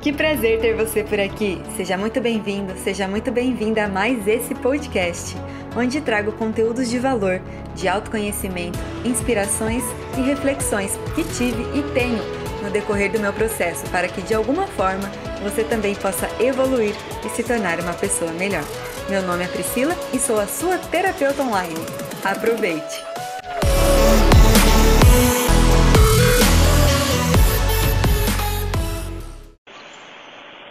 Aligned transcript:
Que 0.00 0.14
prazer 0.14 0.60
ter 0.60 0.74
você 0.74 1.04
por 1.04 1.20
aqui. 1.20 1.60
Seja 1.76 1.94
muito 1.94 2.22
bem-vindo, 2.22 2.74
seja 2.78 3.06
muito 3.06 3.30
bem-vinda 3.30 3.84
a 3.84 3.88
mais 3.88 4.26
esse 4.26 4.54
podcast, 4.54 5.36
onde 5.76 6.00
trago 6.00 6.32
conteúdos 6.32 6.88
de 6.88 6.98
valor, 6.98 7.38
de 7.74 7.86
autoconhecimento, 7.86 8.78
inspirações 9.04 9.84
e 10.16 10.22
reflexões 10.22 10.98
que 11.14 11.22
tive 11.34 11.62
e 11.78 11.82
tenho 11.92 12.18
no 12.62 12.70
decorrer 12.70 13.12
do 13.12 13.20
meu 13.20 13.32
processo 13.32 13.84
para 13.90 14.08
que 14.08 14.22
de 14.22 14.32
alguma 14.32 14.66
forma 14.68 15.10
você 15.42 15.64
também 15.64 15.94
possa 15.94 16.30
evoluir 16.42 16.94
e 17.24 17.28
se 17.28 17.42
tornar 17.42 17.78
uma 17.78 17.92
pessoa 17.92 18.32
melhor. 18.32 18.64
Meu 19.10 19.20
nome 19.22 19.44
é 19.44 19.48
Priscila 19.48 19.94
e 20.14 20.18
sou 20.18 20.40
a 20.40 20.46
sua 20.46 20.78
terapeuta 20.78 21.42
online. 21.42 21.74
Aproveite! 22.24 23.09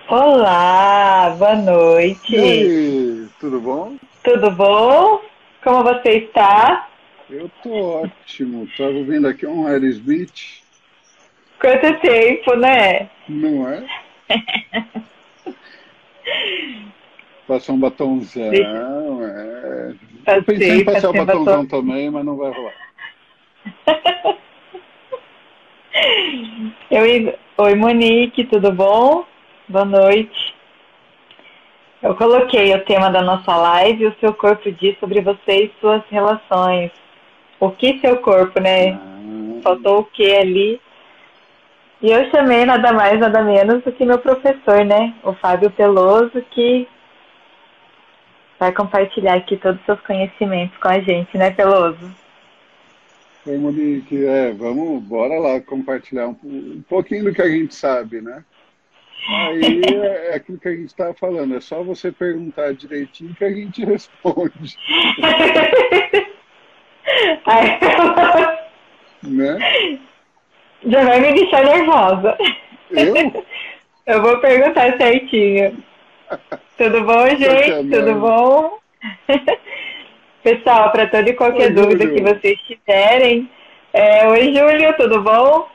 Olá, 0.10 1.36
boa 1.38 1.56
noite. 1.56 2.36
Aí, 2.36 3.28
tudo 3.40 3.62
bom? 3.62 3.96
Tudo 4.24 4.50
bom? 4.50 5.22
Como 5.64 5.84
você 5.84 6.10
está? 6.14 6.90
Eu 7.30 7.48
tô 7.62 8.02
ótimo. 8.02 8.68
Tava 8.76 9.04
vendo 9.04 9.28
aqui 9.28 9.46
um 9.46 9.68
Aerosmith. 9.68 10.64
Quanto 11.62 12.00
tempo, 12.00 12.56
né? 12.56 13.08
Não 13.28 13.70
é? 13.70 13.86
Passar 17.48 17.74
um 17.74 17.80
batomzão, 17.80 18.52
é. 18.52 19.94
Eu 20.26 20.44
pensei 20.44 20.82
em 20.82 20.86
passar 20.86 21.12
o 21.12 21.14
batomzão 21.14 21.66
batom. 21.66 21.68
também, 21.68 22.10
mas 22.10 22.26
não 22.26 22.36
vai 22.36 22.52
rolar. 22.52 22.74
Eu, 26.90 27.04
oi, 27.60 27.76
Monique, 27.76 28.44
tudo 28.46 28.72
bom? 28.72 29.29
Boa 29.70 29.86
noite. 29.86 30.56
Eu 32.02 32.16
coloquei 32.16 32.74
o 32.74 32.84
tema 32.86 33.12
da 33.12 33.22
nossa 33.22 33.56
live, 33.56 34.08
o 34.08 34.16
seu 34.20 34.34
corpo 34.34 34.72
diz 34.72 34.98
sobre 34.98 35.22
você 35.22 35.66
e 35.66 35.74
suas 35.80 36.02
relações. 36.10 36.92
O 37.60 37.70
que 37.70 38.00
seu 38.00 38.18
corpo, 38.18 38.60
né? 38.60 38.94
Ah. 38.94 39.62
Faltou 39.62 40.00
o 40.00 40.06
que 40.06 40.36
ali? 40.36 40.82
E 42.02 42.10
eu 42.10 42.32
chamei 42.32 42.66
nada 42.66 42.92
mais, 42.92 43.20
nada 43.20 43.44
menos 43.44 43.84
do 43.84 43.92
que 43.92 44.04
meu 44.04 44.18
professor, 44.18 44.84
né? 44.84 45.14
O 45.22 45.34
Fábio 45.34 45.70
Peloso, 45.70 46.42
que 46.50 46.88
vai 48.60 48.72
compartilhar 48.72 49.36
aqui 49.36 49.56
todos 49.56 49.80
os 49.82 49.86
seus 49.86 50.02
conhecimentos 50.02 50.76
com 50.80 50.88
a 50.88 51.00
gente, 51.00 51.38
né, 51.38 51.52
Peloso? 51.52 52.12
Oi, 53.46 53.58
Monique. 53.60 54.26
É, 54.26 54.52
vamos, 54.52 55.04
bora 55.04 55.38
lá 55.38 55.62
compartilhar 55.62 56.28
um, 56.28 56.36
um 56.44 56.84
pouquinho 56.90 57.26
do 57.26 57.34
que 57.34 57.42
a 57.44 57.48
gente 57.48 57.76
sabe, 57.76 58.20
né? 58.20 58.44
Aí 59.28 59.82
é 59.86 60.36
aquilo 60.36 60.58
que 60.60 60.68
a 60.68 60.72
gente 60.72 60.88
estava 60.88 61.14
falando, 61.14 61.56
é 61.56 61.60
só 61.60 61.84
você 61.84 62.12
perguntar 62.12 62.74
direitinho 62.74 63.36
que 63.36 63.44
a 63.44 63.50
gente 63.52 63.84
responde. 63.86 64.78
né? 69.24 70.00
Já 70.86 71.04
vai 71.04 71.20
me 71.20 71.34
deixar 71.34 71.64
nervosa. 71.66 72.38
Eu? 72.92 73.14
Eu 74.06 74.24
vou 74.24 74.40
perguntar 74.40 74.98
certinho. 74.98 75.84
Tudo 76.78 77.04
bom, 77.04 77.28
gente? 77.28 77.90
Tudo 77.92 78.16
bom? 78.16 78.80
Pessoal, 80.44 80.92
para 80.92 81.06
toda 81.08 81.30
e 81.30 81.34
qualquer 81.34 81.68
Oi, 81.68 81.74
dúvida 81.74 82.06
Júlio. 82.06 82.16
que 82.16 82.34
vocês 82.34 82.60
tiverem, 82.62 83.48
é, 83.94 84.28
Oi, 84.28 84.52
Júlio, 84.54 84.94
tudo 84.98 85.22
bom? 85.22 85.68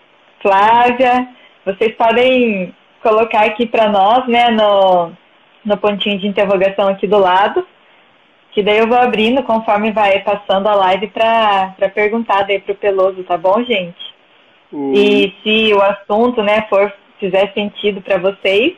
Flávia, 0.43 1.29
vocês 1.65 1.95
podem 1.95 2.75
colocar 3.05 3.45
aqui 3.45 3.67
para 3.67 3.91
nós, 3.91 4.27
né, 4.27 4.51
no, 4.51 5.13
no 5.63 5.77
pontinho 5.77 6.19
de 6.19 6.27
interrogação 6.27 6.89
aqui 6.89 7.07
do 7.07 7.19
lado, 7.19 7.65
que 8.53 8.63
daí 8.63 8.79
eu 8.79 8.89
vou 8.89 8.97
abrindo 8.97 9.43
conforme 9.43 9.93
vai 9.93 10.21
passando 10.21 10.67
a 10.67 10.75
live 10.75 11.09
para 11.09 11.75
perguntar 11.95 12.45
daí 12.45 12.59
pro 12.59 12.75
Peloso, 12.75 13.23
tá 13.25 13.37
bom, 13.37 13.63
gente? 13.63 14.15
Uhum. 14.73 14.95
E 14.95 15.35
se 15.43 15.75
o 15.75 15.83
assunto, 15.83 16.43
né, 16.43 16.67
for 16.71 16.91
fizer 17.21 17.53
sentido 17.53 18.01
para 18.01 18.17
vocês, 18.17 18.73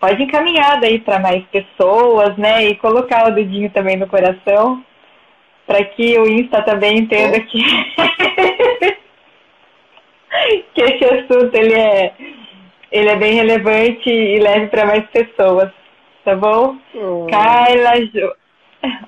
pode 0.00 0.20
encaminhar 0.22 0.80
daí 0.80 0.98
para 0.98 1.20
mais 1.20 1.44
pessoas, 1.44 2.36
né, 2.36 2.64
e 2.64 2.74
colocar 2.76 3.28
o 3.28 3.34
dedinho 3.34 3.70
também 3.70 3.96
no 3.96 4.08
coração, 4.08 4.82
para 5.64 5.84
que 5.84 6.18
o 6.18 6.28
Insta 6.28 6.60
também 6.62 6.98
entenda 6.98 7.38
oh. 7.38 7.44
que 7.46 7.62
que 10.74 10.82
esse 10.82 11.04
assunto 11.04 11.54
ele 11.54 11.74
é 11.74 12.12
ele 12.94 13.08
é 13.08 13.16
bem 13.16 13.34
relevante 13.34 14.08
e 14.08 14.38
leve 14.38 14.68
para 14.68 14.86
mais 14.86 15.04
pessoas, 15.10 15.68
tá 16.24 16.36
bom? 16.36 16.78
Oh. 16.94 17.26
Carla, 17.28 17.96
Ju... 18.06 18.32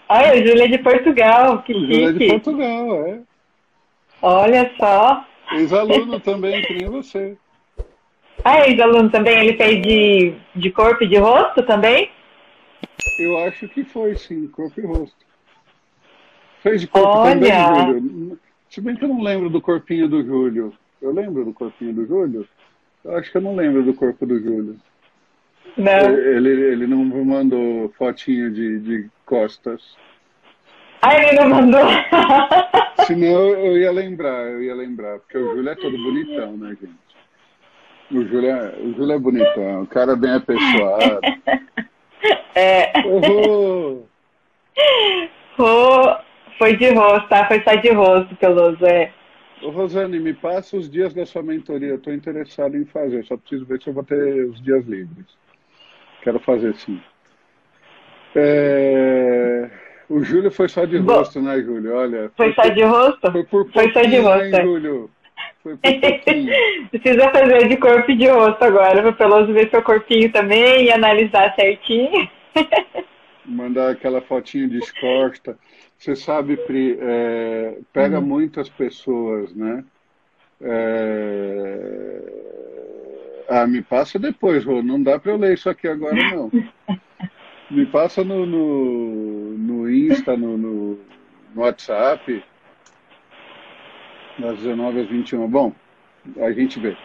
olha, 0.09 0.45
Júlia 0.45 0.69
de 0.69 0.79
Portugal, 0.79 1.63
que 1.63 1.73
Júlia 1.73 2.13
de 2.13 2.27
Portugal, 2.27 3.07
é. 3.07 3.21
Olha 4.21 4.73
só. 4.77 5.25
Ex-aluno 5.53 6.19
também, 6.19 6.63
que 6.63 6.75
nem 6.75 6.89
você. 6.89 7.37
Ah, 8.45 8.69
ex-aluno 8.69 9.09
também, 9.09 9.39
ele 9.39 9.57
fez 9.57 9.81
de, 9.81 10.35
de 10.57 10.71
corpo 10.73 11.05
e 11.05 11.09
de 11.09 11.17
rosto 11.17 11.63
também? 11.63 12.11
Eu 13.21 13.39
acho 13.39 13.69
que 13.69 13.85
foi, 13.85 14.17
sim, 14.17 14.49
corpo 14.49 14.81
e 14.81 14.85
rosto. 14.85 15.25
Fez 16.61 16.81
de 16.81 16.89
corpo 16.89 17.19
Olha. 17.19 17.35
também, 17.35 18.01
Júlio. 18.01 18.39
Se 18.69 18.81
bem 18.81 18.97
que 18.97 19.05
eu 19.05 19.09
não 19.09 19.23
lembro 19.23 19.49
do 19.49 19.61
corpinho 19.61 20.09
do 20.09 20.25
Júlio. 20.25 20.73
Eu 21.01 21.13
lembro 21.13 21.45
do 21.45 21.53
corpinho 21.53 21.95
do 21.95 22.05
Júlio? 22.05 22.49
Acho 23.15 23.31
que 23.31 23.37
eu 23.37 23.43
não 23.43 23.55
lembro 23.55 23.83
do 23.83 23.95
corpo 23.95 24.27
do 24.27 24.41
Júlio. 24.41 24.77
Não. 25.77 26.11
Ele, 26.11 26.49
ele 26.49 26.87
não 26.87 27.05
mandou 27.05 27.93
fotinho 27.99 28.51
de, 28.51 28.81
de 28.81 29.11
costas. 29.25 29.83
Ah, 31.03 31.15
ele 31.15 31.39
não 31.39 31.49
mandou? 31.49 31.85
Senão 33.07 33.49
eu 33.51 33.79
ia 33.79 33.93
lembrar, 33.93 34.47
eu 34.47 34.63
ia 34.63 34.75
lembrar, 34.75 35.19
porque 35.19 35.39
o 35.39 35.55
Júlio 35.55 35.71
é 35.71 35.75
todo 35.75 35.97
bonitão, 35.99 36.57
né, 36.57 36.77
gente? 36.81 37.07
O 38.11 38.25
Júlio 38.27 38.51
é, 38.51 38.75
o 38.81 38.95
Júlio 38.95 39.13
é 39.13 39.19
bonitão, 39.19 39.83
o 39.83 39.87
cara 39.87 40.17
bem 40.17 40.33
apessoado. 40.33 41.21
É. 42.59 42.91
Oh, 45.59 46.17
foi 46.59 46.77
de 46.77 46.89
rosto, 46.95 47.29
tá? 47.29 47.47
Foi 47.47 47.63
só 47.63 47.75
de 47.75 47.91
rosto, 47.91 48.35
Peloso, 48.37 48.85
é. 48.85 49.13
Rosane, 49.71 50.19
me 50.19 50.35
passa 50.35 50.77
os 50.77 50.91
dias 50.91 51.15
da 51.15 51.25
sua 51.27 51.43
mentoria. 51.43 51.95
Estou 51.95 52.13
interessado 52.13 52.77
em 52.77 52.85
fazer, 52.85 53.25
só 53.25 53.37
preciso 53.37 53.65
ver 53.65 53.81
se 53.83 53.89
eu 53.89 53.95
vou 53.95 54.05
ter 54.05 54.45
os 54.47 54.63
dias 54.63 54.85
livres. 54.87 55.27
Quero 56.23 56.39
fazer 56.41 56.75
sim. 56.75 57.01
É... 58.35 59.71
O 60.09 60.23
Júlio 60.23 60.51
foi 60.51 60.69
só 60.69 60.85
de 60.85 60.99
Bom, 60.99 61.15
rosto, 61.15 61.41
né, 61.41 61.61
Júlio? 61.61 61.97
Olha. 61.97 62.31
Foi, 62.37 62.53
foi 62.53 62.65
só 62.65 62.71
de 62.73 62.83
rosto? 62.83 63.33
Foi 63.33 63.45
por 63.45 63.73
foi 63.73 63.93
só 63.93 64.03
de 64.03 64.19
rosto. 64.19 64.45
Hein, 64.45 64.55
é. 64.55 64.63
Júlio? 64.63 65.11
Foi 65.63 65.77
por 65.77 65.91
Precisa 66.91 67.31
fazer 67.31 67.69
de 67.69 67.77
corpo 67.77 68.11
e 68.11 68.17
de 68.17 68.29
rosto 68.29 68.63
agora, 68.63 69.03
para 69.03 69.13
Peloso 69.13 69.53
ver 69.53 69.69
seu 69.71 69.83
corpinho 69.83 70.31
também 70.31 70.85
e 70.85 70.93
analisar 70.93 71.55
certinho. 71.55 72.29
Mandar 73.45 73.91
aquela 73.91 74.21
fotinho 74.21 74.69
de 74.69 74.79
escosta. 74.79 75.59
Você 75.99 76.15
sabe, 76.15 76.57
Pri, 76.57 76.99
é, 77.01 77.79
pega 77.93 78.19
uhum. 78.19 78.27
muitas 78.27 78.69
pessoas, 78.69 79.55
né? 79.55 79.85
É... 80.61 82.23
Ah, 83.49 83.67
me 83.67 83.83
passa 83.83 84.19
depois, 84.19 84.65
Rô. 84.65 84.83
Não 84.83 85.03
dá 85.03 85.19
para 85.19 85.33
eu 85.33 85.37
ler 85.37 85.55
isso 85.55 85.71
aqui 85.71 85.89
agora, 85.89 86.17
não. 86.35 86.51
me 87.71 87.87
passa 87.87 88.25
no, 88.25 88.45
no, 88.45 89.59
no 89.59 89.91
Insta, 89.91 90.37
no, 90.37 90.59
no, 90.59 90.99
no 91.55 91.63
WhatsApp, 91.63 92.43
das 94.39 94.59
19 94.59 95.01
às 95.01 95.09
21. 95.09 95.49
Bom, 95.49 95.73
a 96.39 96.53
gente 96.53 96.81
vê. 96.81 96.97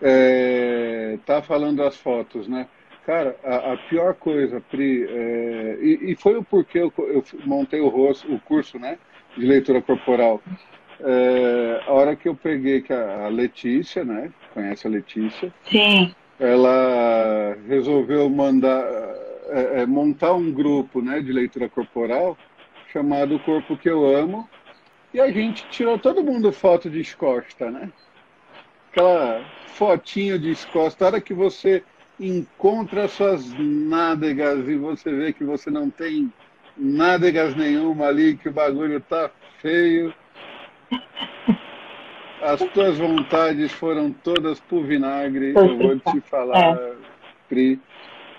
É, 0.00 1.18
tá 1.26 1.42
falando 1.42 1.78
das 1.78 1.96
fotos, 1.96 2.46
né? 2.46 2.68
Cara, 3.08 3.34
a, 3.42 3.72
a 3.72 3.76
pior 3.88 4.12
coisa, 4.12 4.60
Pri, 4.60 5.06
é, 5.08 5.78
e, 5.80 6.12
e, 6.12 6.14
foi 6.14 6.36
o 6.36 6.44
porquê 6.44 6.80
eu, 6.80 6.92
eu 6.98 7.24
montei 7.46 7.80
o, 7.80 7.88
rosto, 7.88 8.30
o 8.30 8.38
curso 8.38 8.78
né, 8.78 8.98
de 9.34 9.46
leitura 9.46 9.80
corporal. 9.80 10.42
É, 11.00 11.84
a 11.86 11.92
hora 11.94 12.14
que 12.14 12.28
eu 12.28 12.34
peguei 12.34 12.82
que 12.82 12.92
a, 12.92 13.24
a 13.24 13.28
Letícia, 13.28 14.04
né? 14.04 14.30
Conhece 14.52 14.86
a 14.86 14.90
Letícia? 14.90 15.50
Sim. 15.70 16.14
Ela 16.38 17.56
resolveu 17.66 18.28
mandar 18.28 18.84
é, 19.48 19.80
é 19.80 19.86
montar 19.86 20.34
um 20.34 20.52
grupo 20.52 21.00
né, 21.00 21.22
de 21.22 21.32
leitura 21.32 21.66
corporal 21.66 22.36
chamado 22.92 23.36
O 23.36 23.40
Corpo 23.40 23.74
Que 23.74 23.88
Eu 23.88 24.04
Amo. 24.04 24.46
E 25.14 25.18
a 25.18 25.32
gente 25.32 25.66
tirou 25.70 25.98
todo 25.98 26.22
mundo 26.22 26.52
foto 26.52 26.90
de 26.90 27.00
escosta, 27.00 27.70
né? 27.70 27.90
Aquela 28.92 29.42
fotinho 29.68 30.38
de 30.38 30.50
escosta. 30.50 31.06
A 31.06 31.08
hora 31.08 31.20
que 31.22 31.32
você 31.32 31.82
encontra 32.20 33.08
suas 33.08 33.46
nádegas 33.58 34.68
e 34.68 34.76
você 34.76 35.12
vê 35.12 35.32
que 35.32 35.44
você 35.44 35.70
não 35.70 35.88
tem 35.88 36.32
nádegas 36.76 37.54
nenhuma 37.54 38.06
ali, 38.06 38.36
que 38.36 38.48
o 38.48 38.52
bagulho 38.52 39.00
tá 39.00 39.30
feio. 39.60 40.12
As 42.42 42.60
tuas 42.72 42.98
vontades 42.98 43.72
foram 43.72 44.12
todas 44.12 44.60
por 44.60 44.84
vinagre, 44.84 45.52
eu 45.54 45.76
vou 45.76 45.98
te 45.98 46.20
falar. 46.28 46.76
É. 46.76 46.92
Pri, 47.48 47.80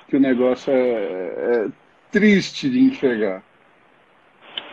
que 0.08 0.16
o 0.16 0.20
negócio 0.20 0.72
é, 0.72 0.78
é 0.78 1.68
triste 2.12 2.70
de 2.70 2.80
enxergar. 2.80 3.44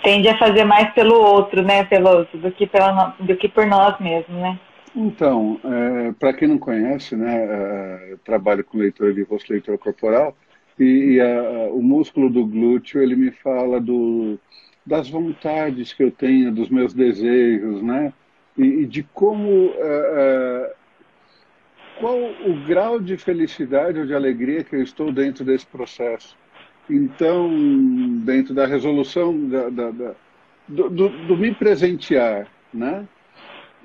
Tende 0.03 0.29
a 0.29 0.39
fazer 0.39 0.65
mais 0.65 0.93
pelo 0.93 1.21
outro, 1.21 1.63
né, 1.63 1.85
Peloso, 1.85 2.29
do 2.35 2.53
que, 2.53 2.67
pela, 2.67 3.17
do 3.19 3.37
que 3.37 3.49
por 3.49 3.67
nós 3.67 3.99
mesmos, 3.99 4.37
né? 4.41 4.59
Então, 4.99 5.61
é, 5.63 6.13
para 6.13 6.33
quem 6.33 6.49
não 6.49 6.57
conhece, 6.57 7.15
né, 7.15 7.37
é, 7.37 8.13
eu 8.13 8.19
trabalho 8.19 8.65
com 8.65 8.79
leitura 8.79 9.13
de 9.13 9.23
rosto, 9.25 9.53
leitura 9.53 9.77
corporal, 9.77 10.35
e, 10.79 11.17
e 11.17 11.21
a, 11.21 11.69
o 11.71 11.83
músculo 11.83 12.31
do 12.31 12.47
glúteo, 12.47 13.03
ele 13.03 13.15
me 13.15 13.31
fala 13.31 13.79
do, 13.79 14.39
das 14.87 15.07
vontades 15.07 15.93
que 15.93 16.03
eu 16.03 16.11
tenho, 16.11 16.51
dos 16.51 16.71
meus 16.71 16.95
desejos, 16.95 17.83
né, 17.83 18.11
e, 18.57 18.65
e 18.65 18.87
de 18.87 19.03
como, 19.03 19.75
é, 19.77 20.73
é, 20.73 20.75
qual 22.01 22.19
o 22.19 22.65
grau 22.67 22.99
de 22.99 23.19
felicidade 23.19 23.99
ou 23.99 24.07
de 24.07 24.15
alegria 24.15 24.65
que 24.65 24.77
eu 24.77 24.83
estou 24.83 25.13
dentro 25.13 25.45
desse 25.45 25.67
processo. 25.67 26.35
Então, 26.89 27.51
dentro 28.25 28.55
da 28.55 28.65
resolução 28.65 29.47
da, 29.47 29.69
da, 29.69 29.91
da 29.91 30.15
do, 30.67 30.89
do, 30.89 31.09
do 31.27 31.37
me 31.37 31.55
presentear, 31.55 32.49
né? 32.73 33.07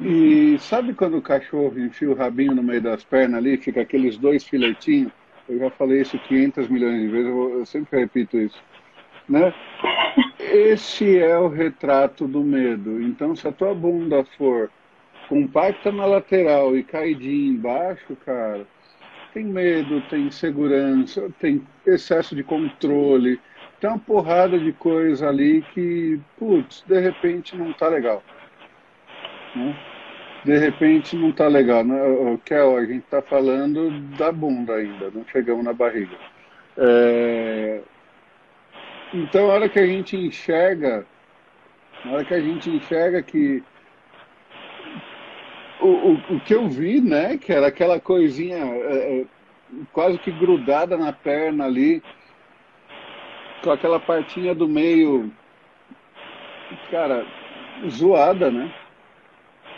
E 0.04 0.58
sabe 0.58 0.96
quando 0.96 1.18
o 1.18 1.22
cachorro 1.22 1.80
enfia 1.80 2.10
o 2.10 2.16
rabinho 2.16 2.56
no 2.56 2.64
meio 2.64 2.82
das 2.82 3.04
pernas 3.04 3.38
ali, 3.38 3.56
fica 3.56 3.82
aqueles 3.82 4.18
dois 4.18 4.44
filetinhos? 4.44 5.12
Eu 5.48 5.60
já 5.60 5.70
falei 5.70 6.02
isso 6.02 6.18
500 6.18 6.68
milhões 6.70 7.02
de 7.02 7.08
vezes, 7.08 7.28
eu, 7.28 7.66
sempre 7.68 8.00
repito 8.00 8.36
isso. 8.38 8.60
Né? 9.30 9.54
Esse 10.40 11.20
é 11.20 11.38
o 11.38 11.48
retrato 11.48 12.28
do 12.28 12.44
medo. 12.44 13.00
Então, 13.00 13.36
se 13.36 13.48
a 13.48 13.52
tua 13.52 13.76
bunda 13.76 14.26
for 14.38 14.72
compacta 15.30 15.92
na 15.92 16.06
lateral 16.06 16.76
e 16.76 16.84
caidinha 16.84 17.52
embaixo, 17.52 18.16
cara, 18.26 18.66
tem 19.36 19.46
medo, 19.46 20.02
tem 20.10 20.24
insegurança, 20.26 21.30
tem 21.40 21.62
excesso 21.86 22.36
de 22.36 22.44
controle, 22.44 23.40
tem 23.80 23.88
uma 23.88 24.00
porrada 24.00 24.60
de 24.60 24.74
coisa 24.74 25.30
ali 25.30 25.62
que, 25.74 26.20
putz, 26.40 26.84
de 26.88 27.00
repente 27.00 27.56
não 27.56 27.72
tá 27.72 27.88
legal. 27.88 28.24
Né? 29.56 29.91
De 30.44 30.58
repente 30.58 31.16
não 31.16 31.30
está 31.30 31.48
legal. 31.48 31.84
Né? 31.84 31.96
Kel, 32.46 32.78
a 32.78 32.86
gente 32.86 33.04
está 33.04 33.22
falando 33.22 33.92
da 34.18 34.32
bunda 34.32 34.76
ainda, 34.76 35.12
não 35.12 35.26
chegamos 35.32 35.64
na 35.64 35.74
barriga. 35.74 36.16
É... 36.78 37.82
Então, 39.14 39.50
a 39.50 39.54
hora 39.54 39.70
que 39.70 39.80
a 39.80 39.86
gente 39.86 40.16
enxerga, 40.16 41.06
na 42.06 42.14
hora 42.14 42.26
que 42.26 42.34
a 42.34 42.40
gente 42.40 42.70
enxerga 42.70 43.22
que 43.22 43.62
o, 45.82 45.88
o, 45.88 46.14
o 46.36 46.40
que 46.40 46.56
eu 46.56 46.70
vi, 46.70 47.02
né, 47.02 47.38
que 47.38 47.52
era 47.52 47.68
aquela 47.68 48.00
coisinha 48.00 48.58
é, 48.58 49.22
é 49.22 49.26
quase 49.92 50.18
que 50.20 50.32
grudada 50.32 50.98
na 50.98 51.12
perna 51.12 51.66
ali, 51.66 52.02
com 53.64 53.72
aquela 53.72 54.00
partinha 54.00 54.56
do 54.56 54.68
meio, 54.68 55.32
cara, 56.90 57.26
zoada, 57.90 58.50
né? 58.50 58.74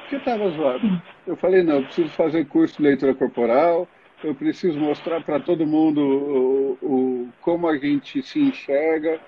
Que 0.10 0.16
estava 0.16 0.50
zoado. 0.50 1.02
Eu 1.26 1.36
falei, 1.36 1.64
não, 1.64 1.76
eu 1.76 1.84
preciso 1.84 2.10
fazer 2.10 2.46
curso 2.46 2.78
de 2.78 2.84
leitura 2.84 3.14
corporal, 3.14 3.88
eu 4.24 4.34
preciso 4.34 4.80
mostrar 4.80 5.22
para 5.22 5.40
todo 5.40 5.66
mundo 5.66 6.02
o, 6.02 6.78
o, 6.82 7.30
como 7.42 7.68
a 7.68 7.78
gente 7.78 8.22
se 8.24 8.40
enxerga, 8.40 9.20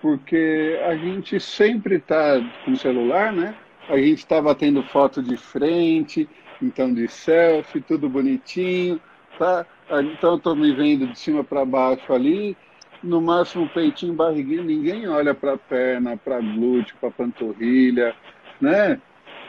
porque 0.00 0.78
a 0.86 0.94
gente 0.94 1.40
sempre 1.40 1.96
está 1.96 2.40
com 2.64 2.76
celular, 2.76 3.32
né? 3.32 3.54
A 3.88 3.96
gente 3.96 4.18
está 4.18 4.40
batendo 4.40 4.82
foto 4.82 5.22
de 5.22 5.36
frente, 5.36 6.28
então 6.60 6.92
de 6.92 7.08
selfie, 7.08 7.80
tudo 7.80 8.08
bonitinho, 8.08 9.00
tá? 9.38 9.66
Então 9.90 10.32
eu 10.32 10.36
estou 10.36 10.56
me 10.56 10.72
vendo 10.72 11.06
de 11.06 11.18
cima 11.18 11.44
para 11.44 11.64
baixo 11.64 12.12
ali, 12.12 12.56
no 13.02 13.20
máximo 13.20 13.68
peitinho, 13.68 14.14
barriguinho, 14.14 14.64
ninguém 14.64 15.08
olha 15.08 15.34
para 15.34 15.56
perna, 15.56 16.16
para 16.16 16.40
glúteo, 16.40 16.96
para 17.00 17.10
panturrilha, 17.10 18.14
né? 18.60 19.00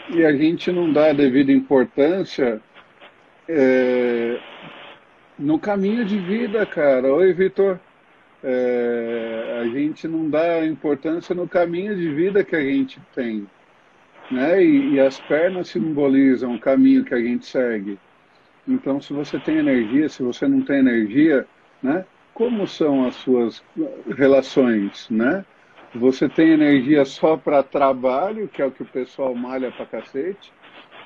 E 0.09 0.25
a 0.25 0.31
gente 0.33 0.71
não 0.71 0.91
dá 0.91 1.09
a 1.09 1.13
devida 1.13 1.51
importância 1.51 2.61
é, 3.47 4.39
no 5.37 5.59
caminho 5.59 6.05
de 6.05 6.17
vida, 6.17 6.65
cara. 6.65 7.13
Oi, 7.13 7.33
Vitor. 7.33 7.79
É, 8.43 9.59
a 9.61 9.67
gente 9.67 10.07
não 10.07 10.29
dá 10.29 10.65
importância 10.65 11.33
no 11.33 11.47
caminho 11.47 11.95
de 11.95 12.07
vida 12.13 12.43
que 12.43 12.55
a 12.55 12.61
gente 12.61 13.01
tem. 13.13 13.47
Né? 14.31 14.63
E, 14.63 14.93
e, 14.93 14.99
as 14.99 15.19
pernas 15.19 15.69
simbolizam 15.69 16.55
o 16.55 16.59
caminho 16.59 17.03
que 17.03 17.13
a 17.13 17.19
gente 17.19 17.45
segue. 17.45 17.97
Então, 18.67 19.01
se 19.01 19.13
você 19.13 19.39
tem 19.39 19.57
energia, 19.57 20.07
se 20.09 20.21
você 20.21 20.47
não 20.47 20.61
tem 20.61 20.79
energia, 20.79 21.47
né? 21.81 22.05
como 22.33 22.67
são 22.67 23.05
as 23.05 23.15
suas 23.15 23.63
relações? 24.15 25.09
Né? 25.09 25.43
Você 25.95 26.27
tem 26.27 26.49
energia 26.49 27.05
só 27.05 27.37
para 27.37 27.63
trabalho, 27.63 28.47
que 28.47 28.61
é 28.61 28.65
o 28.65 28.71
que 28.71 28.83
o 28.83 28.87
pessoal 28.87 29.33
malha 29.33 29.71
para 29.71 29.85
cacete, 29.85 30.51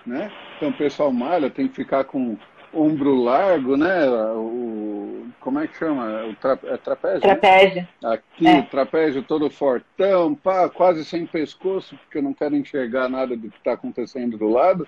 né? 0.05 0.31
Então 0.57 0.69
o 0.69 0.73
pessoal 0.73 1.11
malha, 1.11 1.49
tem 1.49 1.67
que 1.67 1.75
ficar 1.75 2.03
com 2.03 2.37
ombro 2.73 3.15
largo, 3.15 3.77
né? 3.77 4.09
O, 4.09 5.27
como 5.39 5.59
é 5.59 5.67
que 5.67 5.77
chama? 5.77 6.25
O 6.25 6.35
tra, 6.35 6.57
é 6.63 6.77
trapézio? 6.77 7.27
Né? 7.27 7.35
Trapézio. 7.35 7.87
Né? 8.01 8.13
Aqui, 8.13 8.47
é. 8.47 8.61
trapézio 8.63 9.23
todo 9.23 9.49
fortão, 9.49 10.33
pá, 10.33 10.69
quase 10.69 11.03
sem 11.05 11.25
pescoço, 11.25 11.95
porque 11.97 12.17
eu 12.17 12.23
não 12.23 12.33
quero 12.33 12.55
enxergar 12.55 13.09
nada 13.09 13.35
do 13.35 13.49
que 13.49 13.57
está 13.57 13.73
acontecendo 13.73 14.37
do 14.37 14.49
lado, 14.49 14.87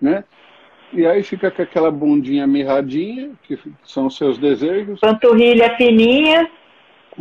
né? 0.00 0.24
E 0.92 1.06
aí 1.06 1.22
fica 1.22 1.50
com 1.52 1.62
aquela 1.62 1.90
bundinha 1.90 2.46
mirradinha, 2.48 3.30
que 3.44 3.56
são 3.84 4.06
os 4.06 4.16
seus 4.16 4.38
desejos. 4.38 4.98
Panturrilha 4.98 5.76
fininha. 5.76 6.50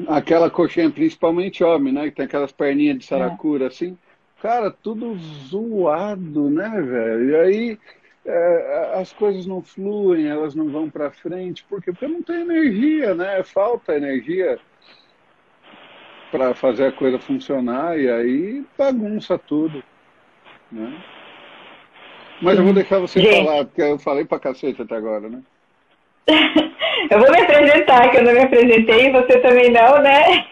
Aquela 0.08 0.50
coxinha, 0.50 0.90
principalmente 0.90 1.64
homem, 1.64 1.94
né? 1.94 2.06
Que 2.06 2.16
tem 2.16 2.26
aquelas 2.26 2.52
perninhas 2.52 3.00
de 3.00 3.06
saracura, 3.06 3.66
é. 3.66 3.68
assim. 3.68 3.98
Cara, 4.42 4.72
tudo 4.72 5.18
zoado, 5.50 6.50
né, 6.50 6.70
velho? 6.82 7.30
E 7.30 7.36
aí 7.36 7.80
é, 8.26 8.92
as 8.96 9.12
coisas 9.12 9.46
não 9.46 9.62
fluem, 9.62 10.28
elas 10.28 10.56
não 10.56 10.70
vão 10.70 10.90
para 10.90 11.12
frente. 11.12 11.64
Por 11.64 11.82
quê? 11.82 11.92
Porque 11.92 12.08
não 12.08 12.22
tem 12.22 12.42
energia, 12.42 13.16
né? 13.16 13.44
Falta 13.44 13.96
energia 13.96 14.60
para 16.32 16.54
fazer 16.54 16.88
a 16.88 16.92
coisa 16.92 17.18
funcionar 17.18 18.00
e 18.00 18.10
aí 18.10 18.66
bagunça 18.78 19.38
tudo, 19.38 19.84
né? 20.72 21.04
Mas 22.42 22.58
eu 22.58 22.64
vou 22.64 22.74
deixar 22.74 23.00
você 23.00 23.20
Gente. 23.20 23.36
falar, 23.36 23.66
porque 23.66 23.82
eu 23.82 24.00
falei 24.00 24.24
pra 24.24 24.40
cacete 24.40 24.82
até 24.82 24.96
agora, 24.96 25.28
né? 25.28 25.42
Eu 27.10 27.20
vou 27.20 27.32
me 27.32 27.40
apresentar, 27.40 28.10
que 28.12 28.18
eu 28.18 28.24
não 28.24 28.34
me 28.34 28.42
apresentei, 28.42 29.12
você 29.12 29.40
também 29.40 29.72
não, 29.72 30.02
né? 30.02 30.46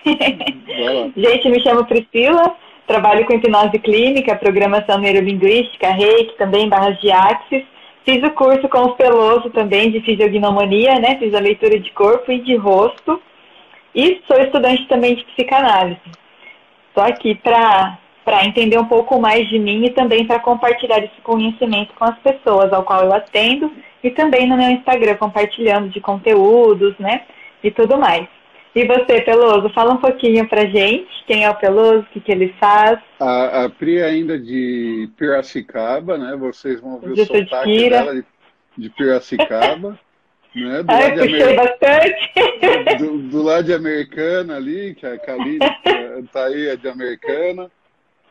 Gente, 1.16 1.50
me 1.50 1.62
chamo 1.62 1.86
Priscila, 1.86 2.56
trabalho 2.88 3.26
com 3.26 3.34
hipnose 3.34 3.78
clínica, 3.80 4.36
programação 4.36 4.98
neurolinguística, 4.98 5.90
reiki, 5.90 6.38
também 6.38 6.70
barras 6.70 7.00
de 7.00 7.12
axis. 7.12 7.64
Fiz 8.06 8.24
o 8.24 8.32
curso 8.32 8.68
com 8.70 8.84
o 8.84 8.96
Peloso 8.96 9.50
também 9.50 9.92
de 9.92 10.00
fisiognomonia, 10.02 10.96
né? 10.96 11.18
Fiz 11.20 11.34
a 11.34 11.40
leitura 11.40 11.78
de 11.78 11.92
corpo 11.92 12.32
e 12.32 12.40
de 12.40 12.56
rosto. 12.56 13.22
E 13.94 14.22
sou 14.26 14.40
estudante 14.40 14.88
também 14.88 15.16
de 15.16 15.26
psicanálise. 15.26 16.00
Estou 16.90 17.04
aqui 17.04 17.36
para 17.36 17.98
para 18.24 18.46
entender 18.46 18.78
um 18.78 18.84
pouco 18.84 19.22
mais 19.22 19.48
de 19.48 19.58
mim 19.58 19.86
e 19.86 19.90
também 19.92 20.28
para 20.28 20.38
compartilhar 20.38 20.98
esse 21.00 21.22
conhecimento 21.24 21.94
com 21.94 22.04
as 22.04 22.18
pessoas 22.18 22.74
ao 22.74 22.84
qual 22.84 23.06
eu 23.06 23.14
atendo 23.14 23.72
e 24.04 24.12
também 24.12 24.48
no 24.48 24.58
meu 24.58 24.70
Instagram, 24.70 25.16
compartilhando 25.16 25.90
de 25.90 26.00
conteúdos, 26.00 26.98
né? 27.00 27.24
E 27.64 27.72
tudo 27.72 27.98
mais. 27.98 28.28
E 28.76 28.86
você, 28.86 29.22
Peloso, 29.22 29.70
fala 29.74 29.94
um 29.94 29.98
pouquinho 29.98 30.48
pra 30.48 30.66
gente, 30.66 31.10
quem 31.26 31.44
é 31.44 31.50
o 31.50 31.56
Peloso, 31.56 32.02
o 32.02 32.06
que, 32.14 32.20
que 32.20 32.32
ele 32.32 32.54
faz. 32.60 33.00
A, 33.20 33.66
a 33.66 33.70
Pri 33.70 33.98
é 33.98 34.06
ainda 34.06 34.38
de 34.38 35.10
Piracicaba, 35.18 36.18
né? 36.18 36.36
Vocês 36.36 36.80
vão 36.80 37.00
ver 37.00 37.12
o 37.12 37.26
sotaque 37.26 37.74
de 37.74 37.90
dela 37.90 38.14
de, 38.14 38.24
de 38.78 38.90
Piracicaba. 38.92 40.00
né? 40.54 40.84
Do 40.84 40.92
Ai, 40.92 41.12
puxei 41.16 41.42
Amer... 41.42 41.56
bastante. 41.56 43.00
Do, 43.00 43.18
do, 43.30 43.44
lado 43.44 43.64
de 43.64 43.74
Americana 43.74 44.58
ali, 44.58 44.96
que 44.96 45.06
a 45.06 45.18
Kaline 45.18 45.60
tá 46.32 46.46
aí, 46.46 46.68
é 46.68 46.76
de 46.76 46.88
Americana. 46.88 47.72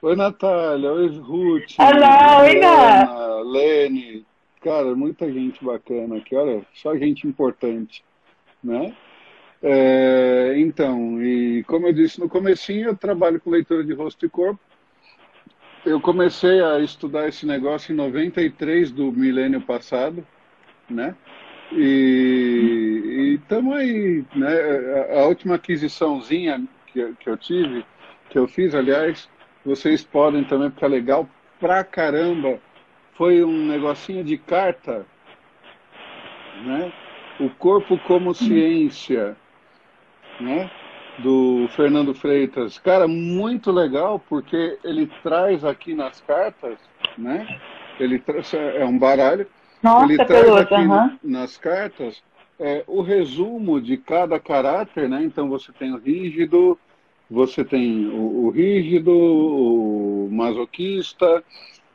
Oi, 0.03 0.15
Natália. 0.15 0.93
Oi, 0.93 1.09
Ruth. 1.19 1.75
Olá, 1.79 2.43
oi, 2.43 2.57
Ana. 2.59 3.41
Lene. 3.41 4.25
Cara, 4.67 4.97
muita 4.97 5.33
gente 5.33 5.65
bacana 5.65 6.17
aqui. 6.17 6.35
Olha, 6.35 6.61
só 6.75 6.97
gente 6.97 7.25
importante, 7.25 8.05
né? 8.61 8.93
É, 9.63 10.55
então, 10.57 11.23
e 11.23 11.63
como 11.69 11.87
eu 11.87 11.93
disse 11.93 12.19
no 12.19 12.29
comecinho, 12.29 12.89
eu 12.89 12.97
trabalho 12.97 13.41
com 13.41 13.49
leitura 13.49 13.85
de 13.85 13.95
rosto 13.95 14.27
e 14.27 14.29
corpo. 14.29 14.59
Eu 15.85 16.01
comecei 16.01 16.61
a 16.61 16.81
estudar 16.81 17.29
esse 17.29 17.47
negócio 17.47 17.93
em 17.93 17.97
93 17.97 18.91
do 18.91 19.13
milênio 19.13 19.61
passado, 19.61 20.27
né? 20.91 21.15
E 21.71 23.39
estamos 23.41 23.77
aí, 23.77 24.25
né? 24.35 24.49
A, 25.13 25.21
a 25.21 25.27
última 25.29 25.55
aquisiçãozinha 25.55 26.67
que, 26.89 27.15
que 27.21 27.31
eu 27.31 27.37
tive, 27.37 27.87
que 28.31 28.37
eu 28.37 28.49
fiz, 28.49 28.75
aliás, 28.75 29.31
vocês 29.65 30.03
podem 30.03 30.43
também, 30.43 30.71
porque 30.71 30.85
é 30.85 30.89
legal 30.89 31.31
pra 31.61 31.85
caramba. 31.85 32.61
Foi 33.17 33.43
um 33.45 33.67
negocinho 33.67 34.23
de 34.23 34.37
carta, 34.37 35.07
né? 36.65 36.93
O 37.41 37.51
Corpo 37.51 37.99
como 37.99 38.35
Ciência, 38.35 39.37
né? 40.41 40.71
do 41.19 41.67
Fernando 41.75 42.15
Freitas. 42.15 42.79
Cara, 42.79 43.09
muito 43.09 43.71
legal, 43.71 44.23
porque 44.29 44.79
ele 44.85 45.11
traz 45.23 45.65
aqui 45.65 45.95
nas 45.95 46.21
cartas, 46.21 46.79
né? 47.17 47.59
Ele 47.99 48.19
traz, 48.19 48.53
é 48.53 48.85
um 48.85 48.99
baralho. 48.99 49.47
Nossa, 49.83 50.05
ele 50.05 50.17
traz 50.17 50.45
peludo, 50.45 50.61
aqui 50.61 51.19
nas 51.23 51.57
cartas 51.57 52.23
é, 52.59 52.85
o 52.87 53.03
resumo 53.03 53.81
de 53.81 53.97
cada 53.97 54.39
caráter, 54.41 55.09
né? 55.09 55.23
Então 55.23 55.49
você 55.49 55.73
tem 55.73 55.93
o 55.93 55.99
rígido, 55.99 56.79
você 57.31 57.65
tem 57.65 58.07
o, 58.07 58.47
o 58.47 58.51
rígido, 58.51 59.13
o 59.13 60.29
masoquista, 60.31 61.45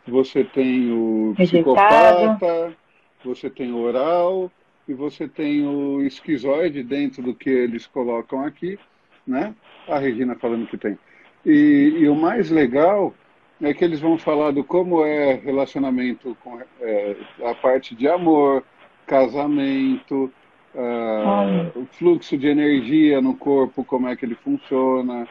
você 0.08 0.43
tem 0.43 0.91
o 0.91 1.34
Rejeitado. 1.38 1.75
psicopata, 1.75 2.77
você 3.24 3.50
tem 3.50 3.72
o 3.72 3.81
oral 3.81 4.51
e 4.88 4.93
você 4.93 5.27
tem 5.27 5.65
o 5.65 6.01
esquizoide 6.01 6.84
dentro 6.84 7.22
do 7.22 7.34
que 7.34 7.50
eles 7.50 7.86
colocam 7.88 8.43
aqui, 8.43 8.79
né? 9.25 9.53
A 9.88 10.00
Regina 10.00 10.36
falando 10.36 10.67
que 10.67 10.77
tem. 10.77 10.98
E, 11.46 11.96
e 12.00 12.10
o 12.10 12.15
mais 12.15 12.50
legal 12.50 13.13
é 13.62 13.74
que 13.74 13.84
eles 13.84 14.00
vão 14.00 14.17
falar 14.17 14.51
do 14.51 14.63
como 14.63 15.05
é 15.05 15.34
relacionamento 15.36 16.36
com 16.43 16.60
é, 16.79 17.15
a 17.43 17.53
parte 17.53 17.93
de 17.96 18.08
amor, 18.08 18.63
casamento, 19.05 20.31
ah, 20.75 21.70
o 21.75 21.86
fluxo 21.86 22.38
de 22.38 22.48
energia 22.48 23.22
no 23.22 23.36
corpo, 23.36 23.84
como 23.84 24.08
é 24.08 24.15
que 24.15 24.25
ele 24.25 24.36
funciona, 24.36 25.27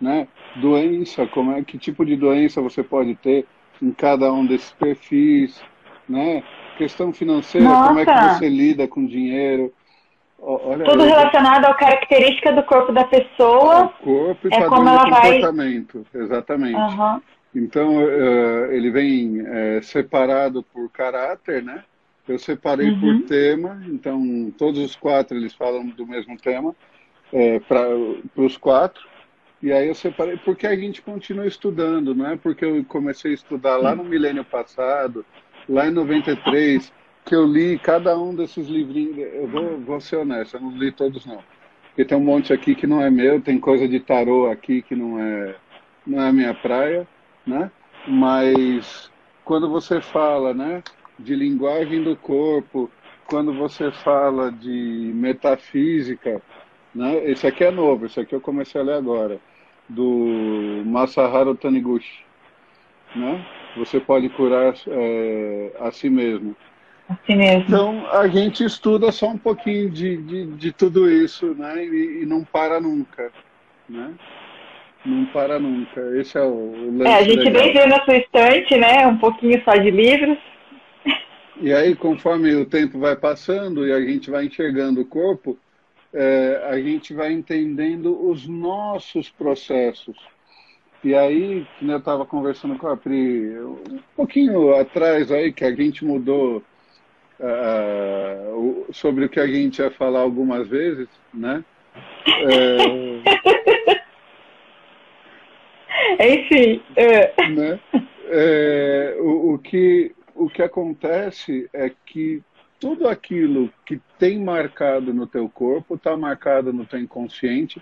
né? 0.00 0.28
Doença, 0.56 1.26
como 1.26 1.52
é 1.52 1.62
que 1.62 1.76
tipo 1.76 2.04
de 2.04 2.16
doença 2.16 2.62
você 2.62 2.82
pode 2.82 3.14
ter 3.16 3.46
em 3.82 3.92
cada 3.92 4.32
um 4.32 4.46
desses 4.46 4.72
perfis, 4.72 5.62
né? 6.08 6.42
Questão 6.78 7.12
financeira, 7.12 7.68
como 7.68 7.98
é 8.00 8.04
que 8.04 8.10
Nossa! 8.10 8.38
você 8.38 8.48
lida 8.48 8.88
com 8.88 9.06
dinheiro. 9.06 9.72
Olha, 10.38 10.84
Tudo 10.84 11.02
eu- 11.04 11.08
relacionado 11.08 11.64
à 11.66 11.74
característica 11.74 12.52
do 12.52 12.62
corpo 12.64 12.92
da 12.92 13.02
o 13.02 13.08
pessoa. 13.08 13.88
corpo 14.02 14.48
e 14.48 14.54
é 14.54 14.64
como 14.68 14.88
ela 14.88 15.08
vai- 15.08 15.22
comportamento, 15.40 16.06
exatamente. 16.14 16.76
Aham. 16.76 17.22
Então, 17.54 18.00
eh, 18.02 18.76
ele 18.76 18.90
vem 18.90 19.40
eh, 19.46 19.80
separado 19.82 20.62
por 20.62 20.90
caráter, 20.90 21.62
né? 21.62 21.84
Eu 22.26 22.38
separei 22.38 22.90
Uhum. 22.90 23.00
por 23.00 23.26
tema, 23.28 23.80
então 23.86 24.52
todos 24.58 24.80
os 24.80 24.96
quatro 24.96 25.36
eles 25.36 25.54
falam 25.54 25.86
do 25.86 26.06
mesmo 26.06 26.36
tema, 26.36 26.74
para 27.68 27.86
os 28.36 28.56
quatro. 28.56 29.02
E 29.64 29.72
aí 29.72 29.88
eu 29.88 29.94
separei 29.94 30.36
porque 30.36 30.66
a 30.66 30.76
gente 30.76 31.00
continua 31.00 31.46
estudando, 31.46 32.14
não 32.14 32.26
é 32.26 32.36
porque 32.36 32.66
eu 32.66 32.84
comecei 32.84 33.30
a 33.30 33.34
estudar 33.34 33.78
lá 33.78 33.94
no 33.94 34.04
milênio 34.04 34.44
passado, 34.44 35.24
lá 35.66 35.86
em 35.86 35.90
93, 35.90 36.92
que 37.24 37.34
eu 37.34 37.46
li 37.46 37.78
cada 37.78 38.14
um 38.18 38.34
desses 38.34 38.68
livrinhos. 38.68 39.16
Eu 39.16 39.48
vou, 39.48 39.80
vou 39.80 40.00
ser 40.02 40.16
honesto, 40.16 40.58
eu 40.58 40.60
não 40.60 40.76
li 40.76 40.92
todos 40.92 41.24
não. 41.24 41.42
Porque 41.86 42.04
tem 42.04 42.18
um 42.18 42.20
monte 42.20 42.52
aqui 42.52 42.74
que 42.74 42.86
não 42.86 43.00
é 43.00 43.08
meu, 43.08 43.40
tem 43.40 43.58
coisa 43.58 43.88
de 43.88 43.98
tarô 44.00 44.50
aqui 44.50 44.82
que 44.82 44.94
não 44.94 45.18
é, 45.18 45.56
não 46.06 46.20
é 46.20 46.28
a 46.28 46.32
minha 46.32 46.52
praia, 46.52 47.08
né? 47.46 47.70
Mas 48.06 49.10
quando 49.46 49.70
você 49.70 49.98
fala, 49.98 50.52
né, 50.52 50.82
de 51.18 51.34
linguagem 51.34 52.02
do 52.02 52.14
corpo, 52.14 52.90
quando 53.26 53.54
você 53.54 53.90
fala 53.90 54.52
de 54.52 55.10
metafísica, 55.14 56.42
né? 56.94 57.30
Esse 57.30 57.46
aqui 57.46 57.64
é 57.64 57.70
novo, 57.70 58.04
esse 58.04 58.20
aqui 58.20 58.34
eu 58.34 58.42
comecei 58.42 58.78
a 58.78 58.84
ler 58.84 58.96
agora, 58.96 59.40
do 59.88 60.82
Masaharu 60.86 61.54
Taniguchi, 61.54 62.24
né? 63.14 63.44
Você 63.76 64.00
pode 64.00 64.28
curar 64.30 64.74
é, 64.86 65.72
a 65.80 65.90
si 65.90 66.08
mesmo. 66.08 66.56
Assim 67.08 67.36
mesmo. 67.36 67.64
Então 67.66 68.06
a 68.12 68.26
gente 68.28 68.64
estuda 68.64 69.12
só 69.12 69.28
um 69.28 69.38
pouquinho 69.38 69.90
de, 69.90 70.16
de, 70.16 70.46
de 70.46 70.72
tudo 70.72 71.10
isso, 71.10 71.54
né? 71.54 71.84
E, 71.84 72.22
e 72.22 72.26
não 72.26 72.44
para 72.44 72.80
nunca, 72.80 73.30
né? 73.88 74.12
Não 75.04 75.26
para 75.26 75.58
nunca. 75.58 76.00
Esse 76.18 76.38
é 76.38 76.42
o, 76.42 76.96
lance 76.98 77.10
É, 77.10 77.14
a 77.16 77.22
gente 77.22 77.40
legal. 77.40 77.62
vem 77.62 77.72
ver 77.74 77.88
na 77.88 78.04
sua 78.04 78.16
estante, 78.16 78.76
né? 78.76 79.06
Um 79.06 79.18
pouquinho 79.18 79.62
só 79.64 79.76
de 79.76 79.90
livros. 79.90 80.38
E 81.60 81.72
aí, 81.72 81.94
conforme 81.94 82.54
o 82.54 82.64
tempo 82.64 82.98
vai 82.98 83.14
passando 83.14 83.86
e 83.86 83.92
a 83.92 84.00
gente 84.00 84.30
vai 84.30 84.46
enxergando 84.46 85.02
o 85.02 85.04
corpo, 85.06 85.58
é, 86.14 86.62
a 86.70 86.80
gente 86.80 87.12
vai 87.12 87.32
entendendo 87.32 88.28
os 88.30 88.46
nossos 88.46 89.28
processos. 89.28 90.16
E 91.02 91.14
aí, 91.14 91.66
que 91.78 91.86
eu 91.86 91.98
estava 91.98 92.24
conversando 92.24 92.78
com 92.78 92.86
a 92.88 92.96
Pri 92.96 93.58
um 93.58 93.98
pouquinho 94.16 94.74
atrás 94.74 95.30
aí, 95.30 95.52
que 95.52 95.64
a 95.64 95.74
gente 95.74 96.02
mudou 96.04 96.62
o- 98.54 98.86
sobre 98.92 99.24
o 99.26 99.28
que 99.28 99.40
a 99.40 99.46
gente 99.46 99.80
ia 99.82 99.90
falar 99.90 100.20
algumas 100.20 100.66
vezes, 100.68 101.08
né? 101.32 101.62
É, 102.26 102.76
Enfim, 106.34 106.82
é. 106.96 107.48
né? 107.48 107.80
É, 108.26 109.16
o, 109.18 109.54
o 109.54 109.58
que, 109.58 110.14
o 110.34 110.48
que 110.48 110.62
acontece 110.62 111.68
é 111.72 111.90
que 112.06 112.42
tudo 112.78 113.08
aquilo 113.08 113.70
que 113.86 114.00
tem 114.18 114.38
marcado 114.38 115.12
no 115.14 115.26
teu 115.26 115.48
corpo 115.48 115.94
está 115.94 116.16
marcado 116.16 116.72
no 116.72 116.84
teu 116.84 116.98
inconsciente 116.98 117.80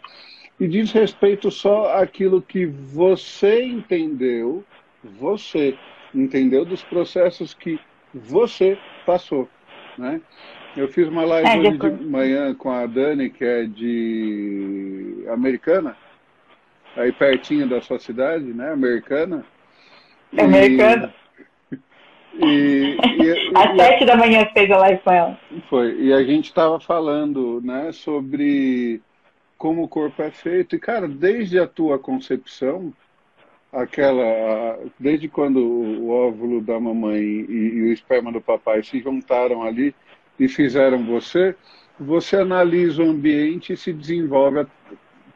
e 0.61 0.69
diz 0.69 0.93
respeito 0.93 1.51
só 1.51 1.97
àquilo 1.97 2.41
que 2.41 2.67
você 2.67 3.65
entendeu, 3.65 4.65
você 5.03 5.77
entendeu 6.15 6.65
dos 6.65 6.83
processos 6.85 7.55
que 7.55 7.81
você 8.15 8.79
passou, 9.05 9.49
né? 9.99 10.21
Eu 10.77 10.89
fiz 10.89 11.09
uma 11.09 11.25
live 11.25 11.49
É, 11.49 11.59
hoje 11.59 11.79
de 11.79 12.05
manhã 12.07 12.55
com 12.55 12.71
a 12.71 12.87
Dani, 12.87 13.29
que 13.29 13.45
é 13.45 13.65
de 13.65 15.25
Americana, 15.29 15.97
aí 16.97 17.13
pertinho 17.13 17.69
da 17.69 17.81
sua 17.81 17.99
cidade, 17.99 18.45
né? 18.45 18.73
Americana. 18.73 19.45
Americana. 20.39 21.13
E, 22.35 22.97
e, 22.97 23.53
Às 23.55 23.77
sete 23.77 24.05
da 24.05 24.17
manhã 24.17 24.47
fez 24.53 24.71
a 24.71 24.79
live 24.79 25.01
com 25.03 25.13
ela. 25.13 25.39
foi. 25.69 26.01
E 26.01 26.13
a 26.13 26.23
gente 26.23 26.47
estava 26.47 26.81
falando, 26.81 27.61
né, 27.63 27.93
sobre 27.93 29.01
como 29.59 29.85
o 29.85 29.89
corpo 29.89 30.23
é 30.23 30.31
feito. 30.31 30.75
E, 30.75 30.79
cara, 30.79 31.07
desde 31.07 31.59
a 31.59 31.67
tua 31.67 31.99
concepção, 31.99 32.93
aquela, 33.73 34.79
desde 34.99 35.29
quando 35.29 35.59
o 35.59 36.11
óvulo 36.11 36.61
da 36.61 36.79
mamãe 36.79 37.21
e, 37.21 37.73
e 37.75 37.83
o 37.83 37.93
esperma 37.93 38.31
do 38.31 38.41
papai 38.41 38.83
se 38.83 39.01
juntaram 39.01 39.63
ali 39.63 39.95
e 40.39 40.49
fizeram 40.49 41.05
você, 41.05 41.55
você 41.99 42.37
analisa 42.37 43.03
o 43.03 43.11
ambiente 43.11 43.73
e 43.73 43.77
se 43.77 43.93
desenvolve 43.93 44.67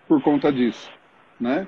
por 0.09 0.23
conta 0.23 0.53
disso, 0.53 0.91
né? 1.41 1.67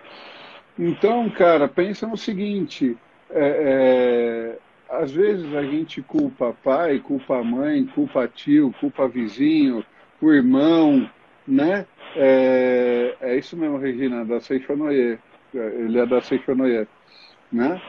Então, 0.78 1.28
cara, 1.30 1.66
pensa 1.66 2.06
no 2.06 2.16
seguinte, 2.16 2.96
é, 3.30 4.56
é, 4.56 4.58
às 4.88 5.12
vezes 5.12 5.54
a 5.54 5.62
gente 5.62 6.02
culpa 6.02 6.56
pai, 6.64 6.98
culpa 6.98 7.42
mãe, 7.42 7.84
culpa 7.84 8.26
tio, 8.26 8.74
culpa 8.80 9.06
vizinho, 9.06 9.84
o 10.20 10.32
irmão, 10.32 11.08
né? 11.46 11.86
É, 12.16 13.14
é 13.20 13.36
isso 13.36 13.56
mesmo, 13.56 13.78
Regina, 13.78 14.24
da 14.24 14.40
Seixonoye. 14.40 15.18
Ele 15.54 15.98
é 15.98 16.06
da 16.06 16.20
Seixonoye, 16.20 16.86
né? 17.52 17.80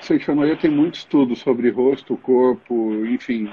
Seixonoye 0.00 0.56
tem 0.56 0.70
muito 0.70 0.94
estudo 0.94 1.34
sobre 1.34 1.70
rosto, 1.70 2.16
corpo, 2.16 3.04
enfim, 3.06 3.50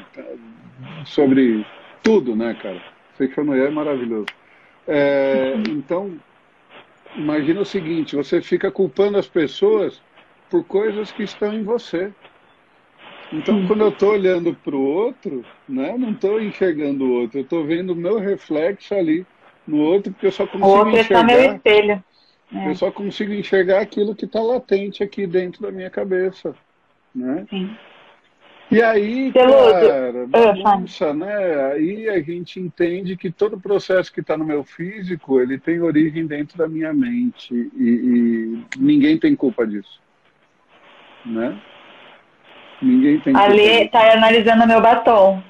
sobre 1.06 1.66
tudo, 2.04 2.36
né, 2.36 2.56
cara? 2.62 2.82
Seixonoye 3.18 3.62
é 3.62 3.70
maravilhoso. 3.70 4.28
É, 4.88 5.54
então, 5.70 6.20
imagina 7.16 7.62
o 7.62 7.66
seguinte, 7.66 8.16
você 8.16 8.42
fica 8.42 8.70
culpando 8.72 9.18
as 9.18 9.28
pessoas 9.28 10.02
por 10.50 10.64
coisas 10.64 11.12
que 11.12 11.24
estão 11.24 11.54
em 11.54 11.64
você. 11.64 12.12
Então, 13.34 13.66
quando 13.68 13.82
eu 13.82 13.90
estou 13.90 14.12
olhando 14.12 14.54
para 14.54 14.76
o 14.76 14.82
outro, 14.82 15.44
né, 15.68 15.96
não 15.98 16.12
estou 16.12 16.42
enxergando 16.42 17.06
o 17.06 17.22
outro, 17.22 17.40
eu 17.40 17.44
estou 17.44 17.66
vendo 17.66 17.92
o 17.92 17.96
meu 17.96 18.20
reflexo 18.20 18.94
ali 18.94 19.26
no 19.68 19.82
outro, 19.82 20.12
porque 20.14 20.28
eu 20.28 20.32
só 20.32 20.44
O 20.44 20.48
consigo 20.48 20.68
outro 20.68 20.96
é 20.96 21.04
só 21.04 21.24
meu 21.24 21.36
enxergar, 21.36 21.56
espelho. 21.56 22.04
É. 22.54 22.70
eu 22.70 22.76
só 22.76 22.92
consigo 22.92 23.34
enxergar 23.34 23.82
aquilo 23.82 24.16
que 24.16 24.26
está 24.26 24.40
latente 24.40 25.04
aqui 25.04 25.26
dentro 25.26 25.62
da 25.64 25.72
minha 25.72 25.90
cabeça, 25.90 26.56
né? 27.14 27.46
Sim. 27.50 27.76
E 28.72 28.82
aí, 28.82 29.32
cara, 29.32 30.24
Ah, 30.24 30.54
bagunça, 30.54 31.14
né? 31.14 31.72
Aí 31.72 32.10
a 32.10 32.20
gente 32.20 32.60
entende 32.60 33.16
que 33.16 33.32
todo 33.32 33.60
processo 33.60 34.12
que 34.12 34.22
está 34.22 34.36
no 34.36 34.46
meu 34.46 34.64
físico, 34.64 35.40
ele 35.40 35.60
tem 35.60 35.82
origem 35.82 36.26
dentro 36.26 36.58
da 36.58 36.68
minha 36.68 36.92
mente 36.92 37.54
e, 37.54 37.84
e 37.84 38.66
ninguém 38.78 39.20
tem 39.20 39.36
culpa 39.36 39.68
disso, 39.68 40.02
né? 41.26 41.60
Ninguém 42.82 43.20
tem 43.20 43.36
A 43.36 43.48
Lê 43.48 43.88
tá 43.88 44.14
analisando 44.14 44.68
meu 44.68 44.82
batom. 44.82 45.42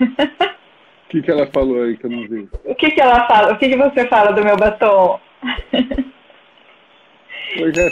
O 0.00 1.08
que, 1.08 1.22
que 1.22 1.30
ela 1.30 1.46
falou 1.46 1.82
aí 1.82 1.96
que 1.96 2.06
eu 2.06 2.10
não 2.10 2.26
vi? 2.26 2.48
O 2.64 2.74
que 2.74 2.90
que 2.90 3.00
ela 3.00 3.26
fala? 3.26 3.52
O 3.52 3.58
que 3.58 3.68
que 3.68 3.76
você 3.76 4.06
fala 4.06 4.32
do 4.32 4.42
meu 4.42 4.56
batom? 4.56 5.20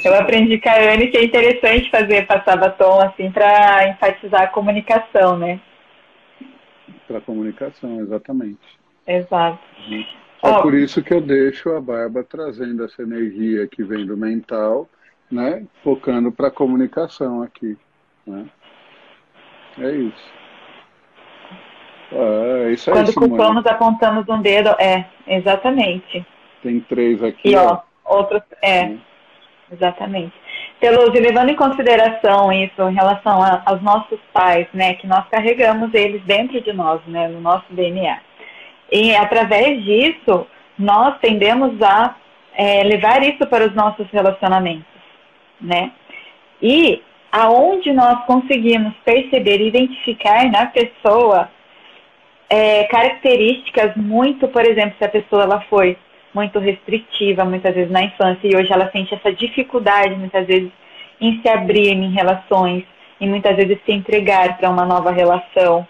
Eu 0.05 0.15
aprendi 0.15 0.59
com 0.59 0.71
a 0.71 0.95
Anne 0.95 1.09
que 1.09 1.19
é 1.19 1.25
interessante 1.25 1.91
fazer 1.91 2.27
passar 2.27 2.57
batom 2.57 2.99
assim 3.01 3.31
pra 3.31 3.89
enfatizar 3.89 4.43
a 4.43 4.47
comunicação, 4.47 5.37
né? 5.37 5.61
para 7.11 7.21
comunicação, 7.21 8.01
exatamente. 8.01 8.61
Exato. 9.07 9.59
É 10.43 10.49
oh. 10.49 10.63
por 10.63 10.75
isso 10.75 11.03
que 11.03 11.13
eu 11.13 11.21
deixo 11.21 11.71
a 11.71 11.81
barba 11.81 12.23
trazendo 12.23 12.85
essa 12.85 13.03
energia 13.03 13.67
que 13.67 13.83
vem 13.83 14.07
do 14.07 14.17
mental, 14.17 14.89
né? 15.31 15.67
Focando 15.83 16.31
para 16.31 16.49
a 16.49 16.53
comunicação 16.53 17.43
aqui. 17.43 17.77
Né? 18.27 18.45
É 19.79 19.91
isso. 19.91 20.41
Ah, 22.13 22.67
é 22.67 22.73
isso 22.73 22.91
Quando 22.91 23.15
culpamos, 23.15 23.67
apontamos 23.67 24.29
um 24.29 24.43
dedo, 24.43 24.71
é, 24.79 25.05
exatamente. 25.27 26.25
Tem 26.63 26.81
três 26.81 27.23
aqui. 27.23 27.51
E 27.51 27.57
ó, 27.57 27.81
ó 28.05 28.19
outros, 28.19 28.43
é, 28.63 28.89
Sim. 28.89 29.01
exatamente. 29.73 30.33
Pelusi, 30.81 31.21
levando 31.21 31.51
em 31.51 31.57
consideração 31.57 32.53
isso 32.53 32.83
em 32.89 32.95
relação 32.95 33.43
a, 33.43 33.63
aos 33.67 33.83
nossos 33.83 34.19
pais, 34.33 34.67
né, 34.73 34.95
que 34.95 35.07
nós 35.07 35.27
carregamos 35.29 35.93
eles 35.95 36.23
dentro 36.23 36.61
de 36.61 36.73
nós, 36.73 37.01
né, 37.07 37.29
no 37.29 37.41
nosso 37.41 37.67
DNA. 37.71 38.19
E 38.91 39.15
através 39.15 39.83
disso, 39.85 40.47
nós 40.79 41.19
tendemos 41.21 41.81
a 41.83 42.17
é, 42.55 42.83
levar 42.83 43.23
isso 43.23 43.47
para 43.47 43.67
os 43.67 43.75
nossos 43.75 44.09
relacionamentos, 44.11 44.85
né? 45.61 45.93
E 46.61 47.03
aonde 47.33 47.93
nós 47.93 48.25
conseguimos 48.25 48.93
perceber 49.05 49.61
e 49.61 49.69
identificar 49.69 50.51
na 50.51 50.67
pessoa 50.67 51.49
é, 52.49 52.85
características 52.85 53.95
muito, 53.97 54.49
por 54.49 54.67
exemplo, 54.67 54.95
se 54.99 55.05
a 55.05 55.09
pessoa 55.09 55.45
ela 55.45 55.61
foi 55.71 55.97
muito 56.35 56.59
restritiva 56.59 57.45
muitas 57.45 57.75
vezes 57.75 57.91
na 57.91 58.03
infância 58.03 58.41
e 58.47 58.57
hoje 58.57 58.73
ela 58.73 58.91
sente 58.91 59.15
essa 59.15 59.33
dificuldade 59.33 60.15
muitas 60.17 60.47
vezes 60.47 60.71
em 61.21 61.41
se 61.41 61.49
abrir 61.49 61.93
em 61.93 62.11
relações 62.11 62.85
e 63.21 63.27
muitas 63.27 63.55
vezes 63.57 63.79
se 63.85 63.93
entregar 63.93 64.57
para 64.57 64.71
uma 64.71 64.85
nova 64.85 65.13
relação. 65.13 65.87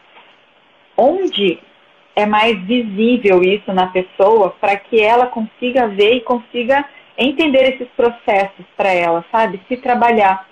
Onde 0.97 1.59
é 2.17 2.27
mais 2.27 2.59
visível 2.65 3.43
isso 3.43 3.73
na 3.73 3.87
pessoa 3.87 4.55
para 4.61 4.77
que 4.77 5.01
ela 5.01 5.27
consiga 5.27 5.89
ver 5.89 6.17
e 6.17 6.21
consiga 6.21 6.85
entender 7.17 7.75
esses 7.75 7.89
processos 7.97 8.67
para 8.77 8.93
ela, 8.93 9.25
sabe? 9.31 9.61
Se 9.69 9.77
trabalhar 9.77 10.50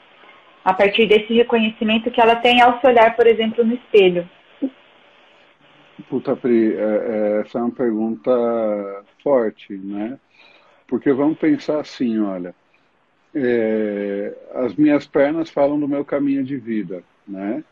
a 0.69 0.75
partir 0.75 1.07
desse 1.07 1.33
reconhecimento 1.33 2.11
que 2.11 2.21
ela 2.21 2.37
tem 2.37 2.61
ao 2.61 2.79
se 2.79 2.87
olhar, 2.87 3.17
por 3.17 3.27
exemplo, 3.27 3.65
no 3.65 3.73
espelho. 3.73 4.29
Puta, 6.11 6.37
Pri, 6.37 6.75
é, 6.75 6.79
é, 6.79 7.41
essa 7.41 7.59
é 7.59 7.63
uma 7.63 7.71
pergunta 7.71 8.31
forte, 9.23 9.73
né? 9.73 10.19
Porque 10.87 11.11
vamos 11.11 11.39
pensar 11.39 11.81
assim, 11.81 12.21
olha, 12.21 12.55
é, 13.35 14.37
as 14.57 14.75
minhas 14.75 15.07
pernas 15.07 15.49
falam 15.49 15.81
do 15.81 15.89
meu 15.89 16.05
caminho 16.05 16.45
de 16.45 16.59
vida, 16.59 17.03
né? 17.27 17.65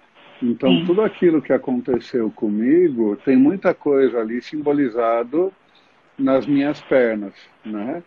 Então, 0.42 0.70
Sim. 0.70 0.84
tudo 0.86 1.02
aquilo 1.02 1.42
que 1.42 1.52
aconteceu 1.52 2.30
comigo 2.30 3.14
tem 3.26 3.36
muita 3.36 3.74
coisa 3.74 4.20
ali 4.20 4.40
simbolizado 4.40 5.52
nas 6.18 6.46
minhas 6.46 6.80
pernas, 6.80 7.34
né? 7.62 8.02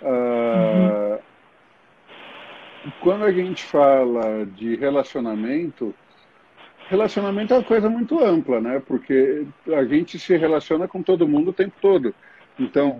Ah, 0.00 1.18
uhum. 1.18 1.27
Quando 3.00 3.24
a 3.24 3.32
gente 3.32 3.64
fala 3.64 4.46
de 4.46 4.76
relacionamento, 4.76 5.94
relacionamento 6.88 7.52
é 7.52 7.58
uma 7.58 7.64
coisa 7.64 7.88
muito 7.88 8.22
ampla, 8.22 8.60
né? 8.60 8.82
Porque 8.86 9.46
a 9.68 9.84
gente 9.84 10.18
se 10.18 10.36
relaciona 10.36 10.88
com 10.88 11.02
todo 11.02 11.28
mundo 11.28 11.50
o 11.50 11.52
tempo 11.52 11.74
todo. 11.80 12.14
Então, 12.58 12.98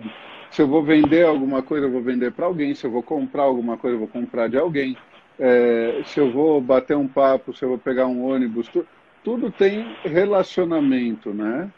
se 0.51 0.61
eu 0.61 0.67
vou 0.67 0.83
vender 0.83 1.25
alguma 1.25 1.61
coisa, 1.61 1.85
eu 1.85 1.91
vou 1.91 2.01
vender 2.01 2.31
para 2.31 2.45
alguém. 2.45 2.73
Se 2.75 2.85
eu 2.85 2.91
vou 2.91 3.03
comprar 3.03 3.43
alguma 3.43 3.77
coisa, 3.77 3.95
eu 3.95 3.99
vou 3.99 4.07
comprar 4.07 4.47
de 4.47 4.57
alguém. 4.57 4.97
É, 5.39 6.01
se 6.05 6.19
eu 6.19 6.31
vou 6.31 6.59
bater 6.59 6.97
um 6.97 7.07
papo, 7.07 7.55
se 7.55 7.63
eu 7.63 7.69
vou 7.69 7.77
pegar 7.77 8.07
um 8.07 8.25
ônibus, 8.25 8.67
tu, 8.67 8.85
tudo 9.23 9.49
tem 9.49 9.95
relacionamento, 10.03 11.33
né? 11.33 11.69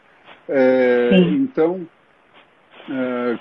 É, 0.48 1.10
então, 1.30 1.86
é, 2.90 3.38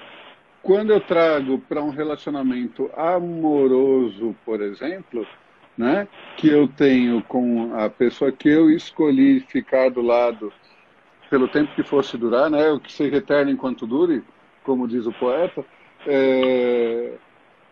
quando 0.62 0.92
eu 0.92 1.00
trago 1.00 1.60
para 1.60 1.82
um 1.82 1.90
relacionamento 1.90 2.90
amoroso, 2.96 4.36
por 4.46 4.62
exemplo, 4.62 5.26
né, 5.78 6.08
que 6.38 6.48
eu 6.48 6.68
tenho 6.68 7.22
com 7.24 7.74
a 7.76 7.90
pessoa 7.90 8.32
que 8.32 8.50
eu 8.50 8.70
escolhi 8.70 9.40
ficar 9.40 9.90
do 9.90 10.02
lado 10.02 10.54
pelo 11.30 11.48
tempo 11.48 11.74
que 11.74 11.84
fosse 11.84 12.18
durar, 12.18 12.50
né, 12.50 12.70
o 12.70 12.80
que 12.80 12.92
seja 12.92 13.18
eterno 13.18 13.52
enquanto 13.52 13.88
dure, 13.88 14.24
como 14.64 14.88
diz 14.88 15.08
o 15.08 15.14
poeta, 15.14 15.66
é, 16.06 17.14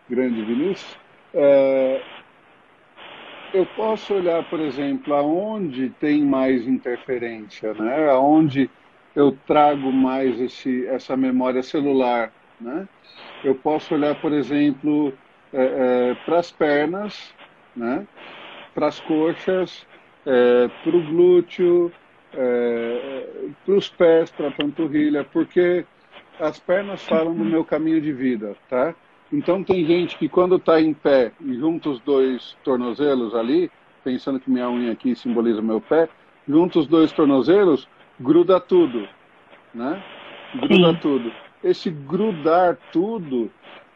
grande 0.08 0.42
Vinícius, 0.42 0.98
é, 1.34 2.02
eu 3.52 3.66
posso 3.76 4.14
olhar, 4.14 4.48
por 4.48 4.60
exemplo, 4.60 5.14
aonde 5.14 5.90
tem 6.00 6.24
mais 6.24 6.66
interferência, 6.66 7.74
né, 7.74 8.10
aonde 8.10 8.68
eu 9.14 9.36
trago 9.46 9.92
mais 9.92 10.40
esse, 10.40 10.86
essa 10.86 11.16
memória 11.16 11.62
celular, 11.62 12.32
né? 12.60 12.88
Eu 13.42 13.54
posso 13.54 13.94
olhar, 13.94 14.14
por 14.20 14.32
exemplo, 14.32 15.12
é, 15.52 16.10
é, 16.10 16.14
para 16.26 16.38
as 16.38 16.50
pernas, 16.50 17.34
né? 17.74 18.06
para 18.74 18.88
as 18.88 19.00
coxas, 19.00 19.86
é, 20.26 20.68
para 20.82 20.96
o 20.96 21.02
glúteo, 21.02 21.92
é, 22.32 23.26
para 23.64 23.74
os 23.74 23.88
pés, 23.88 24.30
para 24.30 24.48
a 24.48 24.52
panturrilha, 24.52 25.24
porque 25.24 25.84
as 26.38 26.58
pernas 26.58 27.02
falam 27.04 27.34
do 27.34 27.44
meu 27.44 27.64
caminho 27.64 28.00
de 28.00 28.12
vida, 28.12 28.56
tá? 28.68 28.94
Então 29.32 29.62
tem 29.62 29.84
gente 29.84 30.16
que 30.16 30.28
quando 30.28 30.56
está 30.56 30.80
em 30.80 30.92
pé 30.92 31.32
e 31.40 31.54
junta 31.54 31.90
os 31.90 32.00
dois 32.00 32.56
tornozelos 32.64 33.34
ali, 33.34 33.70
pensando 34.02 34.40
que 34.40 34.50
minha 34.50 34.68
unha 34.68 34.92
aqui 34.92 35.14
simboliza 35.14 35.62
meu 35.62 35.80
pé, 35.80 36.08
junta 36.48 36.78
os 36.78 36.86
dois 36.86 37.12
tornozelos, 37.12 37.86
gruda 38.18 38.58
tudo, 38.58 39.06
né? 39.74 40.02
Gruda 40.54 40.92
Sim. 40.94 40.98
tudo. 41.00 41.32
Esse 41.62 41.90
grudar 41.90 42.78
tudo 42.92 43.50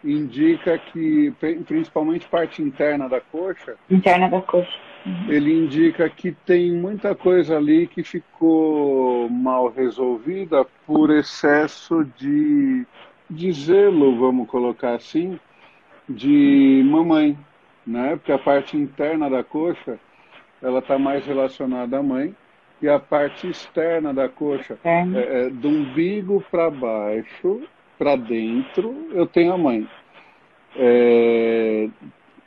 indica 0.04 0.76
que, 0.78 1.32
principalmente 1.66 2.28
parte 2.28 2.62
interna 2.62 3.08
da 3.08 3.20
coxa. 3.20 3.76
Interna 3.90 4.28
da 4.28 4.40
coxa. 4.42 4.78
Uhum. 5.06 5.30
Ele 5.30 5.52
indica 5.52 6.08
que 6.08 6.32
tem 6.32 6.72
muita 6.72 7.14
coisa 7.14 7.56
ali 7.56 7.86
que 7.86 8.02
ficou 8.02 9.28
mal 9.28 9.68
resolvida 9.68 10.66
por 10.86 11.10
excesso 11.10 12.04
de, 12.16 12.86
de 13.28 13.52
zelo, 13.52 14.18
vamos 14.18 14.48
colocar 14.48 14.94
assim, 14.94 15.38
de 16.08 16.82
mamãe, 16.84 17.36
né? 17.86 18.16
Porque 18.16 18.32
a 18.32 18.38
parte 18.38 18.76
interna 18.76 19.28
da 19.28 19.42
coxa, 19.42 19.98
ela 20.62 20.78
está 20.78 20.98
mais 20.98 21.24
relacionada 21.26 21.98
à 21.98 22.02
mãe 22.02 22.34
e 22.84 22.88
a 22.88 22.98
parte 22.98 23.48
externa 23.48 24.12
da 24.12 24.28
coxa, 24.28 24.78
é, 24.84 25.00
é, 25.00 25.48
do 25.48 25.68
umbigo 25.68 26.44
para 26.50 26.68
baixo, 26.68 27.62
para 27.96 28.14
dentro, 28.14 29.08
eu 29.12 29.26
tenho 29.26 29.54
a 29.54 29.56
mãe. 29.56 29.88
É, 30.76 31.88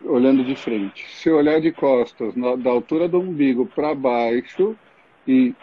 olhando 0.05 0.43
de 0.43 0.55
frente. 0.55 1.09
Se 1.09 1.31
olhar 1.31 1.59
de 1.59 1.71
costas, 1.71 2.35
na, 2.35 2.55
da 2.55 2.69
altura 2.69 3.07
do 3.07 3.19
umbigo 3.19 3.65
para 3.65 3.95
baixo 3.95 4.77
e 5.27 5.55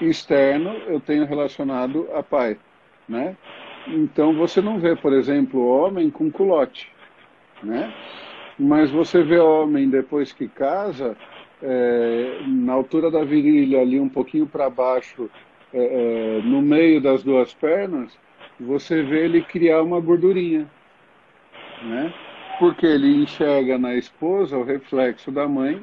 externo, 0.00 0.74
eu 0.86 1.00
tenho 1.00 1.26
relacionado 1.26 2.08
a 2.14 2.22
pai, 2.22 2.56
né? 3.08 3.36
Então 3.88 4.32
você 4.36 4.60
não 4.60 4.78
vê, 4.78 4.94
por 4.94 5.12
exemplo, 5.12 5.66
homem 5.66 6.08
com 6.08 6.30
culote, 6.30 6.88
né? 7.64 7.92
Mas 8.56 8.92
você 8.92 9.24
vê 9.24 9.40
homem 9.40 9.90
depois 9.90 10.32
que 10.32 10.46
casa, 10.46 11.16
é, 11.62 12.40
na 12.46 12.72
altura 12.72 13.10
da 13.10 13.24
virilha, 13.24 13.80
ali 13.80 14.00
um 14.00 14.08
pouquinho 14.08 14.46
para 14.46 14.70
baixo, 14.70 15.30
é, 15.72 16.38
é, 16.38 16.42
no 16.42 16.60
meio 16.60 17.00
das 17.00 17.22
duas 17.22 17.54
pernas, 17.54 18.16
você 18.58 19.02
vê 19.02 19.24
ele 19.24 19.42
criar 19.42 19.82
uma 19.82 20.00
gordurinha, 20.00 20.68
né? 21.82 22.12
Porque 22.58 22.84
ele 22.86 23.22
enxerga 23.22 23.78
na 23.78 23.94
esposa 23.94 24.56
o 24.56 24.64
reflexo 24.64 25.30
da 25.30 25.48
mãe 25.48 25.82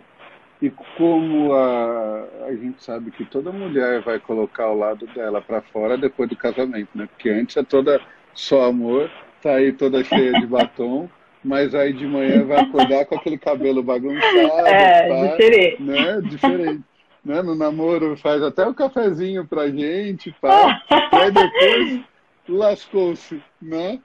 e 0.62 0.70
como 0.98 1.54
a, 1.54 2.28
a 2.48 2.56
gente 2.56 2.84
sabe 2.84 3.12
que 3.12 3.26
toda 3.26 3.52
mulher 3.52 4.02
vai 4.02 4.20
colocar 4.20 4.70
o 4.70 4.78
lado 4.78 5.06
dela 5.08 5.42
para 5.42 5.62
fora 5.62 5.98
depois 5.98 6.30
do 6.30 6.36
casamento, 6.36 6.90
né? 6.96 7.08
Porque 7.08 7.30
antes 7.30 7.58
é 7.58 7.64
toda 7.64 8.00
só 8.34 8.66
amor, 8.66 9.10
tá 9.42 9.56
aí 9.56 9.72
toda 9.72 10.04
cheia 10.04 10.34
de 10.34 10.46
batom, 10.46 11.10
mas 11.48 11.74
aí 11.74 11.94
de 11.94 12.06
manhã 12.06 12.44
vai 12.44 12.60
acordar 12.60 13.06
com 13.06 13.16
aquele 13.16 13.38
cabelo 13.38 13.82
bagunçado, 13.82 14.68
é, 14.68 15.30
diferente. 15.30 15.82
né? 15.82 16.22
Diferente. 16.22 16.84
Né? 17.24 17.42
No 17.42 17.56
namoro 17.56 18.18
faz 18.18 18.44
até 18.44 18.66
o 18.66 18.72
um 18.72 18.74
cafezinho 18.74 19.48
pra 19.48 19.70
gente, 19.70 20.36
pá. 20.42 20.82
aí 20.90 21.32
depois 21.32 22.02
lascou-se, 22.50 23.42
né? 23.62 24.00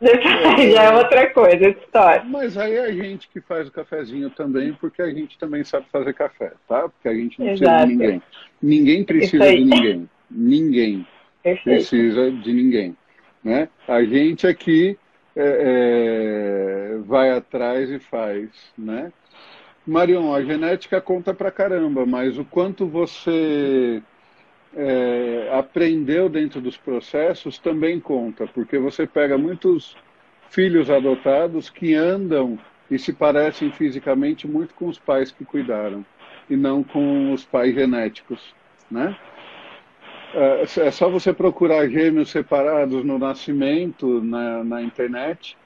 Já 0.72 0.83
é 0.85 0.94
outra 0.96 1.31
coisa, 1.31 1.68
história. 1.68 2.24
Mas 2.24 2.57
aí 2.57 2.74
é 2.74 2.85
a 2.85 2.92
gente 2.92 3.28
que 3.28 3.40
faz 3.40 3.68
o 3.68 3.72
cafezinho 3.72 4.31
também, 4.31 4.72
porque 4.74 5.02
a 5.02 5.11
gente 5.11 5.37
também 5.38 5.64
sabe 5.64 5.87
fazer 5.90 6.14
café, 6.14 6.52
tá? 6.68 6.88
Porque 6.88 7.09
a 7.09 7.14
gente 7.14 7.38
não 7.40 7.48
Exato. 7.48 7.87
precisa 7.87 7.87
de 7.87 7.92
ninguém. 7.92 8.22
Ninguém 8.62 9.05
precisa 9.05 9.50
de 9.50 9.64
ninguém. 9.64 10.11
Ninguém 10.31 11.07
Perfeito. 11.42 11.64
precisa 11.64 12.31
de 12.31 12.52
ninguém. 12.52 12.96
Né? 13.42 13.68
A 13.88 14.05
gente 14.05 14.46
aqui 14.46 14.96
é, 15.35 16.95
é, 16.95 16.99
vai 16.99 17.31
atrás 17.31 17.90
e 17.90 17.99
faz, 17.99 18.49
né? 18.77 19.12
Marion, 19.87 20.33
a 20.33 20.42
genética 20.45 21.01
conta 21.01 21.35
pra 21.35 21.51
caramba, 21.51 22.07
mas 22.07 22.38
o 22.38 22.45
quanto 22.45 22.87
você 22.87 24.03
é, 24.75 25.51
aprendeu 25.53 26.29
dentro 26.29 26.61
dos 26.61 26.77
processos 26.77 27.59
também 27.59 27.99
conta, 27.99 28.47
porque 28.47 28.79
você 28.79 29.07
pega 29.07 29.37
muitos 29.37 29.97
filhos 30.51 30.88
adotados 30.90 31.68
que 31.68 31.95
andam 31.95 32.59
e 32.90 32.99
se 32.99 33.12
parecem 33.12 33.73
fisicamente 33.73 34.47
muito 34.47 34.75
com 34.75 34.87
os 34.87 34.99
pais 34.99 35.33
que 35.33 35.45
cuidaram 35.45 36.05
e 36.49 36.57
não 36.57 36.85
com 36.85 37.33
os 37.33 37.45
pais 37.45 37.75
genéticos, 37.75 38.55
né? 38.90 39.16
É, 40.35 40.62
é 40.62 40.90
só 40.90 41.09
você 41.11 41.33
procurar 41.33 41.88
gêmeos 41.88 42.31
separados 42.31 43.05
no 43.05 43.18
nascimento 43.18 44.23
na, 44.23 44.64
na 44.64 44.83
internet, 44.83 45.57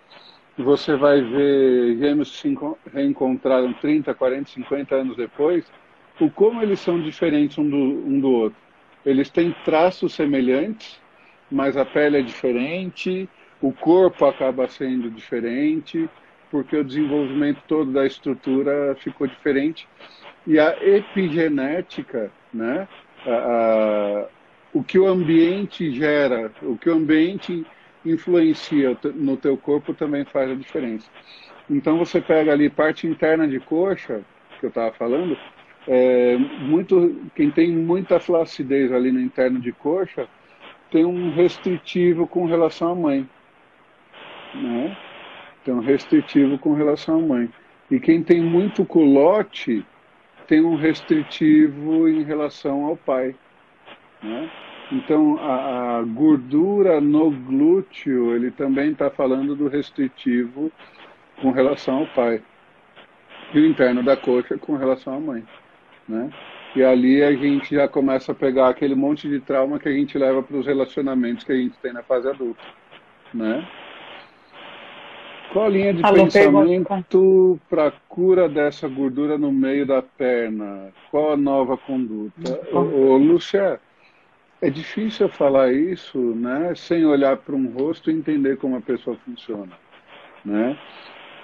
você 0.58 0.96
vai 0.96 1.20
ver 1.20 1.96
gêmeos 1.98 2.30
que 2.30 2.36
se 2.38 2.58
reencontraram 2.92 3.72
30, 3.74 4.14
40, 4.14 4.50
50 4.50 4.94
anos 4.94 5.16
depois, 5.16 5.64
o 6.20 6.30
como 6.30 6.62
eles 6.62 6.80
são 6.80 7.00
diferentes 7.00 7.58
um 7.58 7.68
do, 7.68 7.76
um 7.76 8.18
do 8.18 8.30
outro. 8.30 8.58
Eles 9.04 9.28
têm 9.30 9.54
traços 9.64 10.14
semelhantes, 10.14 11.00
mas 11.50 11.76
a 11.76 11.84
pele 11.84 12.18
é 12.18 12.22
diferente, 12.22 13.28
o 13.60 13.72
corpo 13.72 14.24
acaba 14.24 14.66
sendo 14.66 15.10
diferente, 15.10 16.08
porque 16.50 16.76
o 16.76 16.84
desenvolvimento 16.84 17.60
todo 17.68 17.92
da 17.92 18.06
estrutura 18.06 18.96
ficou 18.98 19.26
diferente. 19.26 19.86
E 20.46 20.58
a 20.58 20.76
epigenética, 20.82 22.32
né? 22.52 22.88
A, 23.26 24.26
o 24.76 24.84
que 24.84 24.98
o 24.98 25.06
ambiente 25.06 25.90
gera, 25.90 26.52
o 26.60 26.76
que 26.76 26.90
o 26.90 26.94
ambiente 26.94 27.64
influencia 28.04 28.94
no 29.14 29.34
teu 29.34 29.56
corpo 29.56 29.94
também 29.94 30.22
faz 30.26 30.50
a 30.50 30.54
diferença. 30.54 31.10
Então 31.68 31.96
você 31.96 32.20
pega 32.20 32.52
ali 32.52 32.68
parte 32.68 33.06
interna 33.06 33.48
de 33.48 33.58
coxa, 33.58 34.20
que 34.60 34.66
eu 34.66 34.68
estava 34.68 34.92
falando, 34.92 35.34
é, 35.88 36.36
muito, 36.36 37.22
quem 37.34 37.50
tem 37.50 37.70
muita 37.70 38.20
flacidez 38.20 38.92
ali 38.92 39.10
no 39.10 39.18
interno 39.18 39.58
de 39.58 39.72
coxa 39.72 40.28
tem 40.90 41.06
um 41.06 41.32
restritivo 41.32 42.26
com 42.26 42.44
relação 42.44 42.92
à 42.92 42.94
mãe. 42.94 43.26
Né? 44.54 44.94
Tem 45.64 45.72
um 45.72 45.80
restritivo 45.80 46.58
com 46.58 46.74
relação 46.74 47.18
à 47.18 47.22
mãe. 47.22 47.48
E 47.90 47.98
quem 47.98 48.22
tem 48.22 48.42
muito 48.42 48.84
culote 48.84 49.82
tem 50.46 50.60
um 50.60 50.76
restritivo 50.76 52.06
em 52.06 52.22
relação 52.22 52.84
ao 52.84 52.94
pai. 52.94 53.34
Né? 54.22 54.50
Então, 54.92 55.38
a, 55.40 55.98
a, 55.98 56.02
gordura 56.02 57.00
no 57.00 57.30
glúteo, 57.30 58.34
ele 58.34 58.50
também 58.50 58.92
está 58.92 59.10
falando 59.10 59.56
do 59.56 59.66
restritivo 59.66 60.70
com 61.42 61.50
relação 61.50 61.98
ao 61.98 62.06
pai. 62.06 62.40
E 63.52 63.58
o 63.58 63.66
interno 63.66 64.02
da 64.02 64.16
coxa 64.16 64.56
com 64.58 64.76
relação 64.76 65.14
à 65.14 65.20
mãe 65.20 65.44
né? 66.08 66.30
E 66.74 66.84
ali 66.84 67.22
a 67.22 67.32
gente 67.32 67.74
já 67.74 67.88
começa 67.88 68.32
a 68.32 68.34
pegar 68.34 68.68
aquele 68.68 68.94
monte 68.94 69.28
de 69.28 69.40
trauma 69.40 69.78
que 69.78 69.88
a 69.88 69.92
gente 69.92 70.16
leva 70.18 70.42
para 70.42 70.56
os 70.56 70.66
relacionamentos 70.66 71.44
que 71.44 71.52
a 71.52 71.56
gente 71.56 71.76
tem 71.78 71.92
na 71.92 72.02
fase 72.02 72.28
adulta, 72.28 72.62
né? 73.32 73.66
Qual 75.52 75.66
a 75.66 75.68
linha 75.68 75.94
de 75.94 76.04
Alô, 76.04 76.24
pensamento 76.24 77.58
para 77.70 77.92
cura 78.08 78.48
dessa 78.48 78.88
gordura 78.88 79.38
no 79.38 79.50
meio 79.50 79.86
da 79.86 80.02
perna? 80.02 80.92
Qual 81.10 81.32
a 81.32 81.36
nova 81.36 81.78
conduta? 81.78 82.60
Ô, 82.72 82.78
ô, 82.78 83.16
Lúcia, 83.16 83.80
é 84.60 84.70
difícil 84.70 85.28
falar 85.28 85.72
isso, 85.72 86.18
né, 86.18 86.74
sem 86.74 87.04
olhar 87.04 87.36
para 87.36 87.54
um 87.54 87.68
rosto 87.68 88.10
e 88.10 88.14
entender 88.14 88.56
como 88.56 88.76
a 88.76 88.80
pessoa 88.80 89.16
funciona, 89.24 89.72
né? 90.44 90.78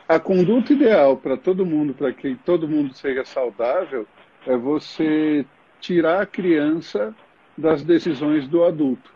A 0.08 0.18
conduta 0.18 0.72
ideal 0.72 1.16
para 1.16 1.36
todo 1.36 1.64
mundo, 1.64 1.94
para 1.94 2.12
que 2.12 2.34
todo 2.44 2.68
mundo 2.68 2.92
seja 2.94 3.24
saudável, 3.24 4.06
é 4.46 4.56
você 4.56 5.46
tirar 5.80 6.22
a 6.22 6.26
criança 6.26 7.14
das 7.56 7.82
decisões 7.82 8.46
do 8.48 8.64
adulto. 8.64 9.12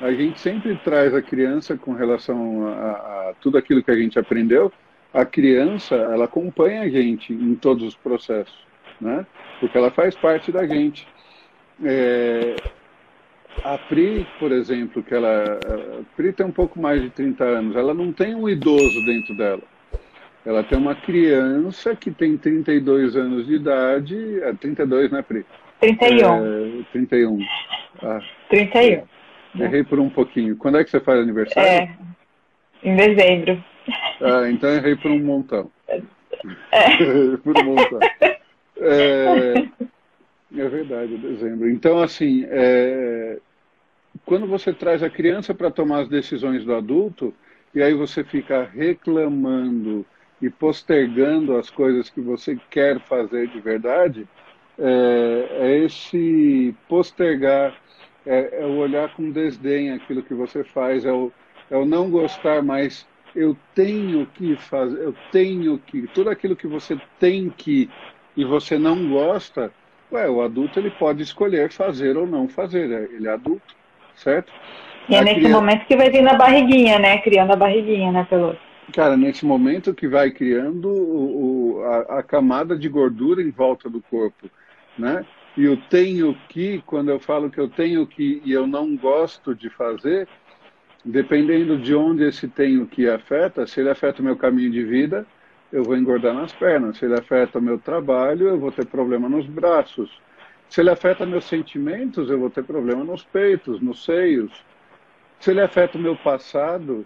A 0.00 0.12
gente 0.12 0.40
sempre 0.40 0.76
traz 0.76 1.14
a 1.14 1.22
criança 1.22 1.76
com 1.76 1.92
relação 1.92 2.66
a, 2.68 2.90
a, 2.90 3.34
tudo 3.40 3.58
aquilo 3.58 3.82
que 3.82 3.90
a 3.90 3.96
gente 3.96 4.18
aprendeu. 4.18 4.72
A 5.12 5.24
criança, 5.24 5.94
ela 5.94 6.24
acompanha 6.24 6.82
a 6.82 6.88
gente 6.88 7.32
em 7.32 7.54
todos 7.54 7.82
os 7.82 7.94
processos, 7.94 8.58
né? 9.00 9.26
Porque 9.58 9.76
ela 9.76 9.90
faz 9.90 10.14
parte 10.14 10.50
da 10.50 10.66
gente. 10.66 11.06
É, 11.84 12.56
a 13.64 13.78
Pri, 13.78 14.26
por 14.38 14.52
exemplo, 14.52 15.02
que 15.02 15.14
ela, 15.14 15.44
a 15.44 16.16
Pri 16.16 16.32
tem 16.32 16.46
um 16.46 16.52
pouco 16.52 16.80
mais 16.80 17.02
de 17.02 17.10
30 17.10 17.44
anos, 17.44 17.76
ela 17.76 17.92
não 17.92 18.12
tem 18.12 18.34
um 18.34 18.48
idoso 18.48 19.04
dentro 19.04 19.36
dela. 19.36 19.62
Ela 20.44 20.62
tem 20.64 20.78
uma 20.78 20.94
criança 20.94 21.94
que 21.94 22.10
tem 22.10 22.36
32 22.36 23.14
anos 23.14 23.46
de 23.46 23.56
idade. 23.56 24.42
É 24.42 24.52
32, 24.54 25.10
né, 25.10 25.22
Pri? 25.22 25.44
31. 25.80 26.80
É, 26.80 26.84
31. 26.92 27.38
Ah, 28.02 28.20
31. 28.48 29.02
Errei 29.58 29.84
por 29.84 29.98
um 29.98 30.08
pouquinho. 30.08 30.56
Quando 30.56 30.78
é 30.78 30.84
que 30.84 30.90
você 30.90 31.00
faz 31.00 31.20
aniversário? 31.20 31.68
É, 31.68 31.96
em 32.82 32.96
dezembro. 32.96 33.62
Ah, 34.20 34.48
então 34.50 34.70
errei 34.70 34.96
por 34.96 35.10
um 35.10 35.18
montão. 35.18 35.70
É. 35.88 36.00
por 37.42 37.58
um 37.58 37.64
montão. 37.64 38.00
É, 38.80 39.54
é 40.56 40.68
verdade, 40.68 41.16
dezembro. 41.16 41.70
Então, 41.70 42.00
assim, 42.00 42.44
é, 42.48 43.38
quando 44.24 44.46
você 44.46 44.72
traz 44.72 45.02
a 45.02 45.10
criança 45.10 45.54
para 45.54 45.70
tomar 45.70 46.00
as 46.00 46.08
decisões 46.08 46.64
do 46.64 46.74
adulto, 46.74 47.34
e 47.74 47.82
aí 47.82 47.94
você 47.94 48.24
fica 48.24 48.64
reclamando 48.64 50.04
e 50.42 50.50
postergando 50.50 51.56
as 51.56 51.70
coisas 51.70 52.10
que 52.10 52.20
você 52.20 52.58
quer 52.70 52.98
fazer 53.00 53.48
de 53.48 53.60
verdade, 53.60 54.26
é, 54.78 55.48
é 55.50 55.78
esse 55.84 56.74
postergar, 56.88 57.78
é, 58.26 58.62
é, 58.62 58.66
o 58.66 58.78
olhar 58.78 59.14
com 59.14 59.30
desdém 59.30 59.92
aquilo 59.92 60.22
que 60.22 60.34
você 60.34 60.64
faz, 60.64 61.04
é 61.04 61.12
o, 61.12 61.30
é 61.70 61.76
o 61.76 61.84
não 61.84 62.10
gostar 62.10 62.62
mais. 62.62 63.06
Eu 63.34 63.56
tenho 63.74 64.26
que 64.26 64.56
fazer, 64.56 65.00
eu 65.00 65.14
tenho 65.30 65.78
que. 65.78 66.08
Tudo 66.08 66.30
aquilo 66.30 66.56
que 66.56 66.66
você 66.66 67.00
tem 67.18 67.48
que 67.48 67.88
e 68.36 68.44
você 68.44 68.78
não 68.78 69.08
gosta, 69.08 69.72
ué, 70.12 70.28
o 70.28 70.42
adulto 70.42 70.78
ele 70.78 70.90
pode 70.90 71.22
escolher 71.22 71.70
fazer 71.70 72.16
ou 72.16 72.26
não 72.26 72.48
fazer, 72.48 72.90
é, 72.90 73.14
ele 73.14 73.28
é 73.28 73.32
adulto, 73.32 73.74
certo? 74.14 74.52
E 75.08 75.14
é 75.14 75.22
nesse 75.22 75.36
criança... 75.36 75.56
momento 75.56 75.86
que 75.86 75.96
vai 75.96 76.10
vir 76.10 76.22
na 76.22 76.34
barriguinha, 76.34 76.98
né? 76.98 77.18
Criando 77.18 77.52
a 77.52 77.56
barriguinha, 77.56 78.12
né, 78.12 78.26
Peloso? 78.28 78.58
Cara, 78.92 79.16
nesse 79.16 79.46
momento 79.46 79.94
que 79.94 80.08
vai 80.08 80.30
criando 80.30 80.88
o, 80.88 81.76
o, 81.78 81.84
a, 81.84 82.18
a, 82.18 82.22
camada 82.22 82.76
de 82.76 82.88
gordura 82.88 83.40
em 83.40 83.50
volta 83.50 83.88
do 83.88 84.00
corpo, 84.00 84.50
né? 84.98 85.24
E 85.56 85.68
o 85.68 85.76
tenho 85.76 86.36
que, 86.48 86.82
quando 86.86 87.10
eu 87.10 87.18
falo 87.18 87.50
que 87.50 87.58
eu 87.58 87.68
tenho 87.68 88.06
que 88.06 88.40
e 88.44 88.52
eu 88.52 88.66
não 88.66 88.96
gosto 88.96 89.54
de 89.54 89.68
fazer, 89.70 90.28
dependendo 91.04 91.78
de 91.78 91.94
onde 91.94 92.24
esse 92.24 92.48
tenho 92.48 92.86
que 92.86 93.08
afeta, 93.08 93.66
se 93.66 93.80
ele 93.80 93.90
afeta 93.90 94.22
o 94.22 94.24
meu 94.24 94.36
caminho 94.36 94.70
de 94.70 94.84
vida, 94.84 95.26
eu 95.72 95.84
vou 95.84 95.96
engordar 95.96 96.34
nas 96.34 96.52
pernas. 96.52 96.98
Se 96.98 97.04
ele 97.04 97.14
afeta 97.14 97.58
o 97.58 97.62
meu 97.62 97.78
trabalho, 97.78 98.48
eu 98.48 98.58
vou 98.58 98.72
ter 98.72 98.86
problema 98.86 99.28
nos 99.28 99.46
braços. 99.46 100.10
Se 100.68 100.80
ele 100.80 100.90
afeta 100.90 101.26
meus 101.26 101.44
sentimentos, 101.44 102.30
eu 102.30 102.38
vou 102.38 102.50
ter 102.50 102.64
problema 102.64 103.02
nos 103.04 103.24
peitos, 103.24 103.80
nos 103.80 104.04
seios. 104.04 104.64
Se 105.38 105.50
ele 105.50 105.60
afeta 105.60 105.98
o 105.98 106.00
meu 106.00 106.16
passado, 106.16 107.04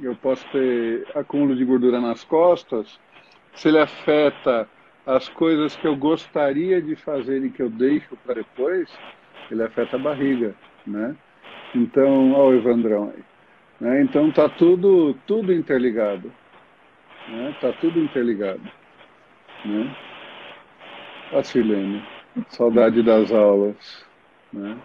eu 0.00 0.14
posso 0.16 0.46
ter 0.50 1.06
acúmulo 1.14 1.56
de 1.56 1.64
gordura 1.64 2.00
nas 2.00 2.24
costas, 2.24 2.98
se 3.54 3.68
ele 3.68 3.78
afeta 3.78 4.68
as 5.06 5.28
coisas 5.28 5.74
que 5.74 5.86
eu 5.86 5.96
gostaria 5.96 6.82
de 6.82 6.94
fazer 6.96 7.42
e 7.42 7.50
que 7.50 7.62
eu 7.62 7.70
deixo 7.70 8.16
para 8.24 8.34
depois, 8.34 8.90
ele 9.50 9.62
afeta 9.62 9.96
a 9.96 9.98
barriga, 9.98 10.54
né? 10.86 11.16
Então, 11.74 12.32
olha 12.32 12.56
o 12.56 12.60
Evandrão 12.60 13.12
aí. 13.14 13.24
Né? 13.80 14.02
Então 14.02 14.30
tá 14.30 14.48
tudo, 14.48 15.14
tudo 15.26 15.52
interligado. 15.52 16.32
Né? 17.28 17.54
Tá 17.60 17.72
tudo 17.80 17.98
interligado. 18.00 18.60
Né? 19.64 19.94
A 21.32 21.42
Silene, 21.42 22.02
saudade 22.48 23.02
das 23.02 23.30
aulas. 23.30 24.06
Né? 24.52 24.76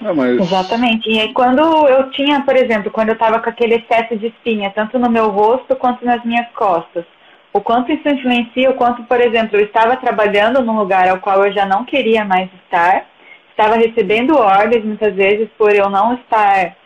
Não, 0.00 0.14
mas... 0.14 0.38
Exatamente. 0.38 1.10
E 1.10 1.18
aí, 1.18 1.32
quando 1.32 1.60
eu 1.88 2.10
tinha, 2.10 2.40
por 2.42 2.54
exemplo, 2.54 2.90
quando 2.90 3.08
eu 3.08 3.14
estava 3.14 3.40
com 3.40 3.50
aquele 3.50 3.74
excesso 3.74 4.16
de 4.16 4.28
espinha, 4.28 4.70
tanto 4.70 4.98
no 4.98 5.10
meu 5.10 5.28
rosto 5.28 5.74
quanto 5.74 6.04
nas 6.04 6.24
minhas 6.24 6.48
costas, 6.52 7.04
o 7.52 7.60
quanto 7.60 7.90
isso 7.90 8.08
influencia, 8.08 8.70
o 8.70 8.74
quanto, 8.74 9.02
por 9.04 9.20
exemplo, 9.20 9.56
eu 9.56 9.64
estava 9.64 9.96
trabalhando 9.96 10.62
num 10.62 10.78
lugar 10.78 11.08
ao 11.08 11.18
qual 11.18 11.44
eu 11.44 11.52
já 11.52 11.66
não 11.66 11.84
queria 11.84 12.24
mais 12.24 12.48
estar, 12.62 13.06
estava 13.50 13.74
recebendo 13.74 14.38
ordens 14.38 14.84
muitas 14.84 15.14
vezes 15.14 15.48
por 15.58 15.74
eu 15.74 15.90
não 15.90 16.14
estar 16.14 16.76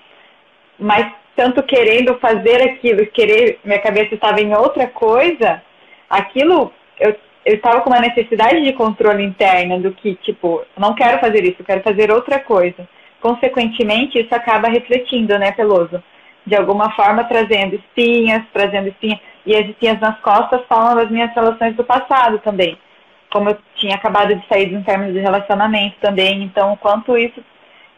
mais 0.79 1.13
tanto 1.37 1.63
querendo 1.63 2.19
fazer 2.19 2.63
aquilo, 2.63 3.07
querer, 3.07 3.59
minha 3.65 3.79
cabeça 3.79 4.15
estava 4.15 4.41
em 4.41 4.55
outra 4.55 4.87
coisa, 4.87 5.63
aquilo 6.09 6.73
eu 6.99 7.15
eu 7.45 7.57
estava 7.57 7.81
com 7.81 7.91
uma 7.91 7.99
necessidade 7.99 8.63
de 8.63 8.73
controle 8.73 9.25
interna 9.25 9.77
do 9.77 9.91
que, 9.91 10.15
tipo, 10.15 10.65
não 10.79 10.95
quero 10.95 11.19
fazer 11.19 11.43
isso, 11.43 11.65
quero 11.65 11.83
fazer 11.83 12.09
outra 12.09 12.39
coisa 12.39 12.87
consequentemente, 13.23 14.19
isso 14.19 14.35
acaba 14.35 14.69
refletindo, 14.69 15.39
né, 15.39 15.53
Peloso? 15.53 16.03
De 16.45 16.57
alguma 16.57 16.91
forma, 16.91 17.25
trazendo 17.25 17.77
espinhas, 17.77 18.43
trazendo 18.53 18.89
espinhas. 18.89 19.21
E 19.47 19.57
as 19.57 19.69
espinhas 19.69 20.01
nas 20.01 20.19
costas 20.21 20.61
falam 20.69 20.97
das 20.97 21.09
minhas 21.09 21.33
relações 21.33 21.77
do 21.77 21.85
passado 21.85 22.41
também. 22.41 22.77
como 23.31 23.49
eu 23.49 23.57
tinha 23.77 23.95
acabado 23.95 24.35
de 24.35 24.47
sair 24.47 24.69
de 24.69 24.77
um 24.77 24.83
término 24.83 25.11
de 25.11 25.19
relacionamento 25.19 25.97
também, 26.03 26.43
então 26.43 26.75
o 26.75 26.77
quanto 26.77 27.17
isso 27.17 27.43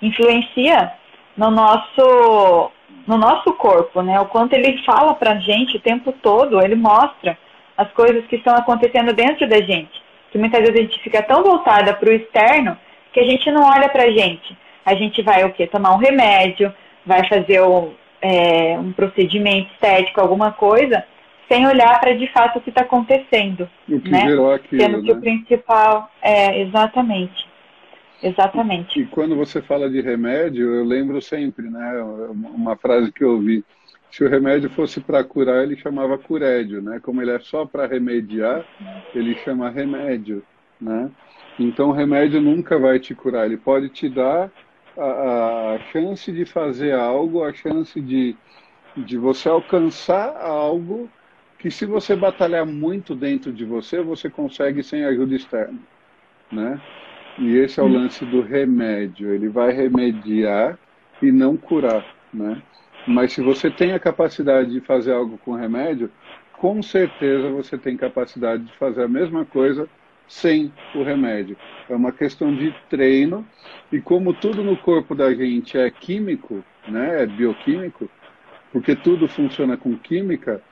influencia 0.01 0.93
no 1.37 1.51
nosso 1.51 2.71
no 3.07 3.17
nosso 3.19 3.53
corpo, 3.55 4.03
né? 4.03 4.19
O 4.21 4.27
quanto 4.27 4.55
ele 4.55 4.83
fala 4.85 5.15
pra 5.15 5.37
gente 5.37 5.77
o 5.77 5.81
tempo 5.81 6.13
todo, 6.13 6.61
ele 6.61 6.75
mostra 6.75 7.37
as 7.77 7.91
coisas 7.93 8.25
que 8.27 8.37
estão 8.37 8.55
acontecendo 8.55 9.13
dentro 9.13 9.49
da 9.49 9.61
gente. 9.61 10.03
Que 10.31 10.39
muitas 10.39 10.61
vezes 10.61 10.75
a 10.77 10.83
gente 10.83 11.01
fica 11.01 11.23
tão 11.23 11.43
voltada 11.43 11.95
para 11.95 12.09
o 12.09 12.13
externo 12.13 12.77
que 13.13 13.21
a 13.21 13.25
gente 13.25 13.51
não 13.51 13.63
olha 13.63 13.89
pra 13.89 14.11
gente. 14.11 14.57
A 14.85 14.95
gente 14.95 15.23
vai 15.23 15.45
o 15.45 15.53
quê? 15.53 15.67
Tomar 15.67 15.95
um 15.95 15.99
remédio, 15.99 16.73
vai 17.07 17.27
fazer 17.29 17.63
um, 17.63 17.93
é, 18.21 18.79
um 18.79 18.93
procedimento 18.93 19.73
estético, 19.73 20.21
alguma 20.21 20.53
coisa, 20.53 21.05
sem 21.49 21.67
olhar 21.67 22.01
para 22.01 22.15
de 22.15 22.27
fato 22.29 22.59
o 22.59 22.61
que 22.61 22.71
está 22.71 22.83
acontecendo. 22.83 23.69
O 23.89 24.01
que 24.01 24.11
né? 24.11 24.23
aquilo, 24.23 24.61
Sendo 24.71 25.03
que 25.03 25.13
né? 25.13 25.19
o 25.19 25.21
principal 25.21 26.11
é 26.23 26.61
exatamente. 26.63 27.47
Exatamente. 28.25 29.01
E 29.01 29.07
quando 29.07 29.37
você 29.37 29.61
fala 29.61 29.91
de 29.91 30.01
remédio, 30.01 30.75
eu 30.75 30.83
lembro 30.83 31.21
sempre, 31.21 31.69
né? 31.69 32.03
Uma 32.03 32.75
frase 32.75 33.13
que 33.13 33.23
eu 33.23 33.33
ouvi. 33.33 33.63
Se 34.11 34.25
o 34.25 34.29
remédio 34.29 34.71
fosse 34.71 34.99
para 34.99 35.23
curar, 35.23 35.63
ele 35.63 35.77
chamava 35.77 36.17
curédio, 36.17 36.81
né? 36.81 36.99
Como 37.01 37.21
ele 37.21 37.33
é 37.33 37.39
só 37.39 37.67
para 37.67 37.87
remediar, 37.87 38.65
ele 39.15 39.35
chama 39.37 39.69
remédio, 39.69 40.43
né? 40.81 41.11
Então 41.59 41.91
o 41.91 41.93
remédio 41.93 42.41
nunca 42.41 42.79
vai 42.79 42.99
te 42.99 43.15
curar, 43.15 43.45
ele 43.45 43.59
pode 43.59 43.91
te 43.91 44.09
dar 44.09 44.51
a, 44.97 45.75
a 45.75 45.79
chance 45.93 46.33
de 46.33 46.47
fazer 46.47 46.93
algo, 46.95 47.45
a 47.45 47.53
chance 47.53 48.01
de, 48.01 48.35
de 48.97 49.19
você 49.19 49.51
alcançar 49.51 50.35
algo 50.41 51.11
que 51.59 51.71
se 51.71 51.85
você 51.85 52.17
batalhar 52.17 52.65
muito 52.65 53.15
dentro 53.15 53.53
de 53.53 53.65
você, 53.67 54.01
você 54.01 54.31
consegue 54.31 54.83
sem 54.83 55.05
ajuda 55.05 55.35
externa, 55.35 55.79
né? 56.51 56.81
E 57.39 57.57
esse 57.57 57.81
é 57.81 57.83
o 57.83 57.89
lance 57.89 58.25
do 58.25 58.41
remédio. 58.41 59.33
Ele 59.33 59.49
vai 59.49 59.73
remediar 59.73 60.79
e 61.21 61.33
não 61.33 61.57
curar, 61.57 62.05
né? 62.33 62.63
Mas 63.07 63.33
se 63.33 63.43
você 63.43 63.71
tem 63.71 63.93
a 63.93 63.99
capacidade 63.99 64.71
de 64.71 64.81
fazer 64.81 65.13
algo 65.13 65.37
com 65.39 65.55
remédio, 65.55 66.11
com 66.53 66.83
certeza 66.83 67.51
você 67.51 67.77
tem 67.77 67.97
capacidade 67.97 68.65
de 68.65 68.73
fazer 68.79 69.03
a 69.03 69.09
mesma 69.09 69.45
coisa 69.45 69.89
sem 70.27 70.73
o 70.95 71.03
remédio. 71.03 71.57
É 71.89 71.95
uma 71.95 72.13
questão 72.13 72.55
de 72.55 72.75
treino 72.89 73.47
e 73.93 74.01
como 74.01 74.33
tudo 74.33 74.63
no 74.63 74.77
corpo 74.77 75.15
da 75.15 75.35
gente 75.35 75.77
é 75.77 75.91
químico, 75.91 76.65
né? 76.89 77.23
É 77.23 77.27
bioquímico, 77.27 78.09
porque 78.73 78.97
tudo 78.97 79.29
funciona 79.29 79.77
com 79.77 79.97
química. 79.99 80.63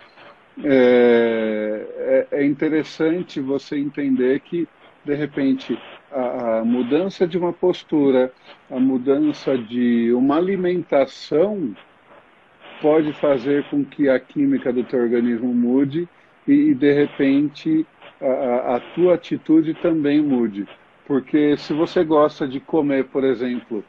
É, 0.64 2.26
é, 2.30 2.40
é 2.40 2.44
interessante 2.44 3.40
você 3.40 3.76
entender 3.76 4.40
que 4.40 4.68
de 5.04 5.14
repente 5.14 5.78
a, 6.14 6.64
mudança 6.64 7.26
de 7.26 7.38
uma 7.38 7.52
postura, 7.52 8.32
a 8.70 8.78
mudança 8.78 9.56
de 9.56 10.12
uma 10.12 10.36
alimentação 10.36 11.74
pode 12.80 13.12
fazer 13.14 13.64
com 13.70 13.84
que 13.84 14.08
a 14.08 14.18
química 14.18 14.72
do 14.72 14.82
teu 14.84 15.00
organismo 15.00 15.54
mude 15.54 16.08
e, 16.46 16.52
e 16.52 16.74
de 16.74 16.92
repente 16.92 17.86
a, 18.20 18.76
a, 18.76 18.80
tua 18.94 19.14
atitude 19.14 19.74
também 19.74 20.20
mude. 20.20 20.66
Porque 21.06 21.56
se 21.56 21.72
você 21.72 22.04
gosta 22.04 22.46
de 22.46 22.60
comer, 22.60 23.04
por 23.04 23.24
exemplo, 23.24 23.84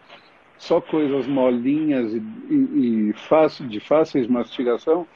só 0.58 0.80
coisas 0.80 1.28
molinhas 1.28 2.14
e, 2.14 2.22
e, 2.50 3.10
e 3.10 3.14
fácil, 3.14 3.68
de 3.68 3.80
fáceis 3.80 4.28
mastigação, 4.28 5.08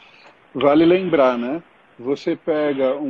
vale 0.53 0.85
lembrar, 0.85 1.37
né? 1.37 1.61
Você 1.99 2.35
pega 2.35 2.95
um, 2.95 3.07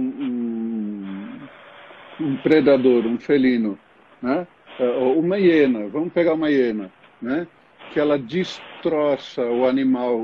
um, 2.20 2.26
um 2.26 2.38
predador, 2.38 3.06
um 3.06 3.18
felino, 3.18 3.78
né? 4.22 4.48
Uma 5.16 5.38
hiena, 5.38 5.88
vamos 5.88 6.14
pegar 6.14 6.34
uma 6.34 6.50
hiena, 6.50 6.92
né? 7.22 7.48
Que 7.92 8.00
ela 8.00 8.18
destroça 8.18 9.42
o 9.42 9.66
animal, 9.66 10.22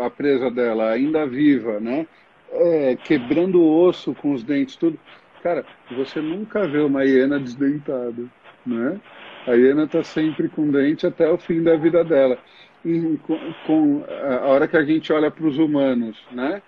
a 0.00 0.08
presa 0.08 0.50
dela, 0.50 0.90
ainda 0.90 1.26
viva, 1.26 1.78
né? 1.80 2.06
É, 2.52 2.96
quebrando 3.04 3.60
o 3.60 3.86
osso 3.86 4.14
com 4.14 4.32
os 4.32 4.42
dentes, 4.42 4.76
tudo. 4.76 4.98
Cara, 5.42 5.64
você 5.90 6.20
nunca 6.20 6.66
vê 6.66 6.78
uma 6.78 7.04
hiena 7.04 7.38
desdentada, 7.38 8.24
né? 8.64 9.00
A 9.46 9.52
hiena 9.52 9.84
está 9.84 10.02
sempre 10.02 10.48
com 10.48 10.70
dente 10.70 11.06
até 11.06 11.30
o 11.30 11.38
fim 11.38 11.62
da 11.62 11.76
vida 11.76 12.04
dela. 12.04 12.38
E 12.84 13.18
com, 13.26 13.38
com 13.66 14.04
a 14.08 14.46
hora 14.48 14.68
que 14.68 14.76
a 14.76 14.84
gente 14.84 15.12
olha 15.12 15.30
para 15.30 15.46
os 15.46 15.58
humanos, 15.58 16.18
né? 16.32 16.62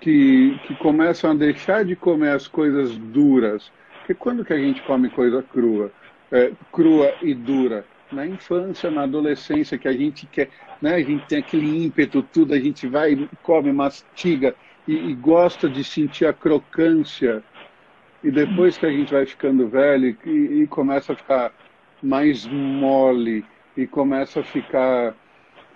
Que, 0.00 0.58
que 0.66 0.74
começam 0.76 1.30
a 1.30 1.34
deixar 1.34 1.84
de 1.84 1.96
comer 1.96 2.30
as 2.30 2.46
coisas 2.46 2.96
duras. 2.96 3.72
Porque 4.06 4.14
quando 4.14 4.44
que 4.44 4.52
a 4.52 4.56
gente 4.56 4.80
come 4.82 5.10
coisa 5.10 5.42
crua? 5.42 5.90
É, 6.30 6.52
crua 6.72 7.12
e 7.20 7.34
dura? 7.34 7.84
Na 8.12 8.24
infância, 8.24 8.88
na 8.88 9.02
adolescência, 9.02 9.76
que 9.76 9.88
a 9.88 9.92
gente 9.92 10.26
quer, 10.28 10.48
né? 10.80 10.94
A 10.94 11.02
gente 11.02 11.26
tem 11.26 11.38
aquele 11.38 11.84
ímpeto, 11.84 12.22
tudo, 12.22 12.54
a 12.54 12.58
gente 12.60 12.86
vai, 12.86 13.28
come, 13.42 13.72
mastiga 13.72 14.54
e, 14.86 14.94
e 14.94 15.12
gosta 15.12 15.68
de 15.68 15.82
sentir 15.82 16.24
a 16.24 16.32
crocância. 16.32 17.42
E 18.22 18.30
depois 18.30 18.78
que 18.78 18.86
a 18.86 18.92
gente 18.92 19.12
vai 19.12 19.26
ficando 19.26 19.66
velho 19.66 20.16
e, 20.24 20.62
e 20.62 20.66
começa 20.68 21.12
a 21.12 21.16
ficar 21.16 21.52
mais 22.00 22.46
mole 22.46 23.44
e 23.76 23.88
começa 23.88 24.38
a 24.38 24.44
ficar 24.44 25.16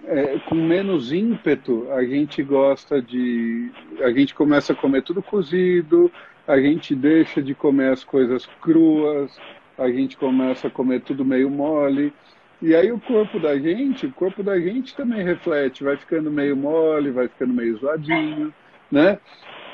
é, 0.05 0.39
com 0.49 0.55
menos 0.55 1.13
ímpeto, 1.13 1.91
a 1.91 2.05
gente 2.05 2.45
gosta 2.45 3.03
de. 3.03 3.73
A 4.03 4.13
gente 4.13 4.37
começa 4.37 4.73
a 4.73 4.77
comer 4.77 5.03
tudo 5.03 5.21
cozido, 5.21 6.13
a 6.51 6.61
gente 6.61 6.97
deixa 6.97 7.41
de 7.41 7.55
comer 7.55 7.93
as 7.93 8.03
coisas 8.03 8.45
cruas, 8.61 9.39
a 9.79 9.89
gente 9.89 10.17
começa 10.17 10.67
a 10.67 10.71
comer 10.71 11.01
tudo 11.03 11.25
meio 11.25 11.49
mole. 11.49 12.13
E 12.61 12.75
aí 12.75 12.91
o 12.91 12.99
corpo 12.99 13.39
da 13.39 13.57
gente, 13.57 14.07
o 14.07 14.13
corpo 14.13 14.43
da 14.43 14.59
gente 14.59 14.97
também 14.97 15.23
reflete, 15.23 15.85
vai 15.85 15.97
ficando 15.97 16.29
meio 16.29 16.57
mole, 16.57 17.13
vai 17.13 17.29
ficando 17.29 17.55
meio 17.55 17.79
zoadinho, 17.79 18.53
né? 18.91 19.19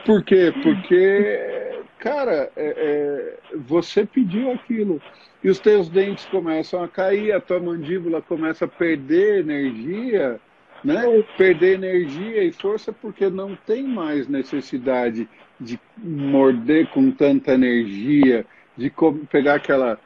Por 0.05 0.23
quê? 0.23 0.53
Porque, 0.62 1.81
cara, 1.99 2.51
é, 2.55 2.67
é, 2.67 3.39
você 3.57 4.05
pediu 4.05 4.53
aquilo 4.53 5.01
e 5.43 5.49
os 5.49 5.59
teus 5.59 5.89
dentes 5.89 6.27
começam 6.27 6.85
a 6.85 6.89
cair, 6.89 7.33
a 7.33 7.41
tua 7.41 7.59
mandíbula 7.59 8.21
começa 8.21 8.67
a 8.67 8.69
perder 8.69 9.41
energia, 9.41 10.39
né? 10.85 11.03
Perder 11.39 11.77
energia 11.77 12.45
e 12.45 12.53
força 12.53 12.93
porque 12.93 13.31
não 13.31 13.57
tem 13.67 13.83
mais 13.83 14.29
necessidade 14.29 15.27
de 15.61 15.79
morder 15.97 16.88
com 16.88 17.11
tanta 17.11 17.55
energia, 17.55 18.45
de 18.77 18.92
pegar 19.31 19.55
aquela 19.55 19.99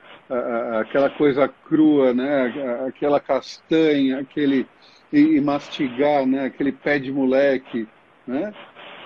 aquela 0.81 1.11
coisa 1.11 1.49
crua, 1.49 2.15
né? 2.15 2.55
Aquela 2.87 3.19
castanha, 3.19 4.21
aquele 4.21 4.67
e, 5.13 5.41
mastigar, 5.41 6.25
né? 6.25 6.45
Aquele 6.45 6.73
pé 6.73 6.99
de 6.99 7.11
moleque, 7.11 7.89
né? 8.27 8.53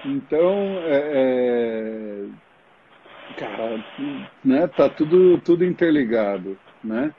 Então, 0.04 0.52
é, 0.85 1.11
é, 1.14 2.24
cara, 3.38 3.85
né, 4.44 4.66
tá 4.66 4.88
tudo, 4.90 5.38
tudo 5.38 5.64
interligado, 5.64 6.59
né? 6.83 7.11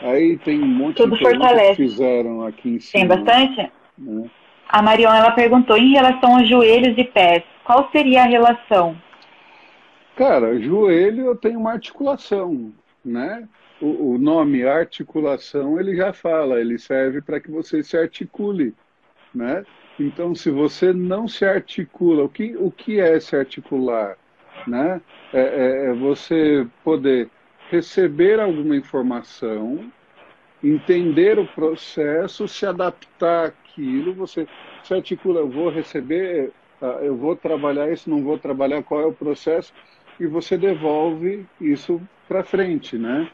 Aí 0.00 0.38
tem 0.38 0.62
um 0.62 0.66
monte 0.66 0.96
tudo 0.96 1.16
de 1.16 1.22
coisas 1.22 1.52
que 1.52 1.74
fizeram 1.76 2.46
aqui 2.46 2.70
em 2.70 2.80
cima. 2.80 3.16
Tem 3.16 3.24
bastante? 3.24 3.72
Né? 3.98 4.30
A 4.72 4.80
Marion, 4.80 5.12
ela 5.12 5.32
perguntou 5.32 5.76
em 5.76 5.90
relação 5.90 6.36
aos 6.36 6.48
joelhos 6.48 6.96
e 6.96 7.02
pés, 7.02 7.42
qual 7.64 7.90
seria 7.90 8.22
a 8.22 8.26
relação? 8.26 8.96
Cara, 10.14 10.60
joelho 10.60 11.26
eu 11.26 11.34
tenho 11.34 11.58
uma 11.58 11.72
articulação, 11.72 12.72
né? 13.04 13.48
O, 13.80 14.12
o 14.12 14.18
nome 14.18 14.64
articulação, 14.64 15.80
ele 15.80 15.96
já 15.96 16.12
fala, 16.12 16.60
ele 16.60 16.78
serve 16.78 17.20
para 17.20 17.40
que 17.40 17.50
você 17.50 17.82
se 17.82 17.96
articule, 17.96 18.72
né? 19.34 19.64
Então, 19.98 20.36
se 20.36 20.52
você 20.52 20.92
não 20.92 21.26
se 21.26 21.44
articula, 21.44 22.22
o 22.22 22.28
que, 22.28 22.56
o 22.56 22.70
que 22.70 23.00
é 23.00 23.18
se 23.18 23.34
articular? 23.34 24.16
Né? 24.68 25.00
É, 25.32 25.40
é, 25.40 25.86
é 25.86 25.92
você 25.94 26.64
poder 26.84 27.28
receber 27.70 28.38
alguma 28.38 28.76
informação, 28.76 29.90
entender 30.62 31.38
o 31.38 31.46
processo, 31.46 32.46
se 32.46 32.66
adaptar 32.66 33.46
àquilo, 33.46 34.12
você 34.12 34.46
se 34.82 34.94
articula, 34.94 35.40
eu 35.40 35.48
vou 35.48 35.70
receber, 35.70 36.52
ah, 36.80 36.98
eu 37.02 37.16
vou 37.16 37.34
trabalhar 37.34 37.90
isso, 37.90 38.10
não 38.10 38.22
vou 38.22 38.38
trabalhar, 38.38 38.82
qual 38.82 39.00
é 39.00 39.06
o 39.06 39.12
processo, 39.12 39.72
e 40.18 40.26
você 40.26 40.58
devolve 40.58 41.46
isso 41.60 42.00
para 42.28 42.44
frente, 42.44 42.98
né? 42.98 43.28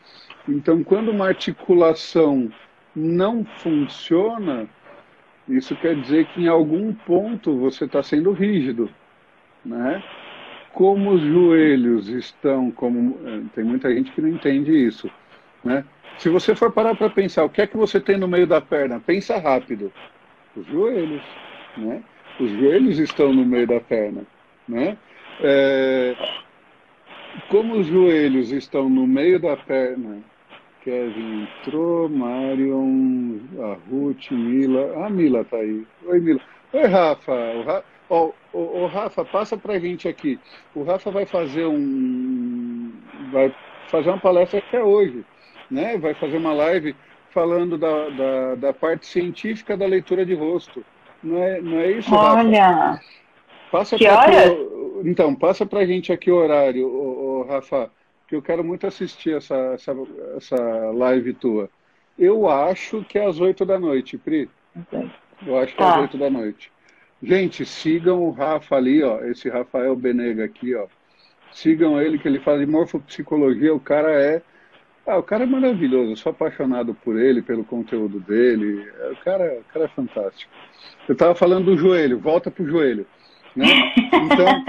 Então, 0.49 0.83
quando 0.85 1.11
uma 1.11 1.27
articulação 1.27 2.51
não 2.95 3.45
funciona, 3.45 4.69
isso 5.49 5.77
quer 5.77 6.01
dizer 6.01 6.27
que 6.27 6.43
em 6.43 6.49
algum 6.49 6.93
ponto 6.95 7.59
você 7.59 7.85
está 7.85 8.03
sendo 8.03 8.33
rígido, 8.33 8.89
né? 9.65 10.03
Como 10.73 11.11
os 11.11 11.23
joelhos 11.23 12.09
estão, 12.09 12.71
como 12.71 13.19
eh, 13.27 13.43
tem 13.55 13.65
muita 13.65 13.93
gente 13.93 14.13
que 14.13 14.21
não 14.21 14.29
entende 14.29 14.73
isso, 14.73 15.11
né? 15.65 15.85
Se 16.19 16.29
você 16.29 16.55
for 16.55 16.73
parar 16.73 16.97
para 16.97 17.11
pensar, 17.11 17.45
o 17.45 17.51
que 17.51 17.61
é 17.63 17.67
que 17.67 17.77
você 17.77 18.01
tem 18.01 18.17
no 18.17 18.27
meio 18.27 18.47
da 18.47 18.61
perna? 18.61 19.01
Pensa 19.01 19.39
rápido. 19.39 19.93
Os 20.57 20.67
joelhos, 20.67 21.23
né? 21.77 22.03
Os 22.41 22.51
joelhos 22.51 22.99
estão 22.99 23.33
no 23.33 23.45
meio 23.45 23.67
da 23.67 23.81
perna, 23.81 24.23
né? 24.69 24.97
É... 25.41 26.17
como 27.49 27.77
os 27.77 27.87
joelhos 27.87 28.51
estão 28.51 28.89
no 28.89 29.07
meio 29.07 29.39
da 29.39 29.55
perna, 29.57 30.23
Kevin 30.87 31.43
entrou, 31.43 32.09
Marion, 32.09 33.41
a 33.61 33.77
Ruth, 33.91 34.31
Mila. 34.31 35.05
A 35.05 35.11
Mila 35.11 35.45
tá 35.45 35.57
aí. 35.57 35.85
Oi, 36.07 36.21
Mila. 36.21 36.41
Oi, 36.73 36.85
Rafa. 36.85 37.33
O, 37.33 37.63
Ra... 37.65 37.83
oh, 38.09 38.33
oh, 38.53 38.83
oh, 38.83 38.87
Rafa, 38.87 39.25
passa 39.25 39.57
pra 39.57 39.81
gente 39.81 40.07
aqui. 40.07 40.39
O 40.77 40.85
Rafa 40.85 41.11
vai 41.11 41.27
fazer 41.27 41.67
um. 41.67 42.93
Vai 43.33 43.53
fazer 43.89 44.11
uma 44.11 44.21
palestra 44.21 44.61
até 44.61 44.81
hoje. 44.81 45.25
Né? 45.71 45.97
Vai 45.99 46.15
fazer 46.15 46.37
uma 46.37 46.53
live 46.53 46.95
falando 47.31 47.77
da, 47.77 48.09
da, 48.09 48.55
da 48.55 48.73
parte 48.73 49.07
científica 49.07 49.77
da 49.77 49.87
leitura 49.87 50.25
de 50.25 50.35
rosto. 50.35 50.85
Não 51.23 51.43
é, 51.43 51.61
não 51.61 51.79
é 51.79 51.93
isso, 51.93 52.15
Olha. 52.15 52.67
Rafa? 52.67 53.05
Passa 53.71 53.97
que 53.97 54.07
hora? 54.07 54.57
Então, 55.05 55.35
passa 55.35 55.67
pra 55.67 55.85
gente 55.85 56.13
aqui 56.13 56.31
o 56.31 56.37
horário, 56.37 56.87
o, 56.87 57.43
Rafa 57.47 57.91
que 58.27 58.35
eu 58.35 58.43
quero 58.43 58.65
muito 58.65 58.87
assistir 58.87 59.37
essa, 59.37 59.55
essa, 59.75 59.95
essa 60.37 60.57
live 60.93 61.33
tua. 61.33 61.71
Eu 62.19 62.49
acho 62.49 63.05
que 63.05 63.19
é 63.19 63.27
às 63.27 63.39
oito 63.39 63.65
da 63.65 63.79
noite, 63.79 64.19
Pri. 64.19 64.51
Okay. 64.75 65.11
Eu 65.47 65.59
acho 65.59 65.77
que 65.77 65.83
é 65.83 65.87
às 65.87 65.95
tá. 65.95 66.01
oito 66.01 66.19
da 66.19 66.31
noite. 66.31 66.73
Gente, 67.23 67.65
sigam 67.65 68.23
o 68.23 68.31
Rafa 68.31 68.77
ali, 68.77 69.03
ó, 69.03 69.21
esse 69.21 69.49
Rafael 69.49 69.95
Benega 69.95 70.45
aqui, 70.45 70.75
ó. 70.75 70.87
Sigam 71.53 72.01
ele, 72.01 72.19
que 72.19 72.29
ele 72.29 72.41
fala 72.41 72.59
de 72.59 72.67
morfopsicologia. 72.67 73.75
O 73.75 73.81
cara 73.81 74.11
é. 74.11 74.43
Ah, 75.07 75.19
o 75.19 75.23
cara 75.23 75.45
é 75.45 75.47
maravilhoso. 75.47 76.13
Eu 76.13 76.17
sou 76.17 76.31
apaixonado 76.31 76.93
por 76.93 77.19
ele, 77.19 77.41
pelo 77.41 77.65
conteúdo 77.65 78.19
dele. 78.19 78.89
O 79.13 79.17
cara, 79.25 79.61
o 79.61 79.73
cara 79.73 79.85
é 79.85 79.89
fantástico. 79.89 80.53
Eu 81.09 81.13
estava 81.13 81.35
falando 81.35 81.67
do 81.67 81.77
joelho, 81.77 82.19
volta 82.19 82.51
pro 82.51 82.69
joelho. 82.69 83.07
Né? 83.55 83.67
Então, 84.13 84.65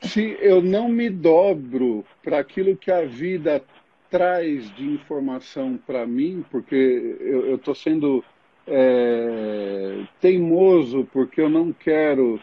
se 0.08 0.38
eu 0.40 0.62
não 0.62 0.88
me 0.88 1.10
dobro 1.10 2.04
para 2.22 2.38
aquilo 2.38 2.74
que 2.74 2.90
a 2.90 3.04
vida 3.04 3.62
traz 4.10 4.74
de 4.74 4.84
informação 4.84 5.78
para 5.86 6.06
mim, 6.06 6.44
porque 6.50 7.16
eu 7.20 7.54
estou 7.54 7.74
sendo 7.74 8.24
é, 8.66 10.04
teimoso, 10.20 11.06
porque 11.12 11.40
eu 11.40 11.48
não 11.48 11.72
quero, 11.72 12.40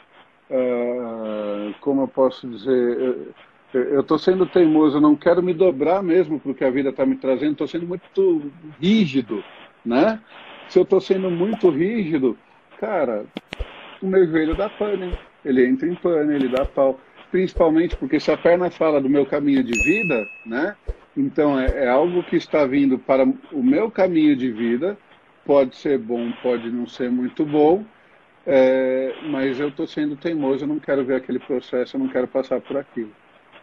uh, 0.49 1.73
como 1.81 2.03
eu 2.03 2.07
posso 2.07 2.47
dizer, 2.47 3.33
eu 3.77 4.01
estou 4.01 4.17
sendo 4.17 4.45
teimoso, 4.45 4.99
não 4.99 5.15
quero 5.15 5.41
me 5.41 5.53
dobrar 5.53 6.01
mesmo 6.03 6.39
para 6.39 6.51
o 6.51 6.55
que 6.55 6.63
a 6.63 6.69
vida 6.69 6.89
está 6.89 7.05
me 7.05 7.15
trazendo, 7.15 7.53
estou 7.53 7.67
sendo 7.67 7.87
muito 7.87 8.51
rígido, 8.79 9.43
né? 9.85 10.19
Se 10.69 10.79
eu 10.79 10.83
estou 10.83 10.99
sendo 10.99 11.29
muito 11.31 11.69
rígido, 11.69 12.37
cara, 12.79 13.25
o 14.01 14.07
meu 14.07 14.27
joelho 14.27 14.55
dá 14.55 14.69
pane, 14.69 15.17
ele 15.43 15.65
entra 15.65 15.87
em 15.87 15.95
pane, 15.95 16.33
ele 16.33 16.49
dá 16.49 16.65
pau 16.65 16.99
principalmente 17.31 17.95
porque 17.95 18.19
se 18.19 18.31
a 18.31 18.37
perna 18.37 18.69
fala 18.69 19.01
do 19.01 19.09
meu 19.09 19.25
caminho 19.25 19.63
de 19.63 19.73
vida, 19.83 20.25
né? 20.45 20.75
Então 21.15 21.59
é, 21.59 21.85
é 21.85 21.87
algo 21.89 22.23
que 22.23 22.35
está 22.35 22.65
vindo 22.65 22.97
para 22.97 23.23
o 23.51 23.63
meu 23.63 23.89
caminho 23.89 24.35
de 24.35 24.51
vida, 24.51 24.97
pode 25.45 25.75
ser 25.75 25.97
bom, 25.97 26.31
pode 26.43 26.69
não 26.69 26.85
ser 26.85 27.09
muito 27.09 27.45
bom, 27.45 27.83
é, 28.45 29.13
mas 29.29 29.59
eu 29.59 29.69
estou 29.69 29.87
sendo 29.87 30.15
teimoso, 30.15 30.63
eu 30.63 30.67
não 30.67 30.79
quero 30.79 31.03
ver 31.03 31.15
aquele 31.15 31.39
processo, 31.39 31.95
eu 31.95 31.99
não 31.99 32.07
quero 32.07 32.27
passar 32.27 32.61
por 32.61 32.77
aquilo, 32.77 33.11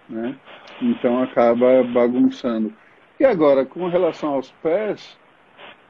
né? 0.08 0.36
Então 0.80 1.22
acaba 1.22 1.82
bagunçando. 1.84 2.72
E 3.18 3.24
agora, 3.24 3.64
com 3.64 3.88
relação 3.88 4.34
aos 4.34 4.50
pés, 4.62 5.16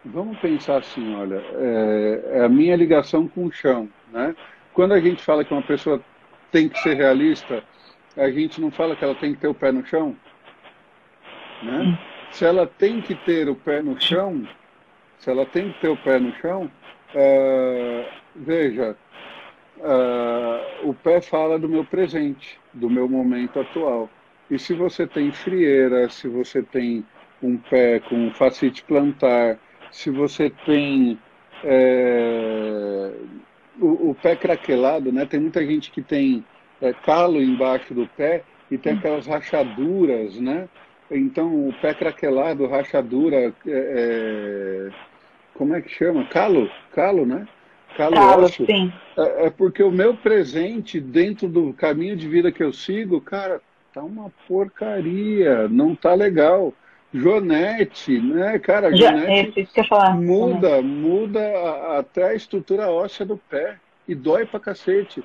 vamos 0.05 0.39
pensar 0.39 0.79
assim, 0.79 1.15
olha, 1.15 1.43
é, 1.55 2.39
é 2.39 2.45
a 2.45 2.49
minha 2.49 2.77
ligação 2.77 3.27
com 3.27 3.47
o 3.47 3.53
chão, 3.53 3.89
né? 4.13 4.35
Quando 4.73 4.93
a 4.93 5.01
gente 5.01 5.23
fala 5.23 5.45
que 5.45 5.53
uma 5.53 5.63
pessoa 5.63 6.01
tem 6.51 6.69
que 6.69 6.79
ser 6.81 6.95
realista, 6.95 7.63
a 8.17 8.31
gente 8.31 8.61
não 8.61 8.71
fala 8.71 8.95
que 8.95 9.05
ela 9.05 9.15
tem 9.15 9.35
que 9.35 9.41
ter 9.41 9.49
o 9.49 9.55
pé 9.55 9.73
no 9.73 9.85
chão. 9.87 10.17
Né? 11.63 11.99
Se 12.31 12.45
ela 12.45 12.67
tem 12.67 13.01
que 13.01 13.15
ter 13.15 13.49
o 13.49 13.55
pé 13.55 13.81
no 13.83 14.01
chão, 14.01 14.47
se 15.19 15.31
ela 15.31 15.47
tem 15.47 15.73
que 15.73 15.81
ter 15.81 15.89
o 15.89 15.97
pé 15.97 16.19
no 16.19 16.35
chão, 16.37 16.71
uh, 17.15 18.05
veja, 18.37 18.97
uh, 19.79 20.89
o 20.89 20.95
pé 20.95 21.21
fala 21.21 21.59
do 21.59 21.69
meu 21.69 21.85
presente, 21.85 22.59
do 22.73 22.89
meu 22.91 23.09
momento 23.09 23.61
atual. 23.61 24.09
E 24.51 24.59
se 24.59 24.75
você 24.75 25.07
tem 25.07 25.33
frieira, 25.33 26.09
se 26.09 26.29
você 26.29 26.63
tem 26.63 27.05
um 27.43 27.57
pé 27.57 28.01
com 28.01 28.31
facite 28.33 28.83
plantar, 28.85 29.59
se 29.91 30.11
você 30.11 30.51
tem 30.65 31.19
é, 31.63 33.11
o, 33.81 34.11
o, 34.11 34.15
pé 34.15 34.37
craquelado, 34.37 35.13
né? 35.13 35.25
Tem 35.25 35.41
muita 35.41 35.65
gente 35.65 35.91
que 35.91 36.03
tem 36.03 36.45
é, 36.81 36.93
calo 36.93 37.41
embaixo 37.41 37.95
do 37.95 38.07
pé 38.07 38.43
e 38.71 38.77
tem 38.77 38.95
aquelas 38.95 39.27
rachaduras, 39.27 40.39
né? 40.39 40.69
Então, 41.11 41.69
o 41.69 41.73
pé 41.81 41.95
craquelado, 41.95 42.67
rachadura, 42.67 43.37
é, 43.37 43.53
é, 43.67 44.91
como 45.55 45.75
é 45.75 45.81
que 45.81 45.89
chama? 45.89 46.27
Calo? 46.27 46.71
Calo, 46.93 47.25
né? 47.25 47.47
Calo, 47.97 48.15
Calo 48.15 48.49
sim. 48.49 48.93
É, 49.17 49.47
é, 49.47 49.51
porque 49.51 49.83
o 49.83 49.91
meu 49.91 50.17
presente 50.17 51.01
dentro 51.01 51.49
do 51.49 51.73
caminho 51.73 52.17
de 52.17 52.29
vida 52.29 52.51
que 52.51 52.63
eu 52.63 52.73
sigo, 52.73 53.21
cara, 53.21 53.61
tá 53.93 54.03
uma 54.03 54.31
porcaria, 54.49 55.69
não 55.69 55.95
tá 55.95 56.15
legal. 56.15 56.75
Jonete, 57.13 58.21
né, 58.21 58.59
cara? 58.59 58.91
Jonete 58.91 59.69
muda, 60.17 60.83
muda 60.83 61.41
a, 61.41 61.99
até 62.01 62.25
a 62.25 62.35
estrutura 62.35 62.91
óssea 62.91 63.25
do 63.25 63.37
pé 63.37 63.77
e 64.09 64.15
dói 64.15 64.45
pra 64.45 64.59
cacete. 64.59 65.23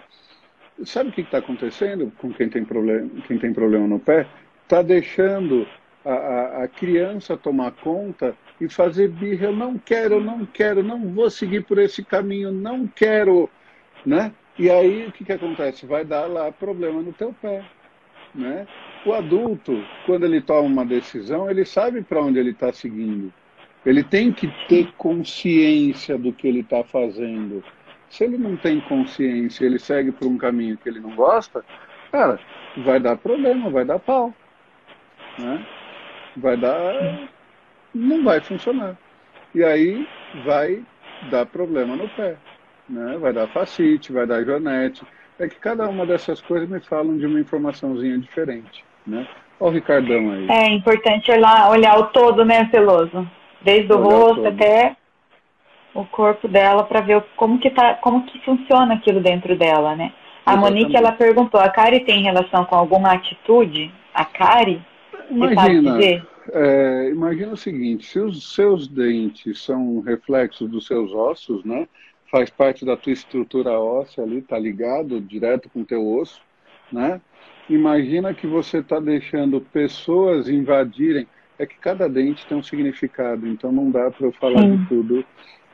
Sabe 0.86 1.10
o 1.10 1.14
que 1.14 1.22
está 1.22 1.40
acontecendo 1.40 2.12
com 2.20 2.32
quem 2.32 2.48
tem 2.48 2.64
problema, 2.64 3.10
quem 3.28 3.40
tem 3.40 3.52
problema 3.52 3.88
no 3.88 4.00
pé? 4.00 4.28
Está 4.64 4.84
deixando 4.84 5.68
a, 6.06 6.12
a, 6.12 6.64
a, 6.64 6.68
criança 6.68 7.38
tomar 7.38 7.72
conta 7.72 8.36
e 8.60 8.70
fazer 8.70 9.10
birra. 9.10 9.48
Eu 9.48 9.56
não 9.56 9.78
quero, 9.78 10.16
eu 10.16 10.22
não 10.22 10.46
quero, 10.46 10.84
não 10.84 11.14
vou 11.14 11.30
seguir 11.30 11.66
por 11.66 11.78
esse 11.78 12.04
caminho, 12.04 12.52
não 12.52 12.88
quero, 12.88 13.50
né? 14.06 14.32
E 14.58 14.70
aí 14.70 15.08
o 15.08 15.12
que, 15.12 15.24
que 15.24 15.32
acontece? 15.32 15.86
Vai 15.86 16.04
dar 16.04 16.28
lá 16.28 16.52
problema 16.52 17.02
no 17.02 17.14
teu 17.14 17.34
pé. 17.42 17.64
Né? 18.36 18.68
O 19.06 19.14
adulto, 19.14 19.84
quando 20.06 20.26
ele 20.26 20.42
toma 20.42 20.68
uma 20.68 20.86
decisão, 20.86 21.50
ele 21.50 21.66
sabe 21.66 22.02
para 22.02 22.22
onde 22.22 22.40
ele 22.40 22.52
está 22.52 22.72
seguindo. 22.72 23.34
Ele 23.86 24.04
tem 24.04 24.32
que 24.32 24.48
ter 24.68 24.92
consciência 24.98 26.18
do 26.18 26.34
que 26.34 26.48
ele 26.48 26.60
está 26.60 26.84
fazendo. 26.84 27.64
Se 28.10 28.24
ele 28.24 28.38
não 28.38 28.58
tem 28.58 28.82
consciência, 28.82 29.66
ele 29.66 29.80
segue 29.80 30.12
por 30.12 30.28
um 30.28 30.38
caminho 30.38 30.78
que 30.78 30.90
ele 30.90 31.00
não 31.00 31.16
gosta, 31.16 31.64
cara, 32.12 32.40
vai 32.84 33.00
dar 33.00 33.16
problema, 33.16 33.70
vai 33.70 33.86
dar 33.86 34.00
pau. 34.00 34.34
Né? 35.38 35.66
Vai 36.38 36.58
dar. 36.58 37.30
Não 37.94 38.24
vai 38.24 38.39
funcionar. 38.39 38.96
E 39.54 39.63
aí 39.63 40.08
vai 40.46 40.84
dar 41.30 41.46
problema 41.46 41.96
no 41.96 42.08
pé. 42.10 42.36
Né? 42.88 43.18
Vai 43.20 43.34
dar 43.34 43.48
facite, 43.48 44.12
vai 44.12 44.26
dar 44.26 44.44
jonete 44.44 45.04
é 45.39 45.48
que 45.48 45.56
cada 45.56 45.88
uma 45.88 46.06
dessas 46.06 46.42
coisas 46.42 46.70
me 46.70 46.80
falam 46.82 47.18
de 47.18 47.26
uma 47.26 47.39
informaçãozinha 47.39 48.18
diferente, 48.18 48.84
né? 49.08 49.26
Olha 49.60 49.72
o 49.72 49.74
Ricardão 49.74 50.32
aí. 50.32 50.48
É 50.50 50.70
importante 50.70 51.32
olhar, 51.32 51.70
olhar 51.70 51.98
o 51.98 52.08
todo, 52.08 52.44
né, 52.44 52.70
Celoso? 52.70 53.30
Desde 53.62 53.92
olhar 53.92 54.02
o 54.02 54.10
rosto 54.10 54.48
até 54.48 54.96
o 55.94 56.06
corpo 56.06 56.48
dela 56.48 56.84
para 56.84 57.02
ver 57.02 57.24
como 57.36 57.58
que 57.58 57.70
tá, 57.70 57.96
como 57.96 58.26
que 58.26 58.39
funciona 58.44 58.96
aquilo 58.96 59.22
dentro 59.22 59.56
dela, 59.58 59.96
né? 59.96 60.12
A 60.46 60.54
Exatamente. 60.54 60.82
Monique 60.82 60.98
ela 60.98 61.12
perguntou: 61.13 61.60
a 61.60 61.70
Kari 61.70 62.02
tem 62.02 62.24
relação 62.24 62.65
com 62.65 62.76
alguma 62.76 63.13
atitude? 63.13 63.92
A 64.13 64.26
Kari? 64.26 64.82
Imagina, 65.30 65.98
é, 66.52 67.10
imagina 67.10 67.54
o 67.54 67.58
seguinte: 67.58 68.06
se 68.06 68.20
os 68.20 68.54
seus 68.54 68.88
dentes 68.88 69.62
são 69.62 70.00
reflexos 70.02 70.70
dos 70.70 70.88
seus 70.88 71.12
ossos, 71.13 71.63
né? 71.63 71.88
faz 72.32 72.50
parte 72.50 72.86
da 72.86 72.96
tua 72.96 73.12
estrutura 73.12 73.72
óssea 73.72 74.24
ali, 74.24 74.42
tá 74.42 74.58
ligado 74.58 75.20
direto 75.20 75.70
com 75.70 75.82
o 75.82 75.86
teu 75.86 76.08
osso, 76.08 76.42
né? 76.92 77.20
Imagina 77.70 78.34
que 78.34 78.48
você 78.48 78.80
está 78.80 79.00
deixando 79.00 79.62
pessoas 79.62 80.50
invadirem. 80.50 81.27
É 81.58 81.65
que 81.65 81.77
cada 81.77 82.08
dente 82.08 82.46
tem 82.48 82.58
um 82.58 82.63
significado, 82.63 83.46
então 83.46 83.71
não 83.71 83.92
dá 83.92 84.10
para 84.10 84.25
eu 84.25 84.32
falar 84.32 84.62
Sim. 84.62 84.77
de 84.77 84.86
tudo, 84.88 85.25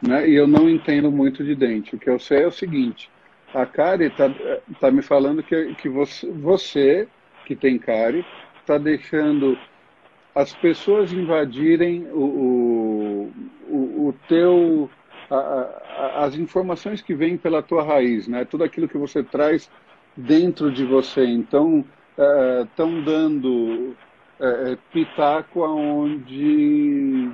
né? 0.01 0.27
E 0.27 0.33
eu 0.33 0.47
não 0.47 0.67
entendo 0.69 1.11
muito 1.11 1.43
de 1.43 1.53
dente. 1.55 1.95
O 1.95 1.99
que 1.99 2.09
eu 2.09 2.17
sei 2.17 2.43
é 2.43 2.47
o 2.47 2.51
seguinte: 2.51 3.09
a 3.53 3.65
Kari 3.65 4.05
está 4.05 4.31
tá 4.79 4.89
me 4.89 5.01
falando 5.01 5.43
que, 5.43 5.75
que 5.75 5.87
você, 5.87 6.29
você, 6.31 7.07
que 7.45 7.55
tem 7.55 7.77
Kari, 7.77 8.25
está 8.65 8.79
deixando 8.79 9.57
as 10.33 10.53
pessoas 10.55 11.13
invadirem 11.13 12.07
o, 12.11 13.31
o, 13.69 14.07
o, 14.07 14.15
teu 14.27 14.89
a, 15.29 15.35
a, 15.35 16.25
as 16.25 16.35
informações 16.35 17.01
que 17.01 17.13
vêm 17.13 17.37
pela 17.37 17.61
tua 17.61 17.83
raiz, 17.83 18.27
né? 18.27 18.43
Tudo 18.43 18.63
aquilo 18.63 18.89
que 18.89 18.97
você 18.97 19.23
traz 19.23 19.69
dentro 20.17 20.71
de 20.71 20.83
você. 20.83 21.25
Então, 21.25 21.85
estão 22.63 22.99
é, 22.99 23.01
dando 23.01 23.95
é, 24.39 24.71
é, 24.71 24.77
pitaco 24.91 25.63
aonde, 25.63 27.29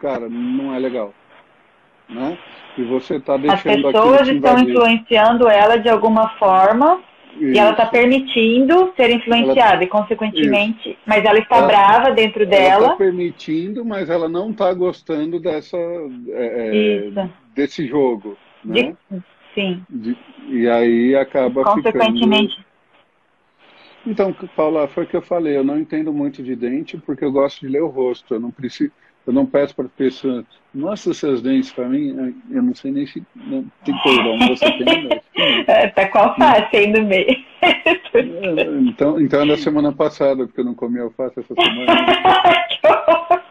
cara, 0.00 0.28
não 0.28 0.74
é 0.74 0.78
legal. 0.78 1.12
Né? 2.08 2.36
E 2.76 2.84
você 2.84 3.16
está 3.16 3.36
deixando 3.36 3.86
As 3.86 3.92
pessoas 3.92 4.28
estão 4.28 4.58
influenciando 4.58 5.48
ela 5.48 5.76
de 5.78 5.88
alguma 5.88 6.30
forma 6.30 7.00
E 7.38 7.58
ela 7.58 7.70
está 7.70 7.86
permitindo 7.86 8.92
ser 8.96 9.10
influenciada, 9.10 9.74
ela, 9.74 9.84
e 9.84 9.86
consequentemente, 9.86 10.90
isso. 10.90 10.98
mas 11.06 11.24
ela 11.24 11.38
está 11.38 11.56
ela, 11.56 11.66
brava 11.66 12.10
dentro 12.10 12.46
dela. 12.46 12.64
Ela 12.64 12.84
está 12.86 12.96
permitindo, 12.96 13.84
mas 13.84 14.10
ela 14.10 14.28
não 14.28 14.50
está 14.50 14.72
gostando 14.74 15.40
dessa, 15.40 15.76
é, 16.28 17.10
é 17.16 17.28
desse 17.54 17.86
jogo. 17.86 18.36
Né? 18.64 18.94
De, 19.10 19.22
sim. 19.54 19.82
De, 19.88 20.16
e 20.48 20.68
aí 20.68 21.16
acaba 21.16 21.64
consequentemente. 21.64 22.56
Ficando... 22.56 22.72
Então, 24.04 24.34
Paula, 24.56 24.88
foi 24.88 25.04
o 25.04 25.06
que 25.06 25.16
eu 25.16 25.22
falei. 25.22 25.56
Eu 25.56 25.64
não 25.64 25.78
entendo 25.78 26.12
muito 26.12 26.42
de 26.42 26.56
dente 26.56 26.98
porque 26.98 27.24
eu 27.24 27.32
gosto 27.32 27.60
de 27.60 27.68
ler 27.68 27.82
o 27.82 27.88
rosto. 27.88 28.34
Eu 28.34 28.40
não 28.40 28.50
preciso 28.50 28.92
eu 29.26 29.32
não 29.32 29.46
peço 29.46 29.74
para 29.74 29.86
a 29.86 29.90
pessoa, 29.96 30.44
mostra 30.74 31.14
seus 31.14 31.40
dentes 31.40 31.70
para 31.70 31.88
mim, 31.88 32.34
eu 32.50 32.62
não 32.62 32.74
sei 32.74 32.90
nem 32.90 33.06
se 33.06 33.22
não 33.36 33.64
tem 33.84 33.96
cordão, 34.02 34.38
você 34.48 34.70
tem? 34.72 35.08
Né? 35.08 35.20
É, 35.66 35.88
tá 35.88 36.06
qual 36.08 36.36
face 36.36 36.76
aí 36.76 36.86
no 36.86 37.04
meio? 37.04 37.42
então, 38.88 39.20
então 39.20 39.42
é 39.42 39.46
da 39.46 39.56
semana 39.56 39.90
passada, 39.92 40.46
porque 40.46 40.60
eu 40.60 40.64
não 40.64 40.74
comi 40.74 41.00
alface 41.00 41.40
essa 41.40 41.54
semana. 41.54 41.92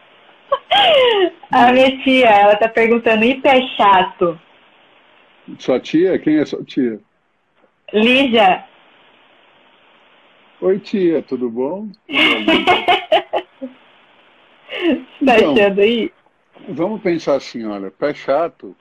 a 1.50 1.72
minha 1.72 1.98
tia, 2.02 2.28
ela 2.28 2.56
tá 2.56 2.68
perguntando, 2.68 3.24
e 3.24 3.34
pé 3.40 3.62
chato? 3.76 4.40
Sua 5.58 5.80
tia? 5.80 6.18
Quem 6.18 6.38
é 6.38 6.44
sua 6.44 6.62
tia? 6.64 7.00
Lígia. 7.92 8.64
Oi, 10.60 10.78
tia, 10.78 11.22
tudo 11.22 11.50
bom? 11.50 11.88
Tá 15.24 15.36
então, 15.36 15.52
achando 15.52 15.80
aí? 15.80 16.12
Vamos 16.68 17.02
pensar 17.02 17.34
assim, 17.34 17.64
olha, 17.64 17.90
pé 17.90 18.14
chato. 18.14 18.76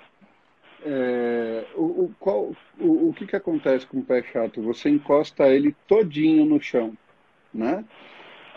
É, 0.83 1.65
o, 1.75 1.83
o, 1.83 2.15
qual, 2.19 2.51
o, 2.79 3.09
o 3.09 3.13
que, 3.13 3.27
que 3.27 3.35
acontece 3.35 3.85
com 3.85 3.99
o 3.99 4.03
pé 4.03 4.23
chato? 4.23 4.61
Você 4.63 4.89
encosta 4.89 5.47
ele 5.47 5.75
todinho 5.87 6.45
no 6.45 6.59
chão, 6.59 6.93
né? 7.53 7.85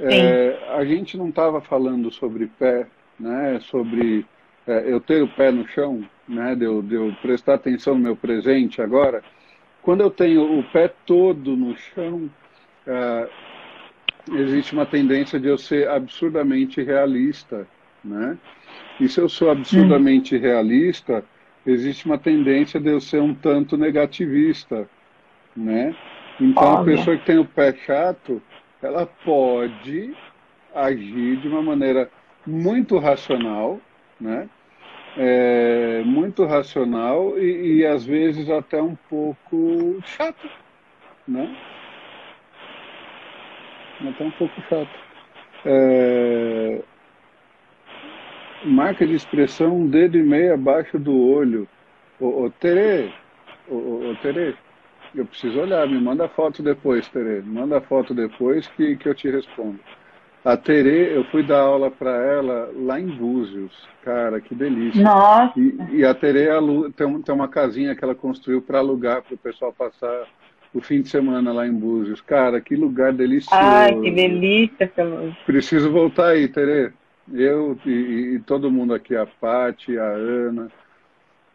É, 0.00 0.58
a 0.70 0.84
gente 0.84 1.16
não 1.16 1.28
estava 1.28 1.60
falando 1.60 2.10
sobre 2.10 2.46
pé, 2.46 2.86
né? 3.18 3.60
Sobre 3.60 4.26
é, 4.66 4.84
eu 4.86 5.00
ter 5.00 5.22
o 5.22 5.28
pé 5.28 5.50
no 5.50 5.66
chão, 5.68 6.04
né? 6.28 6.54
De 6.54 6.64
eu, 6.64 6.82
de 6.82 6.94
eu 6.94 7.14
prestar 7.20 7.54
atenção 7.54 7.94
no 7.94 8.00
meu 8.00 8.16
presente 8.16 8.80
agora. 8.80 9.22
Quando 9.82 10.00
eu 10.00 10.10
tenho 10.10 10.58
o 10.58 10.64
pé 10.64 10.92
todo 11.04 11.54
no 11.54 11.76
chão, 11.76 12.30
é, 12.86 13.28
existe 14.32 14.72
uma 14.72 14.86
tendência 14.86 15.38
de 15.38 15.48
eu 15.48 15.58
ser 15.58 15.88
absurdamente 15.88 16.82
realista, 16.82 17.66
né? 18.04 18.38
E 19.00 19.08
se 19.08 19.20
eu 19.20 19.28
sou 19.28 19.50
absurdamente 19.50 20.36
hum. 20.36 20.40
realista, 20.40 21.24
existe 21.66 22.06
uma 22.06 22.18
tendência 22.18 22.78
de 22.80 22.88
eu 22.88 23.00
ser 23.00 23.20
um 23.20 23.34
tanto 23.34 23.76
negativista, 23.76 24.88
né? 25.56 25.94
Então, 26.40 26.78
a 26.78 26.84
pessoa 26.84 27.16
que 27.16 27.26
tem 27.26 27.38
o 27.38 27.44
pé 27.44 27.72
chato, 27.72 28.42
ela 28.82 29.06
pode 29.06 30.14
agir 30.74 31.36
de 31.36 31.48
uma 31.48 31.62
maneira 31.62 32.10
muito 32.46 32.98
racional, 32.98 33.80
né? 34.20 34.48
É, 35.16 36.02
muito 36.04 36.44
racional 36.44 37.38
e, 37.38 37.76
e 37.76 37.86
às 37.86 38.04
vezes 38.04 38.50
até 38.50 38.82
um 38.82 38.96
pouco 39.08 40.00
chato, 40.04 40.50
né? 41.26 41.56
Até 44.08 44.24
um 44.24 44.30
pouco 44.32 44.60
chato. 44.68 44.88
É... 45.64 46.82
Marca 48.64 49.06
de 49.06 49.14
expressão, 49.14 49.76
um 49.76 49.86
dedo 49.86 50.16
e 50.16 50.22
meio 50.22 50.54
abaixo 50.54 50.98
do 50.98 51.14
olho. 51.14 51.68
Ô, 52.18 52.44
ô 52.44 52.50
Tere, 52.50 53.12
ô, 53.68 53.74
ô, 53.74 54.16
Tere, 54.22 54.56
eu 55.14 55.26
preciso 55.26 55.60
olhar, 55.60 55.86
me 55.86 56.00
manda 56.00 56.28
foto 56.28 56.62
depois, 56.62 57.06
Tere. 57.08 57.42
Me 57.42 57.60
manda 57.60 57.80
foto 57.80 58.14
depois 58.14 58.66
que, 58.68 58.96
que 58.96 59.08
eu 59.08 59.14
te 59.14 59.30
respondo. 59.30 59.78
A 60.44 60.56
Tere, 60.56 61.14
eu 61.14 61.24
fui 61.24 61.42
dar 61.42 61.60
aula 61.60 61.90
para 61.90 62.10
ela 62.10 62.70
lá 62.74 63.00
em 63.00 63.06
Búzios. 63.06 63.72
Cara, 64.02 64.40
que 64.40 64.54
delícia. 64.54 65.02
Nossa. 65.02 65.58
E, 65.58 65.98
e 65.98 66.04
a 66.04 66.14
Tere 66.14 66.46
tem, 66.96 67.22
tem 67.22 67.34
uma 67.34 67.48
casinha 67.48 67.94
que 67.94 68.04
ela 68.04 68.14
construiu 68.14 68.60
para 68.60 68.78
alugar 68.78 69.22
para 69.22 69.34
o 69.34 69.38
pessoal 69.38 69.72
passar 69.72 70.26
o 70.74 70.80
fim 70.80 71.00
de 71.00 71.08
semana 71.08 71.52
lá 71.52 71.66
em 71.66 71.72
Búzios. 71.72 72.20
Cara, 72.20 72.60
que 72.60 72.74
lugar 72.74 73.12
delicioso. 73.12 73.54
Ai, 73.54 73.94
que 74.00 74.10
delícia, 74.10 74.88
Peloso. 74.88 75.36
Preciso 75.46 75.90
voltar 75.92 76.30
aí, 76.30 76.48
Tere. 76.48 76.92
Eu 77.32 77.78
e, 77.86 78.34
e, 78.34 78.38
todo 78.40 78.70
mundo 78.70 78.92
aqui, 78.92 79.16
a 79.16 79.24
Pati, 79.24 79.96
a 79.96 80.04
Ana, 80.04 80.70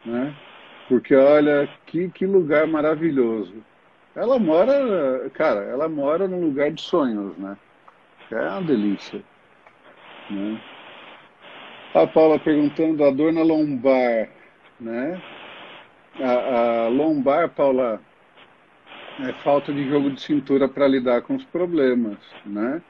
né? 0.04 0.34
Porque 0.88 1.14
olha, 1.14 1.68
que, 1.86 2.08
que 2.08 2.26
lugar 2.26 2.66
maravilhoso. 2.66 3.54
Ela 4.16 4.38
mora, 4.40 5.30
cara, 5.34 5.60
ela 5.60 5.88
mora 5.88 6.26
num 6.26 6.40
lugar 6.40 6.72
de 6.72 6.80
sonhos, 6.80 7.36
né? 7.36 7.56
É 8.32 8.48
uma 8.48 8.62
delícia. 8.62 9.22
Né? 10.28 10.60
A 11.94 12.06
Paula 12.06 12.38
perguntando 12.38 13.04
a 13.04 13.10
dor 13.10 13.32
na 13.32 13.42
lombar, 13.42 14.28
né? 14.80 15.22
A, 16.20 16.84
a 16.84 16.88
lombar, 16.88 17.50
Paula, 17.50 18.00
é 19.28 19.32
falta 19.32 19.72
de 19.72 19.88
jogo 19.88 20.10
de 20.10 20.20
cintura 20.20 20.68
para 20.68 20.88
lidar 20.88 21.22
com 21.22 21.34
os 21.34 21.44
problemas, 21.44 22.18
né? 22.44 22.80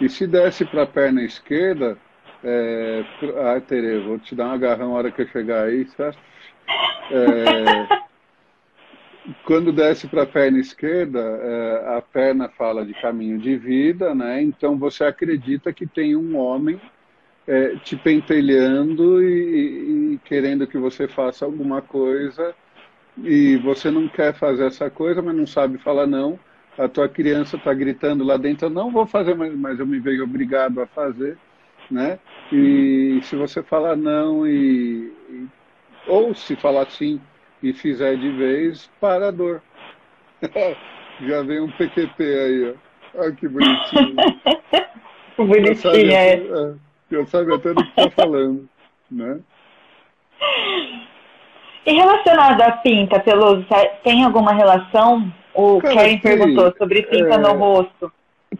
E 0.00 0.08
se 0.08 0.26
desce 0.26 0.64
para 0.64 0.82
a 0.82 0.86
perna 0.86 1.22
esquerda, 1.22 1.98
é... 2.42 3.04
ah, 3.36 3.60
Tere, 3.60 4.00
vou 4.00 4.18
te 4.18 4.34
dar 4.34 4.48
um 4.48 4.52
agarrão 4.52 4.90
na 4.90 4.94
hora 4.94 5.10
que 5.10 5.22
eu 5.22 5.28
chegar 5.28 5.64
aí, 5.64 5.86
certo? 5.88 6.18
É... 7.10 8.00
Quando 9.44 9.70
desce 9.72 10.08
para 10.08 10.22
a 10.22 10.26
perna 10.26 10.58
esquerda, 10.58 11.20
é... 11.20 11.96
a 11.96 12.02
perna 12.02 12.48
fala 12.48 12.84
de 12.84 12.94
caminho 12.94 13.38
de 13.38 13.56
vida, 13.56 14.14
né? 14.14 14.40
Então 14.42 14.78
você 14.78 15.04
acredita 15.04 15.72
que 15.72 15.86
tem 15.86 16.16
um 16.16 16.36
homem 16.36 16.80
é, 17.46 17.76
te 17.76 17.96
pentelhando 17.96 19.22
e, 19.22 20.14
e 20.14 20.18
querendo 20.24 20.66
que 20.66 20.78
você 20.78 21.08
faça 21.08 21.44
alguma 21.44 21.82
coisa 21.82 22.54
e 23.24 23.56
você 23.58 23.90
não 23.90 24.08
quer 24.08 24.34
fazer 24.34 24.66
essa 24.66 24.90
coisa, 24.90 25.20
mas 25.22 25.34
não 25.34 25.46
sabe 25.46 25.78
falar 25.78 26.06
não, 26.06 26.38
a 26.78 26.88
tua 26.88 27.08
criança 27.08 27.56
está 27.56 27.74
gritando 27.74 28.24
lá 28.24 28.36
dentro, 28.36 28.66
eu 28.66 28.70
não 28.70 28.90
vou 28.90 29.06
fazer, 29.06 29.34
mas 29.34 29.78
eu 29.78 29.86
me 29.86 29.98
vejo 29.98 30.24
obrigado 30.24 30.80
a 30.80 30.86
fazer, 30.86 31.36
né? 31.90 32.18
E 32.52 33.20
se 33.22 33.36
você 33.36 33.62
falar 33.62 33.96
não 33.96 34.46
e, 34.46 35.12
e 35.28 35.46
ou 36.06 36.34
se 36.34 36.56
falar 36.56 36.88
sim 36.90 37.20
e 37.62 37.72
fizer 37.72 38.16
de 38.16 38.30
vez, 38.30 38.90
para 39.00 39.28
a 39.28 39.30
dor. 39.30 39.62
Já 41.28 41.42
vem 41.42 41.60
um 41.60 41.70
PQP 41.70 42.22
aí, 42.22 42.70
ó. 42.70 43.20
Olha 43.20 43.32
que 43.32 43.46
bonitinho. 43.46 44.16
bonitinho, 45.36 45.74
já 45.74 45.82
sabe, 45.82 46.12
é. 46.14 46.34
é. 46.36 46.74
Já 47.10 47.26
sabe 47.26 47.54
até 47.54 47.74
do 47.74 47.82
que 47.82 48.00
está 48.00 48.10
falando, 48.10 48.68
né? 49.10 49.40
E 51.86 51.92
relacionado 51.92 52.60
à 52.60 52.72
pinta, 52.72 53.20
Peloso, 53.20 53.66
tem 54.04 54.24
alguma 54.24 54.52
relação? 54.52 55.32
O 55.54 55.80
Cara, 55.80 55.94
Karen 55.94 56.18
perguntou 56.18 56.74
sobre 56.76 57.02
pinta 57.02 57.34
é, 57.34 57.38
no 57.38 57.52
rosto. 57.54 58.12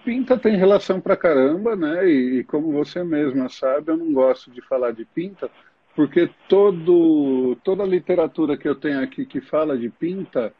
Pinta 0.04 0.38
tem 0.38 0.56
relação 0.56 1.00
pra 1.00 1.16
caramba, 1.16 1.76
né? 1.76 2.06
E, 2.08 2.38
e, 2.38 2.44
como 2.44 2.72
você 2.72 3.04
mesma 3.04 3.48
sabe, 3.48 3.90
eu 3.90 3.96
não 3.96 4.12
gosto 4.12 4.50
de 4.50 4.62
falar 4.62 4.92
de 4.92 5.04
pinta, 5.04 5.50
porque 5.94 6.30
todo, 6.48 7.56
toda 7.62 7.82
a 7.82 7.86
literatura 7.86 8.56
que 8.56 8.68
eu 8.68 8.74
tenho 8.74 9.02
aqui 9.02 9.26
que 9.26 9.40
fala 9.40 9.76
de 9.76 9.90
pinta, 9.90 10.52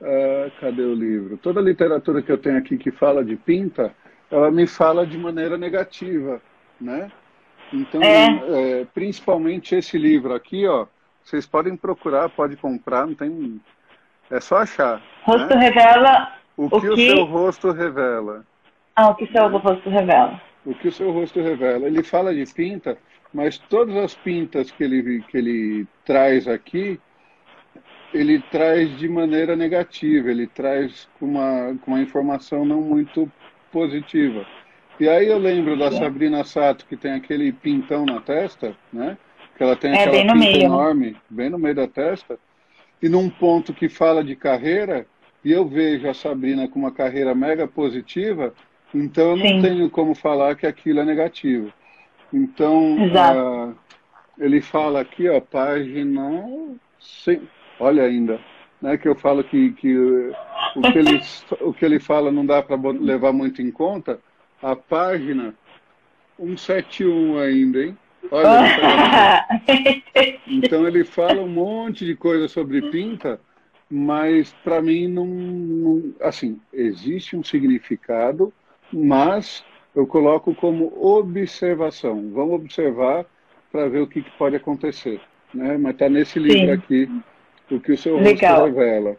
uh, 0.00 0.50
cadê 0.60 0.82
o 0.82 0.94
livro? 0.94 1.36
Toda 1.36 1.60
a 1.60 1.62
literatura 1.62 2.22
que 2.22 2.32
eu 2.32 2.38
tenho 2.38 2.56
aqui 2.56 2.78
que 2.78 2.90
fala 2.90 3.24
de 3.24 3.36
pinta, 3.36 3.94
ela 4.30 4.50
me 4.50 4.66
fala 4.66 5.06
de 5.06 5.18
maneira 5.18 5.58
negativa, 5.58 6.40
né? 6.80 7.10
Então, 7.72 8.02
é. 8.02 8.80
É, 8.80 8.86
principalmente 8.94 9.74
esse 9.74 9.98
livro 9.98 10.34
aqui, 10.34 10.66
ó, 10.66 10.86
vocês 11.24 11.46
podem 11.46 11.76
procurar, 11.76 12.28
pode 12.28 12.56
comprar, 12.56 13.06
não 13.06 13.14
tem. 13.14 13.60
É 14.30 14.40
só 14.40 14.58
achar. 14.58 15.02
Rosto 15.22 15.54
né? 15.54 15.68
revela. 15.68 16.32
O 16.56 16.68
que 16.68 16.76
o, 16.76 16.80
que 16.80 16.88
o 16.88 16.96
seu 16.96 17.24
rosto 17.24 17.70
revela. 17.70 18.44
Ah, 18.94 19.08
o 19.08 19.14
que 19.14 19.24
o 19.24 19.32
seu 19.32 19.48
né? 19.48 19.58
rosto 19.58 19.90
revela. 19.90 20.40
O 20.64 20.74
que 20.74 20.88
o 20.88 20.92
seu 20.92 21.12
rosto 21.12 21.40
revela. 21.40 21.86
Ele 21.86 22.02
fala 22.02 22.34
de 22.34 22.44
pinta, 22.52 22.96
mas 23.32 23.58
todas 23.58 23.96
as 23.96 24.14
pintas 24.14 24.70
que 24.70 24.84
ele, 24.84 25.22
que 25.28 25.36
ele 25.36 25.86
traz 26.04 26.46
aqui, 26.46 27.00
ele 28.12 28.40
traz 28.50 28.96
de 28.98 29.08
maneira 29.08 29.56
negativa, 29.56 30.30
ele 30.30 30.46
traz 30.46 31.08
com 31.18 31.26
uma, 31.26 31.76
com 31.80 31.92
uma 31.92 32.00
informação 32.00 32.64
não 32.64 32.80
muito 32.80 33.30
positiva. 33.70 34.46
E 35.00 35.08
aí 35.08 35.26
eu 35.26 35.38
lembro 35.38 35.76
da 35.76 35.90
Sabrina 35.90 36.44
Sato, 36.44 36.86
que 36.86 36.96
tem 36.96 37.12
aquele 37.12 37.50
pintão 37.50 38.04
na 38.04 38.20
testa, 38.20 38.76
né? 38.92 39.16
Que 39.62 39.64
ela 39.64 39.76
tem 39.76 39.92
é, 39.92 40.02
aquela 40.02 40.22
pinta 40.22 40.34
meio. 40.34 40.64
enorme, 40.64 41.16
bem 41.30 41.48
no 41.48 41.58
meio 41.58 41.74
da 41.76 41.86
testa, 41.86 42.36
e 43.00 43.08
num 43.08 43.30
ponto 43.30 43.72
que 43.72 43.88
fala 43.88 44.24
de 44.24 44.34
carreira, 44.34 45.06
e 45.44 45.52
eu 45.52 45.66
vejo 45.66 46.08
a 46.08 46.14
Sabrina 46.14 46.66
com 46.66 46.80
uma 46.80 46.90
carreira 46.90 47.34
mega 47.34 47.66
positiva, 47.68 48.52
então 48.92 49.30
eu 49.30 49.36
não 49.36 49.46
Sim. 49.46 49.62
tenho 49.62 49.90
como 49.90 50.14
falar 50.14 50.56
que 50.56 50.66
aquilo 50.66 51.00
é 51.00 51.04
negativo. 51.04 51.72
Então, 52.32 52.96
uh, 52.96 53.74
ele 54.38 54.60
fala 54.60 55.00
aqui, 55.00 55.28
ó, 55.28 55.40
página. 55.40 56.44
Olha 57.78 58.04
ainda, 58.04 58.40
né, 58.80 58.96
que 58.96 59.08
eu 59.08 59.14
falo 59.14 59.44
que, 59.44 59.72
que 59.72 59.96
o 59.96 60.82
que 60.82 60.98
ele, 60.98 61.20
o 61.60 61.72
que 61.72 61.84
ele 61.84 62.00
fala 62.00 62.32
não 62.32 62.44
dá 62.44 62.62
para 62.62 62.76
levar 62.76 63.32
muito 63.32 63.62
em 63.62 63.70
conta, 63.70 64.18
a 64.62 64.74
página 64.74 65.54
171 66.38 67.38
ainda, 67.38 67.84
hein? 67.84 67.96
Olha, 68.30 69.46
então 70.46 70.86
ele 70.86 71.04
fala 71.04 71.40
um 71.40 71.48
monte 71.48 72.04
de 72.04 72.14
coisa 72.14 72.48
sobre 72.48 72.90
pinta, 72.90 73.40
mas 73.90 74.52
para 74.64 74.80
mim 74.80 75.08
não, 75.08 75.26
não, 75.26 76.14
assim, 76.20 76.60
existe 76.72 77.36
um 77.36 77.44
significado, 77.44 78.52
mas 78.92 79.64
eu 79.94 80.06
coloco 80.06 80.54
como 80.54 80.92
observação. 81.00 82.30
Vamos 82.32 82.54
observar 82.54 83.26
para 83.70 83.88
ver 83.88 84.00
o 84.00 84.06
que, 84.06 84.22
que, 84.22 84.30
pode 84.32 84.56
acontecer, 84.56 85.20
né? 85.52 85.76
Mas 85.78 85.92
está 85.92 86.08
nesse 86.08 86.38
livro 86.38 86.66
Sim. 86.66 86.72
aqui 86.72 87.22
o 87.70 87.80
que 87.80 87.92
o 87.92 87.98
seu 87.98 88.16
Legal. 88.18 88.60
rosto 88.60 88.78
revela, 88.78 89.16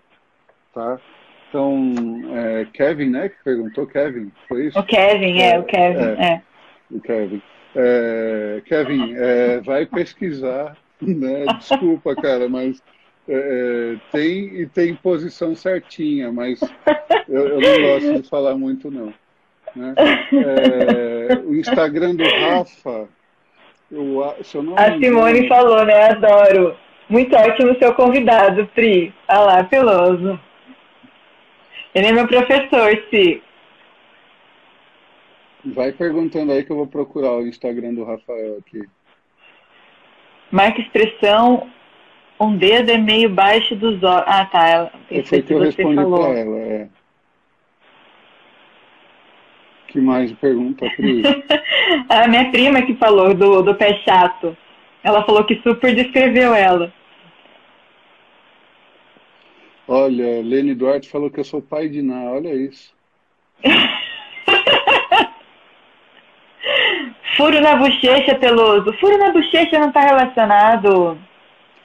tá? 0.74 1.00
Então, 1.50 1.94
é, 2.36 2.66
Kevin, 2.74 3.12
né, 3.12 3.30
que 3.30 3.36
perguntou, 3.44 3.86
Kevin, 3.86 4.32
foi 4.48 4.68
isso? 4.68 4.80
O 4.80 4.84
Kevin, 4.84 5.40
é, 5.40 5.52
é 5.52 5.60
o 5.60 5.64
Kevin, 5.64 6.22
é. 6.22 6.26
é. 6.26 6.42
O 6.90 7.00
Kevin. 7.00 7.42
É, 7.76 8.62
Kevin, 8.66 9.16
é, 9.16 9.60
vai 9.62 9.86
pesquisar, 9.86 10.78
né? 11.02 11.46
Desculpa, 11.58 12.16
cara, 12.16 12.48
mas 12.48 12.82
é, 13.28 13.34
é, 13.34 13.96
tem 14.12 14.62
e 14.62 14.68
tem 14.68 14.96
posição 14.96 15.56
certinha, 15.56 16.32
mas 16.32 16.60
eu, 17.28 17.48
eu, 17.48 17.60
não 17.60 17.82
gosto 17.82 18.22
de 18.22 18.30
falar 18.30 18.56
muito 18.56 18.92
não. 18.92 19.14
Né? 19.76 19.96
É, 19.98 21.38
o 21.46 21.56
Instagram 21.56 22.16
do 22.16 22.24
Rafa, 22.24 23.08
eu, 23.92 24.36
se 24.44 24.56
eu 24.56 24.64
não 24.64 24.76
a 24.76 24.98
Simone 24.98 25.48
falou, 25.48 25.86
né? 25.86 26.12
Adoro. 26.12 26.76
Muito 27.10 27.36
ótimo 27.36 27.78
seu 27.78 27.94
convidado, 27.94 28.66
Pri. 28.74 29.14
Olha 29.28 29.40
lá, 29.40 29.64
Peloso. 29.64 30.40
Ele 31.94 32.08
é 32.08 32.12
meu 32.12 32.28
professor, 32.28 32.92
sim. 33.12 33.42
Vai 35.66 35.92
perguntando 35.92 36.52
aí 36.52 36.64
que 36.64 36.72
eu 36.72 36.76
vou 36.76 36.88
procurar 36.88 37.38
o 37.38 37.48
Instagram 37.48 37.94
do 37.94 38.04
Rafael 38.04 38.58
aqui. 38.58 38.84
Marca 40.52 40.82
expressão, 40.82 41.70
um 42.40 42.56
dedo 42.58 42.92
é 42.92 42.98
meio 42.98 43.30
baixo 43.30 43.76
dos 43.76 44.04
olhos. 44.04 44.26
Ah, 44.28 44.46
tá. 44.46 44.92
Isso 45.10 45.30
foi 45.30 45.42
que 45.42 45.54
eu 45.54 45.60
respondi 45.60 45.96
falou. 45.96 46.20
pra 46.20 46.40
ela, 46.40 46.58
é. 46.60 46.90
que 49.94 50.02
mais 50.02 50.32
pergunta, 50.34 50.90
Pri? 50.96 51.22
a 52.10 52.28
minha 52.28 52.52
prima 52.52 52.82
que 52.82 52.96
falou 52.96 53.34
do, 53.34 53.62
do 53.62 53.76
pé 53.76 53.94
chato. 54.04 54.58
Ela 55.04 55.24
falou 55.24 55.46
que 55.46 55.62
super 55.62 55.94
descreveu 55.94 56.54
ela. 56.54 56.92
Olha, 59.88 60.42
Lene 60.42 60.74
Duarte 60.74 61.10
falou 61.10 61.30
que 61.30 61.40
eu 61.40 61.44
sou 61.44 61.62
pai 61.62 61.90
de 61.90 62.02
Ná, 62.02 62.32
olha 62.32 62.54
isso. 62.56 62.94
Furo 67.36 67.60
na 67.62 67.76
bochecha, 67.76 68.36
Peloso. 68.36 68.94
Furo 69.00 69.18
na 69.18 69.32
bochecha 69.32 69.80
não 69.80 69.88
está 69.88 70.02
relacionado. 70.02 71.18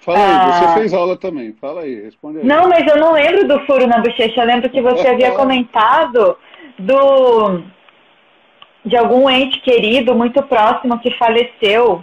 Fala 0.01 0.18
aí, 0.18 0.53
você 0.53 0.74
fez 0.80 0.94
aula 0.94 1.16
também. 1.16 1.53
Fala 1.61 1.82
aí, 1.82 2.03
responde 2.03 2.38
aí. 2.38 2.44
Não, 2.44 2.68
mas 2.68 2.86
eu 2.86 2.99
não 2.99 3.12
lembro 3.12 3.46
do 3.46 3.61
furo 3.66 3.86
na 3.86 3.99
bochecha. 3.99 4.40
Eu 4.40 4.46
lembro 4.46 4.70
que 4.70 4.80
você 4.80 5.07
havia 5.09 5.32
comentado 5.32 6.36
do 6.78 7.62
de 8.84 8.96
algum 8.96 9.28
ente 9.28 9.61
querido 9.61 10.14
muito 10.14 10.42
próximo 10.44 10.99
que 11.01 11.11
faleceu 11.18 12.03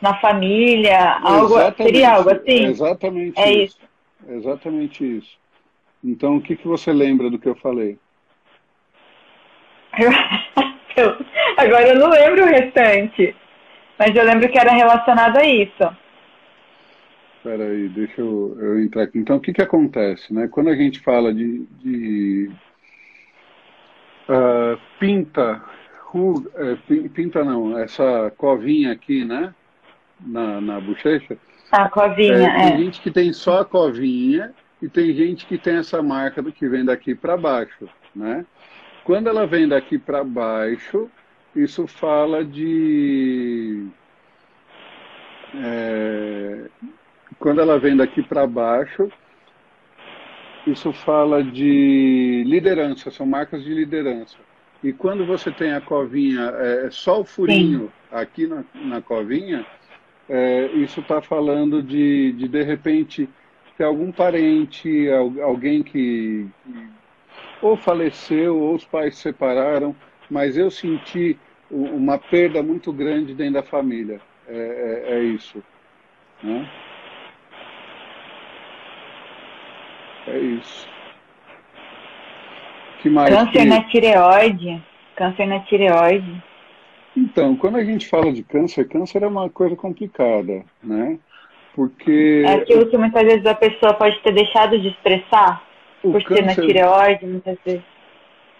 na 0.00 0.18
família. 0.20 1.18
Algo, 1.22 1.54
seria 1.76 2.14
algo 2.14 2.30
assim? 2.30 2.64
Exatamente 2.66 3.40
é 3.40 3.52
isso. 3.52 3.78
isso. 3.78 4.32
Exatamente 4.34 5.18
isso. 5.18 5.36
Então, 6.02 6.36
o 6.36 6.40
que, 6.40 6.56
que 6.56 6.66
você 6.66 6.92
lembra 6.92 7.30
do 7.30 7.38
que 7.38 7.48
eu 7.48 7.54
falei? 7.56 7.98
Eu, 10.94 11.16
agora 11.56 11.88
eu 11.88 11.98
não 11.98 12.10
lembro 12.10 12.44
o 12.44 12.48
restante, 12.48 13.34
mas 13.98 14.14
eu 14.14 14.24
lembro 14.24 14.48
que 14.48 14.58
era 14.58 14.72
relacionado 14.72 15.36
a 15.38 15.44
isso. 15.44 15.96
Espera 17.36 17.64
aí, 17.64 17.88
deixa 17.88 18.20
eu, 18.20 18.56
eu, 18.60 18.80
entrar 18.80 19.02
aqui. 19.02 19.18
Então, 19.18 19.36
o 19.36 19.40
que, 19.40 19.52
que 19.52 19.62
acontece? 19.62 20.32
Né? 20.32 20.48
Quando 20.48 20.70
a 20.70 20.76
gente 20.76 21.00
fala 21.00 21.34
de, 21.34 21.66
de 21.80 22.50
uh, 24.28 24.78
pinta, 25.00 25.60
uh, 26.14 27.08
pinta 27.10 27.44
não, 27.44 27.76
essa 27.76 28.32
covinha 28.36 28.92
aqui, 28.92 29.24
né? 29.24 29.52
Na, 30.20 30.60
na 30.60 30.80
bochecha, 30.80 31.36
a 31.72 31.88
covinha, 31.88 32.34
é. 32.34 32.56
Tem 32.56 32.74
é. 32.74 32.76
gente 32.76 33.00
que 33.00 33.10
tem 33.10 33.32
só 33.32 33.60
a 33.60 33.64
covinha 33.64 34.52
e 34.82 34.88
tem 34.88 35.14
gente 35.14 35.46
que 35.46 35.56
tem 35.56 35.76
essa 35.76 36.02
marca 36.02 36.42
do 36.42 36.52
que 36.52 36.68
vem 36.68 36.84
daqui 36.84 37.14
para 37.14 37.34
baixo, 37.34 37.88
né? 38.14 38.44
Quando 39.04 39.28
ela 39.28 39.46
vem 39.46 39.66
daqui 39.66 39.98
para 39.98 40.22
baixo, 40.22 41.10
isso 41.54 41.86
fala 41.86 42.44
de 42.44 43.86
é, 45.54 46.68
quando 47.38 47.60
ela 47.60 47.78
vem 47.78 47.96
daqui 47.96 48.22
para 48.22 48.46
baixo, 48.46 49.10
isso 50.66 50.92
fala 50.92 51.42
de 51.42 52.44
liderança, 52.46 53.10
são 53.10 53.26
marcas 53.26 53.62
de 53.64 53.74
liderança. 53.74 54.36
E 54.82 54.92
quando 54.92 55.26
você 55.26 55.50
tem 55.50 55.72
a 55.72 55.80
covinha, 55.80 56.42
é, 56.56 56.88
só 56.90 57.20
o 57.20 57.24
furinho 57.24 57.80
Sim. 57.80 58.16
aqui 58.16 58.46
na, 58.46 58.64
na 58.74 59.02
covinha, 59.02 59.66
é, 60.28 60.66
isso 60.74 61.00
está 61.00 61.20
falando 61.20 61.82
de, 61.82 62.32
de, 62.32 62.48
de 62.48 62.62
repente, 62.62 63.28
ter 63.76 63.84
algum 63.84 64.10
parente, 64.10 65.08
alguém 65.42 65.82
que, 65.82 66.46
que 66.64 66.88
ou 67.60 67.76
faleceu, 67.76 68.58
ou 68.58 68.74
os 68.74 68.84
pais 68.84 69.16
se 69.16 69.22
separaram, 69.22 69.94
mas 70.30 70.56
eu 70.56 70.70
senti 70.70 71.38
uma 71.70 72.18
perda 72.18 72.62
muito 72.62 72.92
grande 72.92 73.34
dentro 73.34 73.54
da 73.54 73.62
família. 73.62 74.20
É, 74.48 75.04
é, 75.08 75.14
é 75.14 75.22
isso. 75.22 75.62
Né? 76.42 76.68
É 80.26 80.38
isso. 80.38 80.88
Que 83.00 83.10
mais 83.10 83.34
Câncer 83.34 83.52
que... 83.52 83.64
na 83.64 83.84
tireoide. 83.84 84.82
Câncer 85.16 85.46
na 85.46 85.60
tireoide. 85.60 86.42
Então, 87.16 87.56
quando 87.56 87.76
a 87.76 87.84
gente 87.84 88.08
fala 88.08 88.32
de 88.32 88.42
câncer, 88.42 88.88
câncer 88.88 89.22
é 89.22 89.26
uma 89.26 89.50
coisa 89.50 89.76
complicada, 89.76 90.64
né? 90.82 91.18
Porque. 91.74 92.42
É 92.46 92.54
aquilo 92.54 92.88
que 92.88 92.96
muitas 92.96 93.22
vezes 93.22 93.44
a 93.44 93.54
pessoa 93.54 93.94
pode 93.94 94.18
ter 94.20 94.32
deixado 94.32 94.78
de 94.78 94.88
expressar 94.88 95.62
o 96.02 96.12
por 96.12 96.22
câncer, 96.22 96.42
ser 96.42 96.46
na 96.46 96.54
tireoide, 96.54 97.26
muitas 97.26 97.58
vezes. 97.64 97.91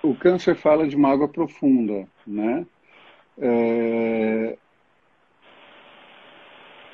O 0.02 0.14
câncer 0.14 0.56
fala 0.56 0.86
de 0.86 0.96
mágoa 0.96 1.28
profunda, 1.28 2.06
né? 2.26 2.66
É... 3.38 4.56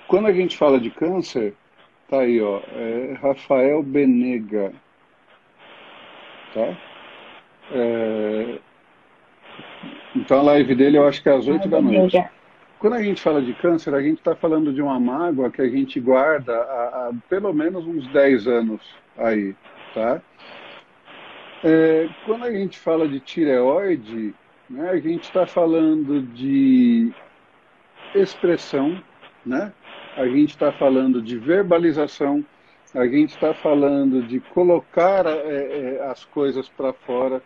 Quando 0.07 0.27
a 0.27 0.33
gente 0.33 0.57
fala 0.57 0.79
de 0.79 0.91
câncer, 0.91 1.55
tá 2.09 2.21
aí, 2.21 2.41
ó, 2.41 2.61
é 2.73 3.19
Rafael 3.21 3.83
Benega, 3.83 4.73
tá? 6.55 6.77
É... 7.73 8.59
Então 10.15 10.41
a 10.41 10.43
live 10.43 10.75
dele 10.75 10.99
eu 10.99 11.07
acho 11.07 11.23
que 11.23 11.29
é 11.29 11.35
às 11.35 11.47
8 11.47 11.69
da 11.69 11.81
noite. 11.81 12.23
Quando 12.79 12.95
a 12.95 13.03
gente 13.03 13.21
fala 13.21 13.43
de 13.43 13.53
câncer, 13.55 13.93
a 13.95 14.01
gente 14.01 14.19
está 14.19 14.37
falando 14.37 14.73
de 14.73 14.81
uma 14.81 15.01
mágoa 15.01 15.51
que 15.51 15.61
a 15.61 15.69
gente 15.69 15.99
guarda 15.99 16.55
há, 16.55 17.09
há, 17.09 17.13
pelo 17.29 17.53
menos 17.53 17.85
uns 17.87 18.07
10 18.09 18.47
anos 18.47 18.81
aí, 19.17 19.55
tá? 19.95 20.23
É, 21.65 22.09
quando 22.25 22.45
a 22.45 22.53
gente 22.53 22.79
fala 22.79 23.09
de 23.09 23.19
tireoide, 23.19 24.35
né, 24.71 24.91
a 24.91 24.97
gente 24.97 25.25
está 25.25 25.47
falando 25.47 26.23
de 26.23 27.13
expressão, 28.15 29.03
né? 29.45 29.73
A 30.17 30.27
gente 30.27 30.51
está 30.51 30.73
falando 30.73 31.23
de 31.23 31.39
verbalização, 31.39 32.45
a 32.95 33.07
gente 33.07 33.31
está 33.31 33.55
falando 33.55 34.23
de 34.23 34.41
colocar 34.41 35.27
é, 35.27 35.99
é, 36.01 36.07
as 36.11 36.25
coisas 36.25 36.69
para 36.69 36.93
fora, 36.93 37.43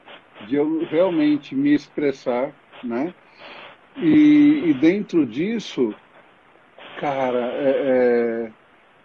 de 0.47 0.57
eu 0.57 0.85
realmente 0.87 1.55
me 1.55 1.75
expressar, 1.75 2.53
né? 2.83 3.15
E, 3.97 4.63
e 4.67 4.75
dentro 4.75 5.27
disso, 5.27 5.95
cara, 6.99 7.39
é, 7.39 8.49
é, 8.49 8.53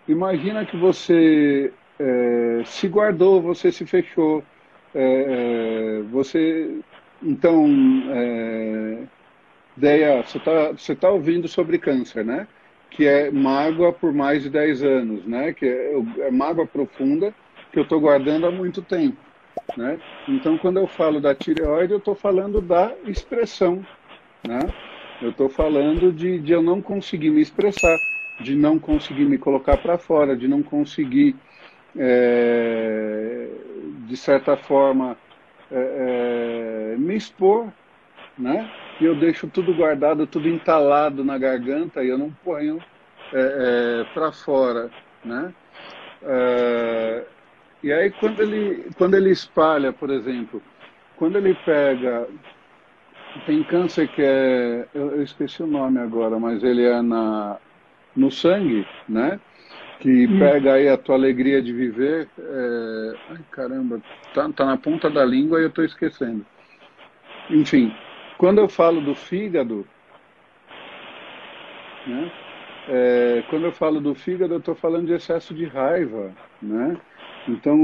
imagina 0.07 0.65
que 0.65 0.77
você 0.77 1.73
é, 1.99 2.61
se 2.65 2.87
guardou, 2.87 3.41
você 3.41 3.71
se 3.71 3.85
fechou, 3.85 4.43
é, 4.97 5.99
é, 5.99 6.01
você, 6.11 6.79
então, 7.21 7.67
ideia, 9.77 10.23
você 10.23 10.37
está 10.37 10.71
você 10.71 10.95
tá 10.95 11.09
ouvindo 11.09 11.47
sobre 11.47 11.77
câncer, 11.77 12.25
né? 12.25 12.47
Que 12.89 13.05
é 13.05 13.29
mágoa 13.31 13.93
por 13.93 14.13
mais 14.13 14.43
de 14.43 14.49
10 14.49 14.83
anos, 14.83 15.25
né? 15.25 15.53
Que 15.53 15.65
é, 15.65 15.93
é 16.27 16.31
mágoa 16.31 16.65
profunda 16.65 17.33
que 17.71 17.79
eu 17.79 17.83
estou 17.83 17.99
guardando 17.99 18.47
há 18.47 18.51
muito 18.51 18.81
tempo. 18.81 19.17
Né? 19.75 19.99
Então, 20.27 20.57
quando 20.57 20.77
eu 20.77 20.87
falo 20.87 21.19
da 21.19 21.35
tireoide, 21.35 21.93
eu 21.93 21.99
estou 21.99 22.15
falando 22.15 22.61
da 22.61 22.93
expressão. 23.05 23.85
Né? 24.47 24.59
Eu 25.21 25.31
estou 25.31 25.49
falando 25.49 26.11
de, 26.11 26.39
de 26.39 26.51
eu 26.51 26.61
não 26.61 26.81
conseguir 26.81 27.29
me 27.29 27.41
expressar, 27.41 27.97
de 28.39 28.55
não 28.55 28.79
conseguir 28.79 29.25
me 29.25 29.37
colocar 29.37 29.77
para 29.77 29.97
fora, 29.97 30.35
de 30.35 30.47
não 30.47 30.61
conseguir, 30.61 31.35
é, 31.95 33.47
de 34.07 34.17
certa 34.17 34.55
forma, 34.57 35.17
é, 35.71 36.93
é, 36.93 36.97
me 36.97 37.15
expor, 37.15 37.67
né? 38.37 38.69
E 38.99 39.05
eu 39.05 39.15
deixo 39.15 39.47
tudo 39.47 39.73
guardado, 39.73 40.27
tudo 40.27 40.47
entalado 40.47 41.23
na 41.23 41.37
garganta 41.37 42.03
e 42.03 42.09
eu 42.09 42.17
não 42.17 42.31
ponho 42.43 42.79
é, 43.33 44.03
é 44.03 44.13
para 44.13 44.31
fora, 44.31 44.89
né? 45.23 45.53
É, 46.23 47.23
e 47.83 47.91
aí 47.91 48.11
quando 48.11 48.41
ele, 48.41 48.89
quando 48.97 49.15
ele 49.15 49.31
espalha, 49.31 49.93
por 49.93 50.09
exemplo, 50.09 50.61
quando 51.17 51.37
ele 51.37 51.55
pega, 51.65 52.27
tem 53.45 53.63
câncer 53.63 54.07
que 54.07 54.21
é, 54.21 54.87
eu, 54.93 55.15
eu 55.15 55.23
esqueci 55.23 55.61
o 55.61 55.67
nome 55.67 55.99
agora, 55.99 56.39
mas 56.39 56.63
ele 56.63 56.83
é 56.83 57.01
na, 57.01 57.57
no 58.15 58.31
sangue, 58.31 58.87
né? 59.07 59.39
Que 59.99 60.27
pega 60.39 60.73
aí 60.73 60.87
a 60.87 60.97
tua 60.97 61.15
alegria 61.15 61.61
de 61.61 61.73
viver. 61.73 62.27
É... 62.37 63.13
Ai, 63.31 63.39
caramba, 63.51 64.01
tá, 64.33 64.49
tá 64.49 64.65
na 64.65 64.77
ponta 64.77 65.09
da 65.09 65.25
língua 65.25 65.59
e 65.59 65.63
eu 65.63 65.69
estou 65.69 65.83
esquecendo. 65.83 66.45
Enfim, 67.49 67.93
quando 68.37 68.59
eu 68.59 68.67
falo 68.67 69.01
do 69.01 69.15
fígado, 69.15 69.87
né? 72.05 72.31
É, 72.89 73.43
quando 73.49 73.65
eu 73.65 73.71
falo 73.71 73.99
do 73.99 74.15
fígado, 74.15 74.53
eu 74.53 74.59
estou 74.59 74.73
falando 74.73 75.07
de 75.07 75.13
excesso 75.13 75.53
de 75.53 75.65
raiva, 75.65 76.31
né? 76.61 76.97
Então, 77.47 77.77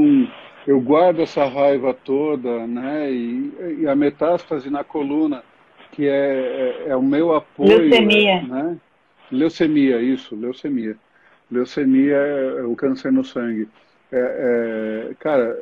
eu 0.66 0.80
guardo 0.80 1.22
essa 1.22 1.46
raiva 1.46 1.94
toda, 1.94 2.66
né? 2.66 3.12
E, 3.12 3.82
e 3.82 3.88
a 3.88 3.96
metástase 3.96 4.70
na 4.70 4.84
coluna, 4.84 5.44
que 5.92 6.08
é, 6.08 6.86
é, 6.86 6.90
é 6.90 6.96
o 6.96 7.04
meu 7.04 7.36
apoio. 7.36 7.78
Leucemia. 7.78 8.42
Né? 8.44 8.78
Leucemia, 9.32 10.02
isso, 10.02 10.36
leucemia. 10.36 10.98
Leucemia 11.54 12.16
é, 12.16 12.64
o 12.64 12.76
câncer 12.76 13.12
no 13.12 13.24
sangue. 13.24 13.68
É, 14.12 15.10
é, 15.10 15.14
cara, 15.16 15.58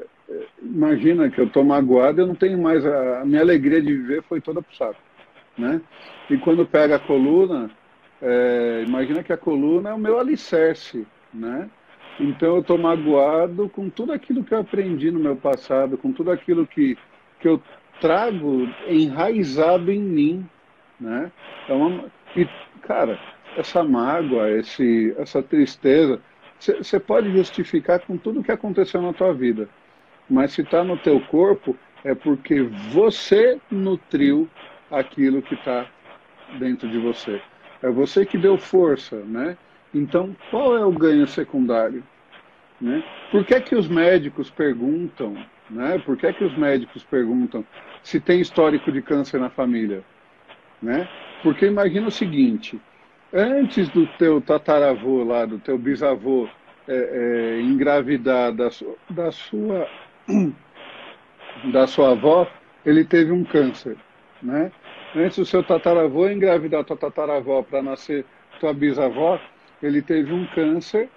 imagina 0.61 1.29
que 1.29 1.39
eu 1.39 1.45
estou 1.45 1.63
magoado, 1.63 2.21
eu 2.21 2.27
não 2.27 2.35
tenho 2.35 2.57
mais. 2.57 2.85
A, 2.85 3.21
a, 3.21 3.25
minha 3.25 3.41
alegria 3.41 3.81
de 3.81 3.95
viver 3.95 4.23
foi 4.23 4.41
toda 4.41 4.61
pro 4.61 4.75
saco. 4.75 4.99
Né? 5.57 5.81
E 6.29 6.37
quando 6.37 6.65
pega 6.65 6.95
a 6.95 6.99
coluna, 6.99 7.69
é, 8.21 8.83
imagina 8.87 9.23
que 9.23 9.33
a 9.33 9.37
coluna 9.37 9.89
é 9.89 9.93
o 9.93 9.99
meu 9.99 10.19
alicerce. 10.19 11.05
Né? 11.33 11.69
Então 12.19 12.55
eu 12.55 12.61
estou 12.61 12.77
magoado 12.77 13.69
com 13.69 13.89
tudo 13.89 14.13
aquilo 14.13 14.43
que 14.43 14.53
eu 14.53 14.59
aprendi 14.59 15.11
no 15.11 15.19
meu 15.19 15.35
passado, 15.35 15.97
com 15.97 16.11
tudo 16.11 16.31
aquilo 16.31 16.67
que, 16.67 16.97
que 17.39 17.47
eu 17.47 17.61
trago 17.99 18.67
enraizado 18.87 19.91
em 19.91 19.99
mim. 19.99 20.45
Né? 20.99 21.31
Uma, 21.69 22.05
e, 22.35 22.47
cara, 22.81 23.19
essa 23.57 23.83
mágoa, 23.83 24.49
esse, 24.51 25.13
essa 25.17 25.41
tristeza, 25.41 26.21
você 26.59 26.99
pode 26.99 27.31
justificar 27.31 27.99
com 28.01 28.17
tudo 28.17 28.39
o 28.39 28.43
que 28.43 28.51
aconteceu 28.51 29.01
na 29.01 29.13
tua 29.13 29.33
vida. 29.33 29.67
Mas 30.29 30.53
se 30.53 30.61
está 30.61 30.83
no 30.83 30.97
teu 30.97 31.19
corpo, 31.19 31.75
é 32.03 32.13
porque 32.15 32.61
você 32.61 33.59
nutriu 33.69 34.47
aquilo 34.89 35.41
que 35.41 35.55
está 35.55 35.87
dentro 36.59 36.89
de 36.89 36.97
você. 36.97 37.41
É 37.81 37.89
você 37.89 38.25
que 38.25 38.37
deu 38.37 38.57
força, 38.57 39.17
né? 39.17 39.57
Então, 39.93 40.35
qual 40.49 40.77
é 40.77 40.85
o 40.85 40.91
ganho 40.91 41.27
secundário? 41.27 42.03
Né? 42.79 43.03
Por 43.31 43.45
que, 43.45 43.59
que 43.61 43.75
os 43.75 43.87
médicos 43.87 44.49
perguntam, 44.49 45.35
né? 45.69 45.99
Por 45.99 46.17
que, 46.17 46.31
que 46.33 46.43
os 46.43 46.57
médicos 46.57 47.03
perguntam 47.03 47.65
se 48.03 48.19
tem 48.19 48.39
histórico 48.39 48.91
de 48.91 49.01
câncer 49.01 49.39
na 49.39 49.49
família? 49.49 50.03
Né? 50.81 51.07
Porque 51.43 51.65
imagina 51.65 52.07
o 52.07 52.11
seguinte, 52.11 52.79
antes 53.33 53.89
do 53.89 54.05
teu 54.17 54.41
tataravô 54.41 55.23
lá, 55.23 55.45
do 55.45 55.59
teu 55.59 55.77
bisavô 55.77 56.47
é, 56.87 56.93
é, 56.93 57.61
engravidar 57.61 58.51
da, 58.51 58.69
da, 59.09 59.31
sua 59.31 59.87
da 61.71 61.87
sua 61.87 62.11
avó, 62.11 62.47
ele 62.85 63.05
teve 63.05 63.31
um 63.31 63.43
câncer, 63.43 63.97
né? 64.41 64.71
Antes 65.15 65.37
do 65.37 65.45
seu 65.45 65.63
tataravô 65.63 66.27
engravidar 66.29 66.83
tua 66.83 66.97
tataravó 66.97 67.61
para 67.61 67.81
nascer 67.81 68.25
tua 68.59 68.73
bisavó, 68.73 69.39
ele 69.81 70.01
teve 70.01 70.33
um 70.33 70.45
câncer 70.47 71.09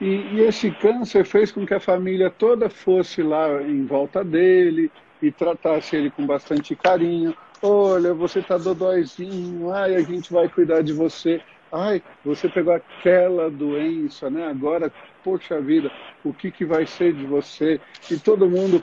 e, 0.00 0.06
e, 0.06 0.40
esse 0.40 0.70
câncer 0.70 1.24
fez 1.24 1.50
com 1.50 1.66
que 1.66 1.74
a 1.74 1.80
família 1.80 2.30
toda 2.30 2.70
fosse 2.70 3.20
lá 3.20 3.60
em 3.62 3.84
volta 3.84 4.22
dele 4.22 4.92
e 5.20 5.32
tratasse 5.32 5.96
ele 5.96 6.10
com 6.10 6.24
bastante 6.24 6.76
carinho. 6.76 7.36
Olha, 7.60 8.14
você 8.14 8.38
está 8.38 8.56
dodóizinho, 8.56 9.72
ai, 9.72 9.96
a 9.96 10.00
gente 10.00 10.32
vai 10.32 10.48
cuidar 10.48 10.80
de 10.82 10.92
você. 10.92 11.40
Ai, 11.72 12.00
você 12.24 12.48
pegou 12.48 12.72
aquela 12.72 13.50
doença, 13.50 14.30
né? 14.30 14.46
Agora, 14.46 14.92
poxa 15.24 15.60
vida, 15.60 15.90
o 16.24 16.32
que, 16.32 16.52
que 16.52 16.64
vai 16.64 16.86
ser 16.86 17.12
de 17.12 17.26
você? 17.26 17.80
E 18.10 18.16
todo 18.16 18.48
mundo. 18.48 18.82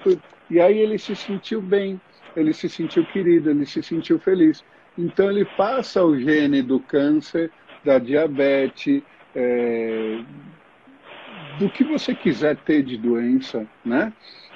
E 0.50 0.60
aí 0.60 0.78
ele 0.78 0.98
se 0.98 1.16
sentiu 1.16 1.62
bem, 1.62 2.00
ele 2.36 2.54
se 2.54 2.68
sentiu 2.68 3.06
querido, 3.06 3.50
ele 3.50 3.66
se 3.66 3.82
sentiu 3.82 4.20
feliz. 4.20 4.64
Então 4.98 5.32
ele 5.32 5.46
passa 5.46 6.04
o 6.04 6.20
gene 6.20 6.62
do 6.62 6.80
câncer, 6.80 7.52
da 7.84 7.98
diabetes, 7.98 9.02
é, 9.34 10.20
do 11.60 11.70
que 11.70 11.84
você 11.84 12.14
quiser 12.14 12.58
ter 12.58 12.84
de 12.84 12.98
doença, 12.98 13.66
né? 13.86 14.12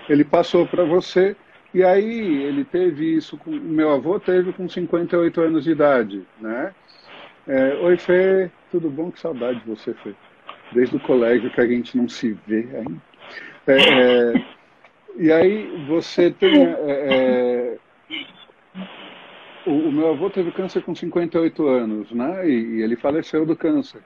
Ele 0.10 0.26
passou 0.26 0.68
para 0.68 0.84
você 0.84 1.38
e 1.74 1.84
aí 1.84 2.44
ele 2.44 2.66
teve 2.66 3.16
isso, 3.16 3.38
com, 3.38 3.52
meu 3.52 3.92
avô 3.92 4.20
teve 4.20 4.52
com 4.54 4.68
58 4.68 5.42
anos 5.42 5.64
de 5.64 5.72
idade, 5.72 6.26
né? 6.40 6.74
É, 7.48 7.74
Oi 7.76 7.98
Fê, 7.98 8.50
tudo 8.72 8.90
bom? 8.90 9.12
Que 9.12 9.20
saudade 9.20 9.60
de 9.60 9.66
você, 9.66 9.94
Fê. 9.94 10.14
Desde 10.72 10.96
o 10.96 11.00
colégio 11.00 11.50
que 11.52 11.62
a 11.62 11.68
gente 11.68 11.98
não 11.98 12.08
se 12.08 12.38
vê 12.46 12.68
ainda. 12.76 13.02
É, 13.68 13.78
é, 13.78 14.46
e 15.18 15.32
aí 15.32 15.86
você 15.88 16.32
tem... 16.32 16.64
É, 16.64 16.78
é, 16.88 17.78
o, 19.66 19.72
o, 19.72 19.92
meu 19.92 20.10
avô 20.10 20.30
teve 20.30 20.52
câncer 20.52 20.82
com 20.82 20.96
58 20.96 21.68
anos, 21.68 22.12
né? 22.12 22.48
E, 22.48 22.78
e 22.78 22.82
ele 22.82 22.96
faleceu 22.96 23.46
do 23.46 23.56
câncer. 23.56 24.02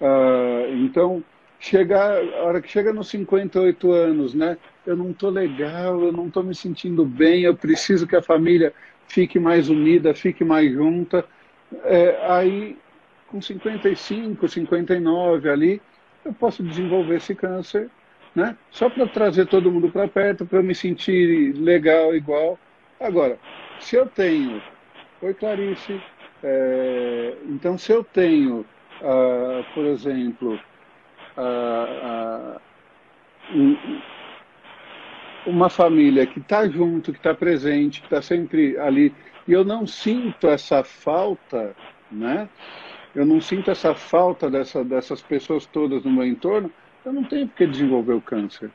Uh, 0.00 0.74
então, 0.74 1.22
chegar, 1.58 2.18
a 2.22 2.44
hora 2.44 2.60
que 2.60 2.68
chega 2.68 2.92
nos 2.92 3.08
58 3.08 3.90
anos, 3.90 4.34
né? 4.34 4.56
Eu 4.84 4.96
não 4.96 5.12
tô 5.12 5.30
legal, 5.30 6.02
eu 6.02 6.12
não 6.12 6.30
tô 6.30 6.42
me 6.42 6.54
sentindo 6.54 7.04
bem, 7.04 7.42
eu 7.42 7.56
preciso 7.56 8.06
que 8.06 8.16
a 8.16 8.22
família 8.22 8.72
fique 9.08 9.38
mais 9.38 9.68
unida, 9.68 10.14
fique 10.14 10.44
mais 10.44 10.72
junta. 10.72 11.24
É, 11.84 12.18
aí, 12.30 12.76
com 13.26 13.40
55, 13.40 14.48
59 14.48 15.48
ali, 15.50 15.82
eu 16.24 16.32
posso 16.34 16.62
desenvolver 16.62 17.16
esse 17.16 17.34
câncer, 17.34 17.90
né? 18.34 18.56
Só 18.70 18.90
para 18.90 19.06
trazer 19.08 19.46
todo 19.46 19.70
mundo 19.72 19.90
para 19.90 20.08
perto, 20.08 20.46
para 20.46 20.58
eu 20.58 20.64
me 20.64 20.74
sentir 20.74 21.54
legal, 21.54 22.14
igual. 22.14 22.58
Agora, 23.00 23.38
se 23.78 23.96
eu 23.96 24.06
tenho, 24.06 24.62
oi 25.20 25.34
Clarice, 25.34 26.00
é, 26.42 27.38
então 27.44 27.76
se 27.78 27.92
eu 27.92 28.04
tenho, 28.04 28.64
ah, 29.00 29.64
por 29.74 29.84
exemplo, 29.86 30.58
uma 35.46 35.68
família 35.68 36.26
que 36.26 36.40
está 36.40 36.68
junto, 36.68 37.12
que 37.12 37.18
está 37.18 37.34
presente, 37.34 38.00
que 38.00 38.06
está 38.06 38.20
sempre 38.20 38.78
ali, 38.78 39.14
e 39.46 39.52
eu 39.52 39.64
não 39.64 39.86
sinto 39.86 40.48
essa 40.48 40.82
falta, 40.82 41.74
né? 42.10 42.48
Eu 43.14 43.24
não 43.24 43.40
sinto 43.40 43.70
essa 43.70 43.94
falta 43.94 44.50
dessa, 44.50 44.84
dessas 44.84 45.22
pessoas 45.22 45.64
todas 45.66 46.04
no 46.04 46.10
meu 46.10 46.26
entorno, 46.26 46.70
eu 47.04 47.12
não 47.12 47.24
tenho 47.24 47.46
porque 47.46 47.66
desenvolver 47.66 48.14
o 48.14 48.20
câncer, 48.20 48.70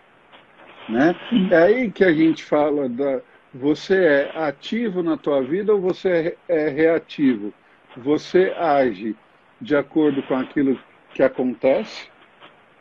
né? 0.88 1.16
É 1.52 1.58
aí 1.58 1.92
que 1.92 2.04
a 2.04 2.14
gente 2.14 2.44
fala 2.44 2.88
da 2.88 3.22
você 3.54 3.96
é 3.96 4.32
ativo 4.34 5.04
na 5.04 5.18
tua 5.18 5.44
vida 5.44 5.74
ou 5.74 5.82
você 5.82 6.38
é, 6.48 6.66
é 6.66 6.70
reativo? 6.70 7.54
Você 7.98 8.54
age 8.58 9.14
de 9.60 9.76
acordo 9.76 10.24
com 10.24 10.36
aquilo 10.36 10.80
que 11.14 11.22
acontece 11.22 12.11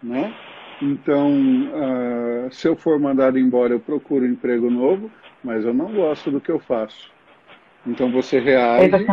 né? 0.03 0.35
Então, 0.83 1.31
uh, 1.31 2.53
se 2.53 2.67
eu 2.67 2.75
for 2.75 2.99
mandado 2.99 3.39
embora, 3.39 3.75
eu 3.75 3.81
procuro 3.81 4.25
um 4.25 4.29
emprego 4.29 4.71
novo, 4.71 5.11
mas 5.45 5.65
eu 5.65 5.75
não 5.75 5.93
gosto 5.93 6.31
do 6.31 6.41
que 6.41 6.51
eu 6.51 6.59
faço. 6.59 7.11
Então 7.87 8.11
você 8.11 8.39
reage 8.39 8.91
você 8.91 9.07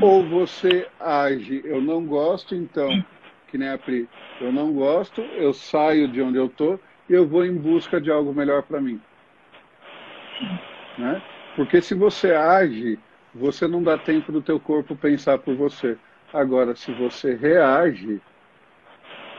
ou 0.00 0.28
você 0.28 0.88
age. 0.98 1.62
Eu 1.64 1.80
não 1.80 2.04
gosto, 2.04 2.54
então, 2.54 2.88
que 3.48 3.58
nem 3.58 3.68
a 3.68 3.78
Pri, 3.78 4.08
eu 4.40 4.52
não 4.52 4.72
gosto, 4.72 5.20
eu 5.20 5.52
saio 5.52 6.08
de 6.08 6.20
onde 6.20 6.38
eu 6.38 6.46
estou 6.46 6.80
e 7.08 7.12
eu 7.12 7.26
vou 7.26 7.44
em 7.44 7.54
busca 7.54 8.00
de 8.00 8.10
algo 8.10 8.32
melhor 8.34 8.62
para 8.62 8.80
mim. 8.80 9.00
Né? 10.96 11.22
Porque 11.54 11.80
se 11.80 11.94
você 11.94 12.32
age, 12.32 12.98
você 13.34 13.66
não 13.66 13.82
dá 13.82 13.96
tempo 13.96 14.32
do 14.32 14.42
teu 14.42 14.58
corpo 14.58 14.96
pensar 14.96 15.38
por 15.38 15.54
você. 15.54 15.96
Agora, 16.32 16.74
se 16.74 16.92
você 16.92 17.34
reage, 17.34 18.20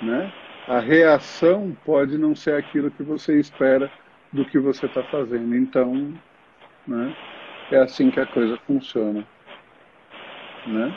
né? 0.01 0.31
A 0.69 0.79
reação 0.79 1.75
pode 1.83 2.15
não 2.15 2.35
ser 2.35 2.53
aquilo 2.53 2.91
que 2.91 3.01
você 3.01 3.39
espera 3.39 3.91
do 4.31 4.45
que 4.45 4.59
você 4.59 4.85
está 4.85 5.01
fazendo. 5.03 5.55
Então, 5.55 6.13
né, 6.87 7.15
é 7.71 7.77
assim 7.77 8.11
que 8.11 8.19
a 8.19 8.27
coisa 8.27 8.55
funciona. 8.67 9.25
Né? 10.67 10.95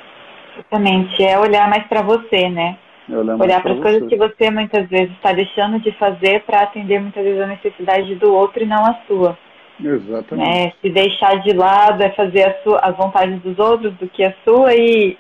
Exatamente, 0.55 1.25
é 1.25 1.39
olhar 1.39 1.71
mais 1.71 1.87
para 1.87 2.03
você, 2.03 2.51
né? 2.51 2.77
Olhar 3.09 3.63
para 3.63 3.73
as 3.73 3.81
coisas 3.81 4.09
que 4.09 4.17
você 4.17 4.51
muitas 4.51 4.89
vezes 4.89 5.11
está 5.13 5.33
deixando 5.33 5.81
de 5.81 5.91
fazer 5.93 6.43
para 6.43 6.61
atender 6.61 7.01
muitas 7.01 7.25
vezes 7.25 7.41
a 7.41 7.47
necessidade 7.47 8.15
do 8.17 8.33
outro 8.33 8.63
e 8.63 8.67
não 8.67 8.85
a 8.85 8.95
sua. 9.07 9.37
Exatamente. 9.83 10.51
Né? 10.51 10.73
Se 10.81 10.91
deixar 10.91 11.41
de 11.41 11.53
lado 11.53 12.03
é 12.03 12.11
fazer 12.11 12.59
sua, 12.63 12.79
as 12.79 12.97
vontades 12.97 13.41
dos 13.41 13.59
outros 13.59 13.95
do 13.95 14.07
que 14.07 14.23
a 14.23 14.35
sua 14.45 14.75
e 14.75 15.17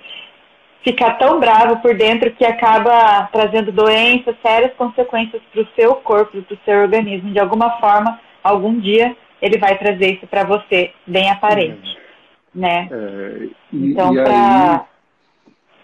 ficar 0.82 1.14
tão 1.14 1.38
bravo 1.38 1.80
por 1.80 1.94
dentro 1.94 2.32
que 2.32 2.44
acaba 2.44 3.28
trazendo 3.32 3.72
doenças, 3.72 4.36
sérias 4.42 4.72
consequências 4.74 5.42
para 5.52 5.62
o 5.62 5.68
seu 5.74 5.94
corpo, 5.96 6.42
para 6.42 6.54
o 6.54 6.58
seu 6.64 6.80
organismo. 6.80 7.32
De 7.32 7.38
alguma 7.38 7.78
forma, 7.78 8.20
algum 8.42 8.78
dia 8.78 9.16
ele 9.40 9.58
vai 9.58 9.76
trazer 9.78 10.14
isso 10.14 10.26
para 10.26 10.44
você, 10.44 10.92
bem 11.06 11.30
aparente. 11.30 11.96
É. 11.98 12.02
Né? 12.54 12.88
É, 12.90 13.48
e, 13.72 13.92
então, 13.92 14.12
para 14.12 14.86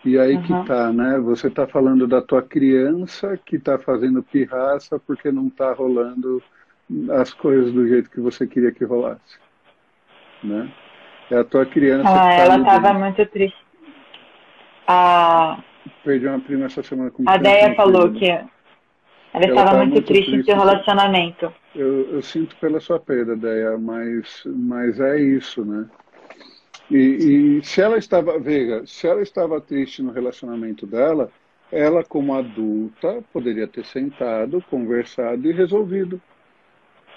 e 0.04 0.18
aí 0.18 0.36
uhum. 0.36 0.42
que 0.42 0.66
tá, 0.66 0.92
né? 0.92 1.18
Você 1.18 1.50
tá 1.50 1.66
falando 1.66 2.06
da 2.06 2.22
tua 2.22 2.42
criança 2.42 3.38
que 3.44 3.58
tá 3.58 3.78
fazendo 3.78 4.22
pirraça 4.22 4.98
porque 4.98 5.32
não 5.32 5.50
tá 5.50 5.72
rolando 5.72 6.42
as 7.10 7.34
coisas 7.34 7.72
do 7.72 7.86
jeito 7.86 8.10
que 8.10 8.20
você 8.20 8.46
queria 8.46 8.72
que 8.72 8.84
rolasse, 8.84 9.38
né? 10.42 10.70
É 11.30 11.36
a 11.36 11.44
tua 11.44 11.66
criança. 11.66 12.08
Ah, 12.08 12.28
tá 12.28 12.34
ela 12.34 12.58
estava 12.58 12.94
muito 12.94 13.26
triste. 13.26 13.67
A... 14.88 15.62
Perdi 16.02 16.26
uma 16.26 16.40
prima 16.40 16.64
essa 16.64 16.82
semana 16.82 17.10
com 17.10 17.22
A 17.28 17.36
Deia 17.36 17.74
falou 17.74 18.10
que 18.12 18.26
ela, 18.26 18.48
estava 19.34 19.76
muito, 19.76 19.92
muito 19.92 20.06
triste 20.06 20.34
em 20.34 20.42
seu 20.42 20.56
relacionamento. 20.56 21.52
Eu, 21.74 22.14
eu, 22.14 22.22
sinto 22.22 22.56
pela 22.56 22.80
sua 22.80 22.98
perda, 22.98 23.36
Deia, 23.36 23.76
mas, 23.76 24.42
mas 24.46 24.98
é 24.98 25.20
isso, 25.20 25.62
né? 25.62 25.86
E, 26.90 26.96
e, 27.58 27.64
se 27.64 27.82
ela 27.82 27.98
estava, 27.98 28.38
veja, 28.38 28.82
se 28.86 29.06
ela 29.06 29.20
estava 29.20 29.60
triste 29.60 30.02
no 30.02 30.10
relacionamento 30.10 30.86
dela, 30.86 31.30
ela 31.70 32.02
como 32.02 32.34
adulta 32.34 33.22
poderia 33.30 33.68
ter 33.68 33.84
sentado, 33.84 34.64
conversado 34.70 35.50
e 35.50 35.52
resolvido, 35.52 36.18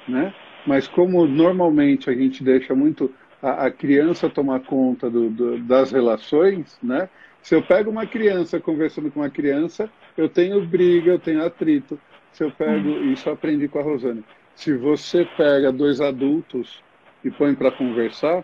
né? 0.09 0.33
Mas 0.65 0.87
como 0.87 1.25
normalmente 1.25 2.09
a 2.09 2.13
gente 2.13 2.43
deixa 2.43 2.75
muito 2.75 3.13
a, 3.41 3.65
a 3.65 3.71
criança 3.71 4.29
tomar 4.29 4.61
conta 4.61 5.09
do, 5.09 5.29
do, 5.29 5.57
das 5.59 5.91
relações, 5.91 6.77
né? 6.81 7.09
Se 7.41 7.55
eu 7.55 7.61
pego 7.61 7.89
uma 7.89 8.05
criança 8.05 8.59
conversando 8.59 9.09
com 9.09 9.21
uma 9.21 9.29
criança, 9.29 9.89
eu 10.15 10.29
tenho 10.29 10.63
briga, 10.63 11.11
eu 11.11 11.19
tenho 11.19 11.43
atrito. 11.43 11.99
Se 12.31 12.43
eu 12.43 12.51
pego, 12.51 12.89
uhum. 12.89 13.11
isso 13.11 13.27
eu 13.27 13.33
aprendi 13.33 13.67
com 13.67 13.79
a 13.79 13.83
Rosane. 13.83 14.23
Se 14.53 14.75
você 14.77 15.27
pega 15.37 15.71
dois 15.71 15.99
adultos 15.99 16.83
e 17.23 17.31
põe 17.31 17.55
para 17.55 17.71
conversar, 17.71 18.43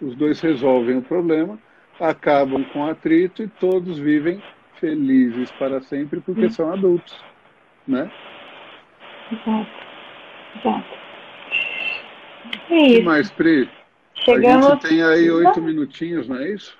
os 0.00 0.14
dois 0.14 0.40
resolvem 0.40 0.98
o 0.98 1.02
problema, 1.02 1.58
acabam 1.98 2.62
com 2.64 2.84
atrito 2.84 3.42
e 3.42 3.48
todos 3.48 3.98
vivem 3.98 4.42
felizes 4.78 5.50
para 5.52 5.80
sempre 5.80 6.20
porque 6.20 6.50
são 6.50 6.70
adultos, 6.70 7.16
né? 7.88 8.10
Exato. 9.32 9.70
Exato. 10.56 11.03
É 12.70 12.76
isso. 12.76 13.00
E 13.00 13.02
mais, 13.02 13.30
Pri? 13.30 13.68
Chegamos... 14.14 14.66
A 14.66 14.70
gente 14.70 14.88
tem 14.88 15.02
aí 15.02 15.30
oito 15.30 15.60
minutinhos, 15.60 16.28
não 16.28 16.36
é 16.36 16.50
isso? 16.50 16.76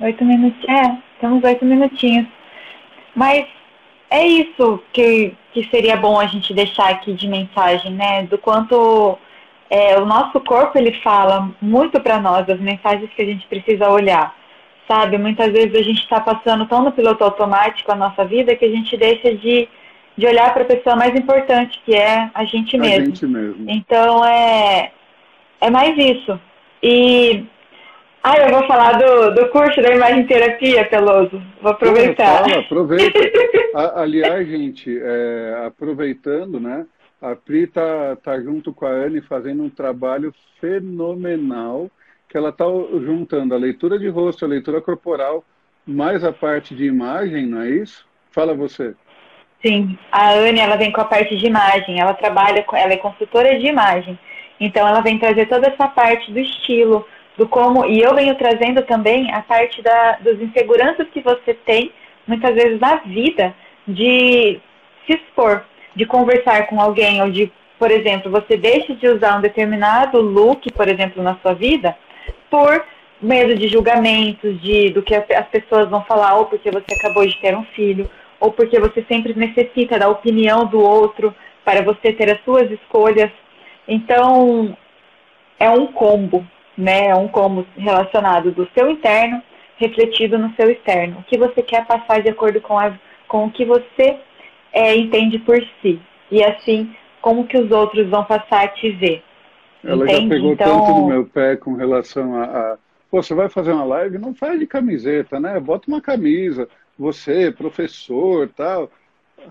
Oito 0.00 0.24
minutinhos. 0.24 0.68
É, 0.68 0.98
temos 1.20 1.42
oito 1.42 1.64
minutinhos. 1.64 2.26
Mas 3.14 3.46
é 4.10 4.26
isso 4.26 4.82
que, 4.92 5.34
que 5.52 5.64
seria 5.70 5.96
bom 5.96 6.18
a 6.18 6.26
gente 6.26 6.52
deixar 6.52 6.90
aqui 6.90 7.12
de 7.14 7.26
mensagem, 7.28 7.92
né? 7.92 8.24
Do 8.24 8.38
quanto 8.38 9.18
é, 9.70 9.98
o 9.98 10.06
nosso 10.06 10.40
corpo 10.40 10.78
ele 10.78 10.92
fala 11.00 11.50
muito 11.60 12.00
para 12.00 12.20
nós 12.20 12.48
as 12.48 12.60
mensagens 12.60 13.10
que 13.14 13.22
a 13.22 13.24
gente 13.24 13.46
precisa 13.46 13.88
olhar, 13.88 14.36
sabe? 14.86 15.18
Muitas 15.18 15.52
vezes 15.52 15.74
a 15.74 15.82
gente 15.82 16.00
está 16.00 16.20
passando 16.20 16.66
tão 16.66 16.82
no 16.82 16.92
piloto 16.92 17.24
automático 17.24 17.90
a 17.90 17.96
nossa 17.96 18.24
vida 18.24 18.54
que 18.54 18.64
a 18.64 18.70
gente 18.70 18.96
deixa 18.96 19.34
de, 19.34 19.68
de 20.16 20.26
olhar 20.26 20.52
para 20.52 20.62
a 20.62 20.66
pessoa 20.66 20.96
mais 20.96 21.14
importante, 21.14 21.80
que 21.84 21.94
é 21.94 22.30
a 22.34 22.44
gente 22.44 22.76
mesmo. 22.78 23.02
A 23.02 23.04
gente 23.06 23.26
mesmo. 23.26 23.66
Então 23.68 24.24
é, 24.24 24.92
é 25.60 25.70
mais 25.70 25.96
isso. 25.98 26.38
E 26.82 27.46
ah, 28.26 28.38
eu 28.38 28.50
vou 28.50 28.66
falar 28.66 28.92
do, 28.92 29.34
do 29.34 29.48
curso 29.50 29.82
da 29.82 29.94
imagem 29.94 30.26
terapia, 30.26 30.88
Peloso. 30.88 31.42
Vou 31.60 31.72
aproveitar. 31.72 32.42
Fala, 32.42 32.60
aproveita. 32.60 33.18
Aliás, 34.00 34.48
gente, 34.48 34.98
é, 34.98 35.64
aproveitando, 35.66 36.58
né? 36.58 36.86
A 37.20 37.36
Pri 37.36 37.64
está 37.64 38.16
tá 38.16 38.40
junto 38.40 38.72
com 38.72 38.86
a 38.86 38.90
Anne 38.90 39.20
fazendo 39.20 39.62
um 39.62 39.68
trabalho 39.68 40.32
fenomenal, 40.58 41.90
que 42.26 42.36
ela 42.36 42.48
está 42.48 42.64
juntando 42.64 43.54
a 43.54 43.58
leitura 43.58 43.98
de 43.98 44.08
rosto, 44.08 44.44
a 44.46 44.48
leitura 44.48 44.80
corporal, 44.80 45.44
mais 45.86 46.24
a 46.24 46.32
parte 46.32 46.74
de 46.74 46.84
imagem, 46.84 47.46
não 47.46 47.60
é 47.60 47.68
isso? 47.68 48.06
Fala 48.30 48.54
você. 48.54 48.94
Sim, 49.64 49.96
a 50.12 50.32
Anne 50.32 50.60
ela 50.60 50.76
vem 50.76 50.92
com 50.92 51.00
a 51.00 51.06
parte 51.06 51.34
de 51.36 51.46
imagem, 51.46 51.98
ela 51.98 52.12
trabalha, 52.12 52.62
ela 52.74 52.92
é 52.92 52.98
consultora 52.98 53.58
de 53.58 53.66
imagem, 53.66 54.18
então 54.60 54.86
ela 54.86 55.00
vem 55.00 55.18
trazer 55.18 55.46
toda 55.46 55.68
essa 55.68 55.88
parte 55.88 56.30
do 56.30 56.38
estilo, 56.38 57.06
do 57.38 57.48
como, 57.48 57.86
e 57.86 58.02
eu 58.02 58.14
venho 58.14 58.34
trazendo 58.34 58.82
também 58.82 59.32
a 59.32 59.40
parte 59.40 59.80
da, 59.80 60.18
dos 60.20 60.38
inseguranças 60.38 61.08
que 61.08 61.22
você 61.22 61.54
tem, 61.54 61.90
muitas 62.26 62.54
vezes 62.54 62.78
na 62.78 62.96
vida, 62.96 63.54
de 63.88 64.60
se 65.06 65.14
expor 65.14 65.64
de 65.96 66.04
conversar 66.04 66.66
com 66.66 66.78
alguém 66.78 67.22
ou 67.22 67.30
de, 67.30 67.50
por 67.78 67.90
exemplo, 67.90 68.30
você 68.30 68.58
deixa 68.58 68.94
de 68.94 69.06
usar 69.08 69.38
um 69.38 69.40
determinado 69.40 70.20
look, 70.20 70.70
por 70.72 70.88
exemplo, 70.88 71.22
na 71.22 71.36
sua 71.36 71.54
vida, 71.54 71.96
por 72.50 72.84
medo 73.20 73.54
de 73.54 73.68
julgamentos, 73.68 74.60
de 74.60 74.90
do 74.90 75.02
que 75.02 75.14
as 75.14 75.46
pessoas 75.48 75.88
vão 75.88 76.04
falar, 76.04 76.34
ou 76.34 76.46
porque 76.46 76.70
você 76.70 76.94
acabou 76.94 77.26
de 77.26 77.38
ter 77.40 77.56
um 77.56 77.64
filho, 77.64 78.10
ou 78.44 78.52
porque 78.52 78.78
você 78.78 79.02
sempre 79.08 79.32
necessita 79.34 79.98
da 79.98 80.06
opinião 80.06 80.66
do 80.66 80.78
outro 80.78 81.34
para 81.64 81.80
você 81.82 82.12
ter 82.12 82.30
as 82.30 82.44
suas 82.44 82.70
escolhas. 82.70 83.30
Então, 83.88 84.76
é 85.58 85.70
um 85.70 85.86
combo, 85.86 86.46
né? 86.76 87.06
É 87.06 87.14
um 87.14 87.26
combo 87.26 87.66
relacionado 87.74 88.52
do 88.52 88.68
seu 88.76 88.90
interno 88.90 89.42
refletido 89.78 90.38
no 90.38 90.54
seu 90.56 90.70
externo. 90.70 91.20
O 91.20 91.22
que 91.22 91.38
você 91.38 91.62
quer 91.62 91.86
passar 91.86 92.20
de 92.20 92.28
acordo 92.28 92.60
com, 92.60 92.78
a, 92.78 92.92
com 93.26 93.46
o 93.46 93.50
que 93.50 93.64
você 93.64 94.18
é, 94.74 94.94
entende 94.94 95.38
por 95.38 95.58
si. 95.80 95.98
E 96.30 96.44
assim, 96.44 96.94
como 97.22 97.46
que 97.46 97.56
os 97.56 97.70
outros 97.70 98.10
vão 98.10 98.24
passar 98.24 98.64
a 98.64 98.68
te 98.68 98.90
ver. 98.90 99.22
Ela 99.82 100.04
Entende? 100.04 100.22
já 100.22 100.28
pegou 100.28 100.52
então... 100.52 100.80
tanto 100.80 101.00
no 101.00 101.08
meu 101.08 101.24
pé 101.24 101.56
com 101.56 101.74
relação 101.76 102.36
a, 102.36 102.44
a. 102.44 102.78
Pô, 103.10 103.22
você 103.22 103.34
vai 103.34 103.48
fazer 103.48 103.72
uma 103.72 103.84
live? 103.84 104.18
Não 104.18 104.34
faz 104.34 104.60
de 104.60 104.66
camiseta, 104.66 105.40
né? 105.40 105.58
Bota 105.58 105.88
uma 105.88 106.02
camisa. 106.02 106.68
Você, 106.98 107.50
professor 107.50 108.48
tal. 108.56 108.90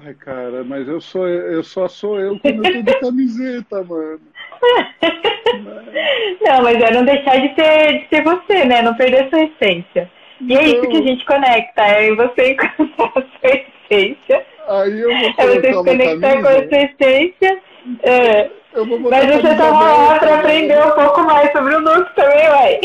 Ai, 0.03 0.13
cara, 0.13 0.63
mas 0.63 0.87
eu 0.87 0.99
sou 0.99 1.27
eu 1.27 1.63
só 1.63 1.87
sou 1.87 2.19
eu 2.19 2.39
quando 2.39 2.65
eu 2.65 2.73
tô 2.73 2.81
de 2.81 2.99
camiseta, 2.99 3.83
mano. 3.83 4.21
Não, 6.41 6.63
mas 6.63 6.81
é 6.81 6.91
não 6.91 7.05
deixar 7.05 7.37
de 7.37 7.53
ser, 7.53 7.99
de 7.99 8.07
ser 8.09 8.23
você, 8.23 8.65
né? 8.65 8.81
Não 8.81 8.95
perder 8.95 9.25
a 9.25 9.29
sua 9.29 9.43
essência. 9.43 10.09
E 10.41 10.55
é 10.55 10.63
isso 10.63 10.81
que 10.87 10.97
a 10.97 11.01
gente 11.01 11.25
conecta, 11.25 11.81
é 11.83 12.15
você 12.15 12.51
encontrar 12.53 13.11
a 13.15 13.21
sua 13.21 13.65
essência 13.89 14.45
Aí 14.67 15.01
eu 15.01 15.09
vou 15.09 15.33
é 15.37 15.47
você 15.47 15.67
se 15.67 15.73
conectar 15.73 16.41
com 16.41 16.47
a 16.47 16.67
sua 16.67 16.77
essência. 16.77 17.61
É. 18.03 18.49
Mas 18.75 19.25
você 19.27 19.55
tá 19.55 19.69
lá 19.69 20.17
para 20.17 20.39
aprender 20.39 20.83
um 20.83 20.91
pouco 20.91 21.21
mais 21.21 21.51
sobre 21.51 21.75
o 21.75 21.79
look 21.79 22.15
também, 22.15 22.49
ué. 22.49 22.79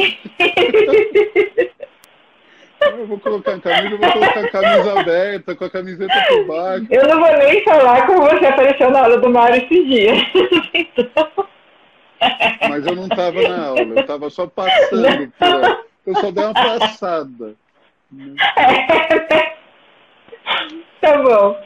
Eu 2.81 3.07
vou 3.07 3.19
colocar 3.19 3.59
camisa, 3.61 3.95
eu 3.95 3.99
vou 3.99 4.13
colocar 4.13 4.41
a 4.41 4.51
camisa 4.51 5.01
aberta, 5.01 5.55
com 5.55 5.65
a 5.65 5.71
camiseta 5.71 6.15
por 6.29 6.47
baixo. 6.47 6.87
Eu 6.91 7.09
não 7.09 7.21
vou 7.21 7.39
nem 7.39 7.65
falar 7.65 8.07
como 8.07 8.23
você 8.23 8.47
apareceu 8.47 8.91
na 8.91 9.03
aula 9.03 9.19
do 9.19 9.31
Mário 9.31 9.57
esses 9.57 9.87
dias. 9.87 10.19
Então... 10.75 11.49
Mas 12.69 12.87
eu 12.87 12.97
não 12.97 13.05
estava 13.05 13.41
na 13.49 13.67
aula, 13.67 13.81
eu 13.81 14.01
estava 14.01 14.31
só 14.31 14.47
passando 14.47 15.33
por 15.39 15.87
Eu 16.07 16.15
só 16.17 16.31
dei 16.33 16.45
uma 16.45 16.55
passada. 16.55 17.55
É. 18.57 19.59
Tá 21.01 21.23
bom. 21.23 21.57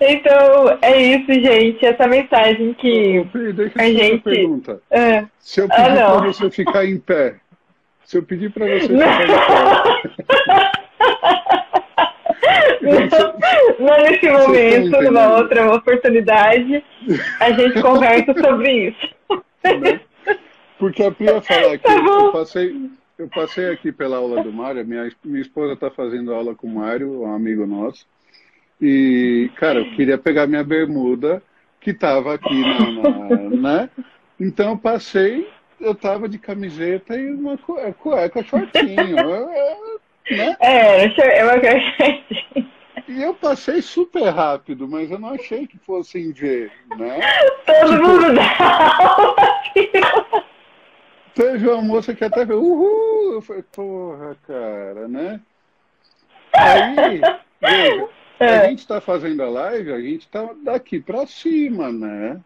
Então, 0.00 0.78
é 0.80 0.96
isso, 1.02 1.32
gente. 1.32 1.84
Essa 1.84 2.06
mensagem 2.06 2.72
que 2.74 3.26
Fih, 3.32 3.52
deixa 3.52 3.82
a 3.82 3.84
gente... 3.86 4.22
pergunta. 4.22 4.80
É. 4.90 5.26
Se 5.38 5.60
eu 5.60 5.68
ah, 5.70 5.74
pedir 5.74 5.98
ah, 5.98 6.10
para 6.12 6.26
você 6.26 6.50
ficar 6.50 6.84
em 6.84 6.98
pé, 6.98 7.36
se 8.10 8.18
eu 8.18 8.24
pedir 8.24 8.50
para 8.50 8.66
você 8.66 8.88
pé... 8.98 9.04
Não 13.78 14.02
nesse 14.02 14.28
momento, 14.28 15.00
numa 15.02 15.36
outra 15.36 15.72
oportunidade, 15.72 16.84
a 17.38 17.52
gente 17.52 17.78
conversa 17.80 18.34
sobre 18.34 18.88
isso. 18.88 19.14
Né? 19.62 20.00
Porque 20.76 21.04
a 21.04 21.12
Pia 21.12 21.40
fala 21.40 21.74
aqui, 21.74 21.84
tá 21.84 21.94
eu 21.94 22.32
passei, 22.32 22.90
eu 23.16 23.28
passei 23.28 23.70
aqui 23.70 23.92
pela 23.92 24.16
aula 24.16 24.42
do 24.42 24.52
Mário, 24.52 24.84
minha, 24.84 25.08
minha 25.24 25.42
esposa 25.42 25.74
está 25.74 25.88
fazendo 25.88 26.34
aula 26.34 26.52
com 26.52 26.66
o 26.66 26.74
Mário, 26.74 27.22
um 27.22 27.32
amigo 27.32 27.64
nosso. 27.64 28.04
E, 28.80 29.52
cara, 29.54 29.78
eu 29.78 29.90
queria 29.92 30.18
pegar 30.18 30.48
minha 30.48 30.64
bermuda, 30.64 31.40
que 31.80 31.90
estava 31.90 32.34
aqui 32.34 32.60
na, 32.60 33.10
na, 33.10 33.38
né? 33.56 33.90
Então 34.40 34.70
eu 34.70 34.78
passei, 34.78 35.48
eu 35.80 35.94
tava 35.94 36.28
de 36.28 36.38
camiseta 36.38 37.16
e 37.16 37.32
uma 37.32 37.56
cueca, 37.58 38.42
shortinho. 38.42 39.16
né? 40.30 40.56
É, 40.60 41.04
é 41.04 41.44
uma 41.44 41.60
shortinho. 41.60 42.70
E 43.08 43.22
eu 43.22 43.34
passei 43.34 43.82
super 43.82 44.28
rápido, 44.28 44.86
mas 44.86 45.10
eu 45.10 45.18
não 45.18 45.30
achei 45.30 45.66
que 45.66 45.76
fossem 45.78 46.30
ver, 46.30 46.70
né? 46.96 47.18
Todo 47.66 47.90
tipo, 47.90 48.06
mundo 48.06 48.34
dá 48.34 49.34
Teve 51.34 51.68
uma 51.68 51.82
moça 51.82 52.14
que 52.14 52.24
até 52.24 52.44
veio, 52.44 52.62
uhul! 52.62 53.34
Eu 53.34 53.42
falei, 53.42 53.64
porra, 53.72 54.36
cara, 54.46 55.08
né? 55.08 55.40
Aí, 56.52 57.20
veja, 57.60 58.08
é. 58.38 58.58
a 58.58 58.68
gente 58.68 58.86
tá 58.86 59.00
fazendo 59.00 59.42
a 59.42 59.48
live, 59.48 59.92
a 59.92 60.00
gente 60.00 60.28
tá 60.28 60.48
daqui 60.62 61.00
pra 61.00 61.26
cima, 61.26 61.90
né? 61.90 62.40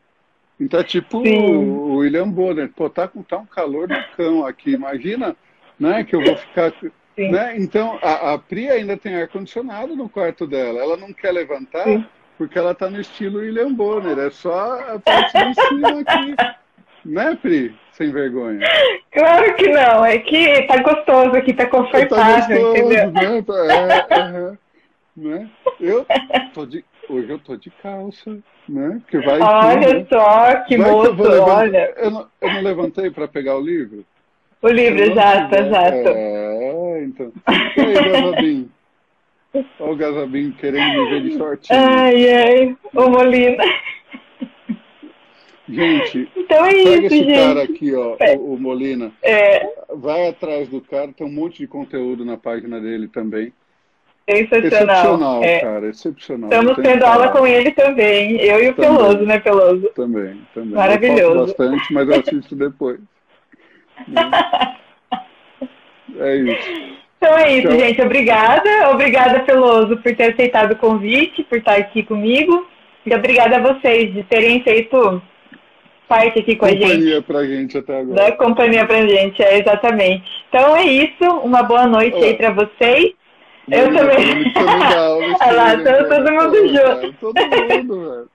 Então 0.59 0.81
é 0.81 0.85
tipo 0.85 1.19
o 1.19 1.97
William 1.97 2.29
Bonner, 2.29 2.71
pô, 2.75 2.89
tá, 2.89 3.11
tá 3.29 3.39
um 3.39 3.47
calor 3.47 3.89
do 3.89 3.97
cão 4.17 4.47
aqui, 4.47 4.71
imagina, 4.73 5.37
né, 5.79 6.05
que 6.05 6.15
eu 6.15 6.23
vou 6.23 6.37
ficar 6.37 6.73
né? 7.17 7.55
Então, 7.57 7.99
a, 8.03 8.35
a 8.35 8.39
Pri 8.39 8.69
ainda 8.69 8.97
tem 8.97 9.15
ar-condicionado 9.15 9.95
no 9.95 10.09
quarto 10.09 10.47
dela. 10.47 10.81
Ela 10.81 10.97
não 10.97 11.13
quer 11.13 11.31
levantar 11.31 11.85
Sim. 11.85 12.05
porque 12.37 12.59
ela 12.59 12.73
está 12.73 12.91
no 12.91 13.01
estilo 13.01 13.39
William 13.39 13.73
Bonner. 13.73 14.19
É 14.19 14.31
só 14.31 14.81
a 14.81 14.99
parte 14.99 15.33
de 15.33 15.55
cima 15.69 16.01
aqui. 16.01 16.35
Né, 17.05 17.39
Pri? 17.41 17.75
Sem 17.93 18.11
vergonha. 18.11 18.67
Claro 19.13 19.55
que 19.55 19.69
não. 19.69 20.05
É 20.05 20.19
que 20.19 20.63
tá 20.63 20.83
gostoso 20.83 21.37
aqui, 21.37 21.53
tá 21.53 21.67
confortável, 21.67 22.09
tá 22.09 22.49
gostoso, 22.49 22.77
entendeu? 22.77 23.13
Né? 23.13 23.43
Tá, 23.43 24.09
é, 24.11 24.19
é, 24.19 24.53
né? 25.17 25.51
Eu 25.79 26.05
tô 26.53 26.67
de, 26.67 26.85
hoje 27.09 27.31
eu 27.31 27.39
tô 27.39 27.57
de 27.57 27.71
calça, 27.83 28.39
né? 28.69 29.01
Que 29.09 29.19
vai 29.19 29.41
olha 29.41 29.95
né? 29.95 30.07
só, 30.11 30.61
que 30.65 30.77
vai 30.77 30.91
moço, 30.91 31.17
que 31.17 31.23
eu 31.23 31.43
olha. 31.43 31.95
Eu 31.97 32.11
não, 32.11 32.29
eu 32.41 32.53
não 32.53 32.63
levantei 32.63 33.11
para 33.11 33.29
pegar 33.29 33.57
o 33.57 33.61
livro? 33.61 34.05
O 34.63 34.69
livro, 34.69 35.03
exato, 35.03 35.55
exato. 35.55 36.09
É, 36.09 37.05
então. 37.05 37.33
E 37.77 37.81
aí, 37.81 38.13
Gazabim? 38.13 38.71
Olha 39.79 39.93
o 39.93 39.97
Gazabim 39.97 40.51
querendo 40.53 41.03
me 41.03 41.11
ver 41.11 41.23
de 41.23 41.37
shortinho. 41.37 41.79
Ai, 41.79 42.33
ai, 42.33 42.77
ô 42.95 43.09
Molina. 43.09 43.65
Gente, 45.69 46.29
então 46.37 46.65
é 46.67 46.73
pega 46.73 46.91
isso, 46.91 47.07
esse 47.07 47.25
gente. 47.25 47.35
cara 47.35 47.63
aqui, 47.63 47.95
ó, 47.95 48.17
é. 48.21 48.37
o, 48.37 48.55
o, 48.55 48.61
Molina. 48.61 49.13
É. 49.23 49.67
Vai 49.95 50.29
atrás 50.29 50.69
do 50.69 50.81
cara, 50.81 51.13
tem 51.13 51.27
um 51.27 51.33
monte 51.33 51.59
de 51.59 51.67
conteúdo 51.67 52.25
na 52.25 52.37
página 52.37 52.81
dele 52.81 53.09
também. 53.09 53.53
Sensacional. 54.29 54.65
Excepcional, 54.65 55.45
é. 55.45 55.61
cara, 55.61 55.87
excepcional. 55.89 56.51
Estamos 56.51 56.77
tendo 56.77 57.05
aula 57.05 57.29
com 57.29 57.47
ele 57.47 57.71
também, 57.73 58.41
eu 58.41 58.63
e 58.63 58.69
o 58.71 58.75
também. 58.75 58.97
Peloso, 58.97 59.27
né, 59.27 59.39
Peloso? 59.39 59.89
Também, 59.95 60.41
também. 60.55 60.71
Maravilhoso. 60.71 61.23
Eu 61.23 61.47
bastante, 61.47 61.93
mas 61.93 62.09
eu 62.09 62.21
assisto 62.21 62.57
depois. 62.57 63.01
É 66.17 66.37
isso. 66.37 66.95
Então 67.17 67.37
é 67.39 67.57
isso, 67.57 67.69
Tchau. 67.69 67.79
gente. 67.79 68.03
Obrigada. 68.03 68.91
Obrigada, 68.91 69.41
Peloso, 69.41 69.97
por 69.97 70.15
ter 70.15 70.33
aceitado 70.33 70.73
o 70.73 70.77
convite, 70.77 71.43
por 71.45 71.59
estar 71.59 71.77
aqui 71.77 72.03
comigo. 72.03 72.67
E 73.07 73.15
obrigada 73.15 73.57
a 73.57 73.61
vocês 73.61 74.13
de 74.13 74.23
terem 74.25 74.63
feito 74.63 75.23
parte 76.07 76.39
aqui 76.39 76.55
com 76.55 76.67
companhia 76.67 76.87
a 76.87 76.91
gente. 76.91 76.99
Companhia 76.99 77.23
pra 77.23 77.45
gente 77.45 77.79
até 77.79 78.01
agora. 78.01 78.15
Da 78.15 78.33
companhia 78.33 78.87
pra 78.87 79.07
gente, 79.07 79.43
é 79.43 79.59
exatamente. 79.59 80.25
Então 80.49 80.77
é 80.77 80.85
isso. 80.85 81.25
Uma 81.43 81.63
boa 81.63 81.87
noite 81.87 82.17
Olá. 82.17 82.27
aí 82.27 82.35
pra 82.35 82.51
vocês. 82.51 83.13
Eu 83.71 83.95
também. 83.95 84.53
Olha 85.41 85.53
lá, 85.53 85.77
todo, 85.77 86.09
todo 86.09 86.33
mundo 86.33 86.69
junto. 86.69 87.13
Todo 87.21 87.41
mundo, 87.41 88.11
velho. 88.11 88.31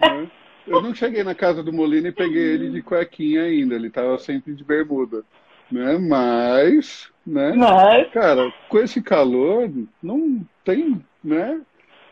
Né? 0.00 0.30
Eu 0.66 0.82
não 0.82 0.94
cheguei 0.94 1.24
na 1.24 1.34
casa 1.34 1.62
do 1.62 1.72
Molina 1.72 2.08
e 2.08 2.12
peguei 2.12 2.54
ele 2.54 2.70
de 2.70 2.82
cuequinha 2.82 3.42
ainda. 3.42 3.74
Ele 3.74 3.88
tava 3.88 4.18
sempre 4.18 4.54
de 4.54 4.64
bermuda 4.64 5.24
né? 5.70 5.98
Mas, 5.98 7.10
né? 7.26 7.52
Mas... 7.52 8.10
Cara, 8.10 8.52
com 8.68 8.78
esse 8.78 9.02
calor, 9.02 9.70
não 10.02 10.44
tem, 10.64 11.00
né? 11.22 11.60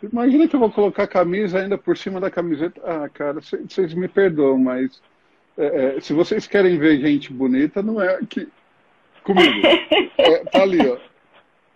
Imagina 0.03 0.47
que 0.47 0.55
eu 0.55 0.61
vou 0.61 0.71
colocar 0.71 1.05
a 1.05 1.09
camisa 1.09 1.59
ainda 1.59 1.79
por 1.79 1.97
cima 1.97 2.21
da 2.21 2.31
camiseta. 2.31 2.81
Ah, 2.85 3.09
cara, 3.09 3.41
vocês 3.41 3.95
me 3.95 4.09
perdoam, 4.09 4.59
mas 4.59 5.03
é, 5.57 5.97
é, 5.97 6.01
se 6.01 6.13
vocês 6.13 6.47
querem 6.47 6.79
ver 6.79 7.01
gente 7.01 7.33
bonita, 7.33 7.83
não 7.83 8.01
é 8.01 8.15
aqui 8.17 8.47
comigo. 9.25 9.67
É, 10.19 10.45
tá 10.45 10.63
ali, 10.63 10.87
ó. 10.87 10.99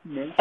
Né? 0.05 0.33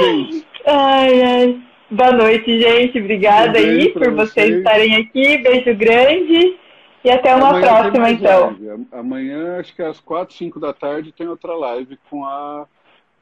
Gente. 0.00 0.46
Ai, 0.68 1.22
ai. 1.22 1.62
Boa 1.88 2.10
noite, 2.10 2.60
gente. 2.60 2.98
Obrigada 2.98 3.56
um 3.56 3.62
aí 3.62 3.92
por 3.92 4.10
vocês, 4.10 4.32
vocês 4.32 4.56
estarem 4.56 4.96
aqui. 4.96 5.38
Beijo 5.38 5.72
grande. 5.76 6.58
E 7.04 7.10
até 7.10 7.36
uma 7.36 7.50
Amanhã 7.50 7.62
próxima, 7.62 8.10
então. 8.10 8.46
Live. 8.46 8.86
Amanhã, 8.90 9.60
acho 9.60 9.76
que 9.76 9.82
às 9.82 10.00
4, 10.00 10.34
5 10.34 10.58
da 10.58 10.72
tarde, 10.72 11.12
tem 11.12 11.28
outra 11.28 11.54
live 11.54 11.96
com 12.10 12.24
a. 12.24 12.66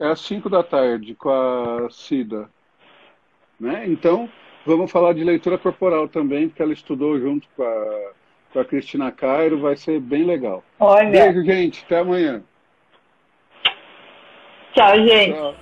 É 0.01 0.07
às 0.07 0.21
5 0.21 0.49
da 0.49 0.63
tarde, 0.63 1.15
com 1.15 1.29
a 1.29 1.89
Cida. 1.91 2.49
Né? 3.61 3.85
Então, 3.87 4.27
vamos 4.65 4.91
falar 4.91 5.13
de 5.13 5.23
leitura 5.23 5.59
corporal 5.59 6.09
também, 6.09 6.49
porque 6.49 6.63
ela 6.63 6.73
estudou 6.73 7.21
junto 7.21 7.47
com 7.55 7.63
a, 7.63 8.11
com 8.55 8.61
a 8.61 8.65
Cristina 8.65 9.13
Cairo, 9.13 9.61
vai 9.61 9.77
ser 9.77 10.01
bem 10.01 10.25
legal. 10.25 10.65
Olha. 10.81 11.11
Beijo, 11.11 11.45
gente. 11.45 11.85
Até 11.85 11.99
amanhã. 11.99 12.43
Tchau, 14.75 14.97
gente. 15.07 15.35
Tchau. 15.35 15.55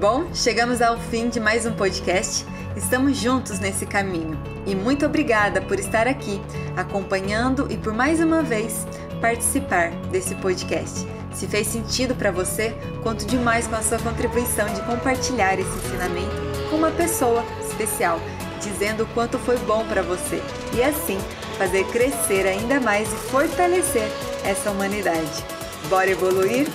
Bom, 0.00 0.34
chegamos 0.34 0.80
ao 0.80 0.96
fim 0.96 1.28
de 1.28 1.38
mais 1.38 1.66
um 1.66 1.72
podcast. 1.72 2.46
Estamos 2.74 3.18
juntos 3.18 3.60
nesse 3.60 3.84
caminho 3.84 4.40
e 4.66 4.74
muito 4.74 5.04
obrigada 5.04 5.60
por 5.60 5.78
estar 5.78 6.08
aqui 6.08 6.40
acompanhando 6.74 7.70
e 7.70 7.76
por 7.76 7.92
mais 7.92 8.18
uma 8.18 8.42
vez 8.42 8.86
participar 9.20 9.90
desse 10.10 10.34
podcast. 10.36 11.06
Se 11.34 11.46
fez 11.46 11.66
sentido 11.66 12.14
para 12.14 12.32
você, 12.32 12.74
conto 13.02 13.26
demais 13.26 13.66
com 13.66 13.76
a 13.76 13.82
sua 13.82 13.98
contribuição 13.98 14.66
de 14.72 14.80
compartilhar 14.82 15.58
esse 15.58 15.68
ensinamento 15.68 16.34
com 16.70 16.76
uma 16.76 16.90
pessoa 16.90 17.44
especial, 17.60 18.18
dizendo 18.58 19.04
o 19.04 19.08
quanto 19.08 19.38
foi 19.38 19.58
bom 19.58 19.84
para 19.86 20.02
você 20.02 20.42
e 20.74 20.82
assim 20.82 21.18
fazer 21.58 21.84
crescer 21.88 22.46
ainda 22.46 22.80
mais 22.80 23.12
e 23.12 23.16
fortalecer 23.16 24.08
essa 24.44 24.70
humanidade. 24.70 25.61
Bora 25.88 26.10
evoluir? 26.10 26.68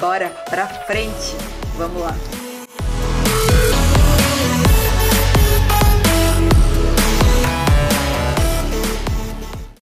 Bora 0.00 0.28
pra 0.48 0.66
frente! 0.66 1.36
Vamos 1.76 2.02
lá! 2.02 2.14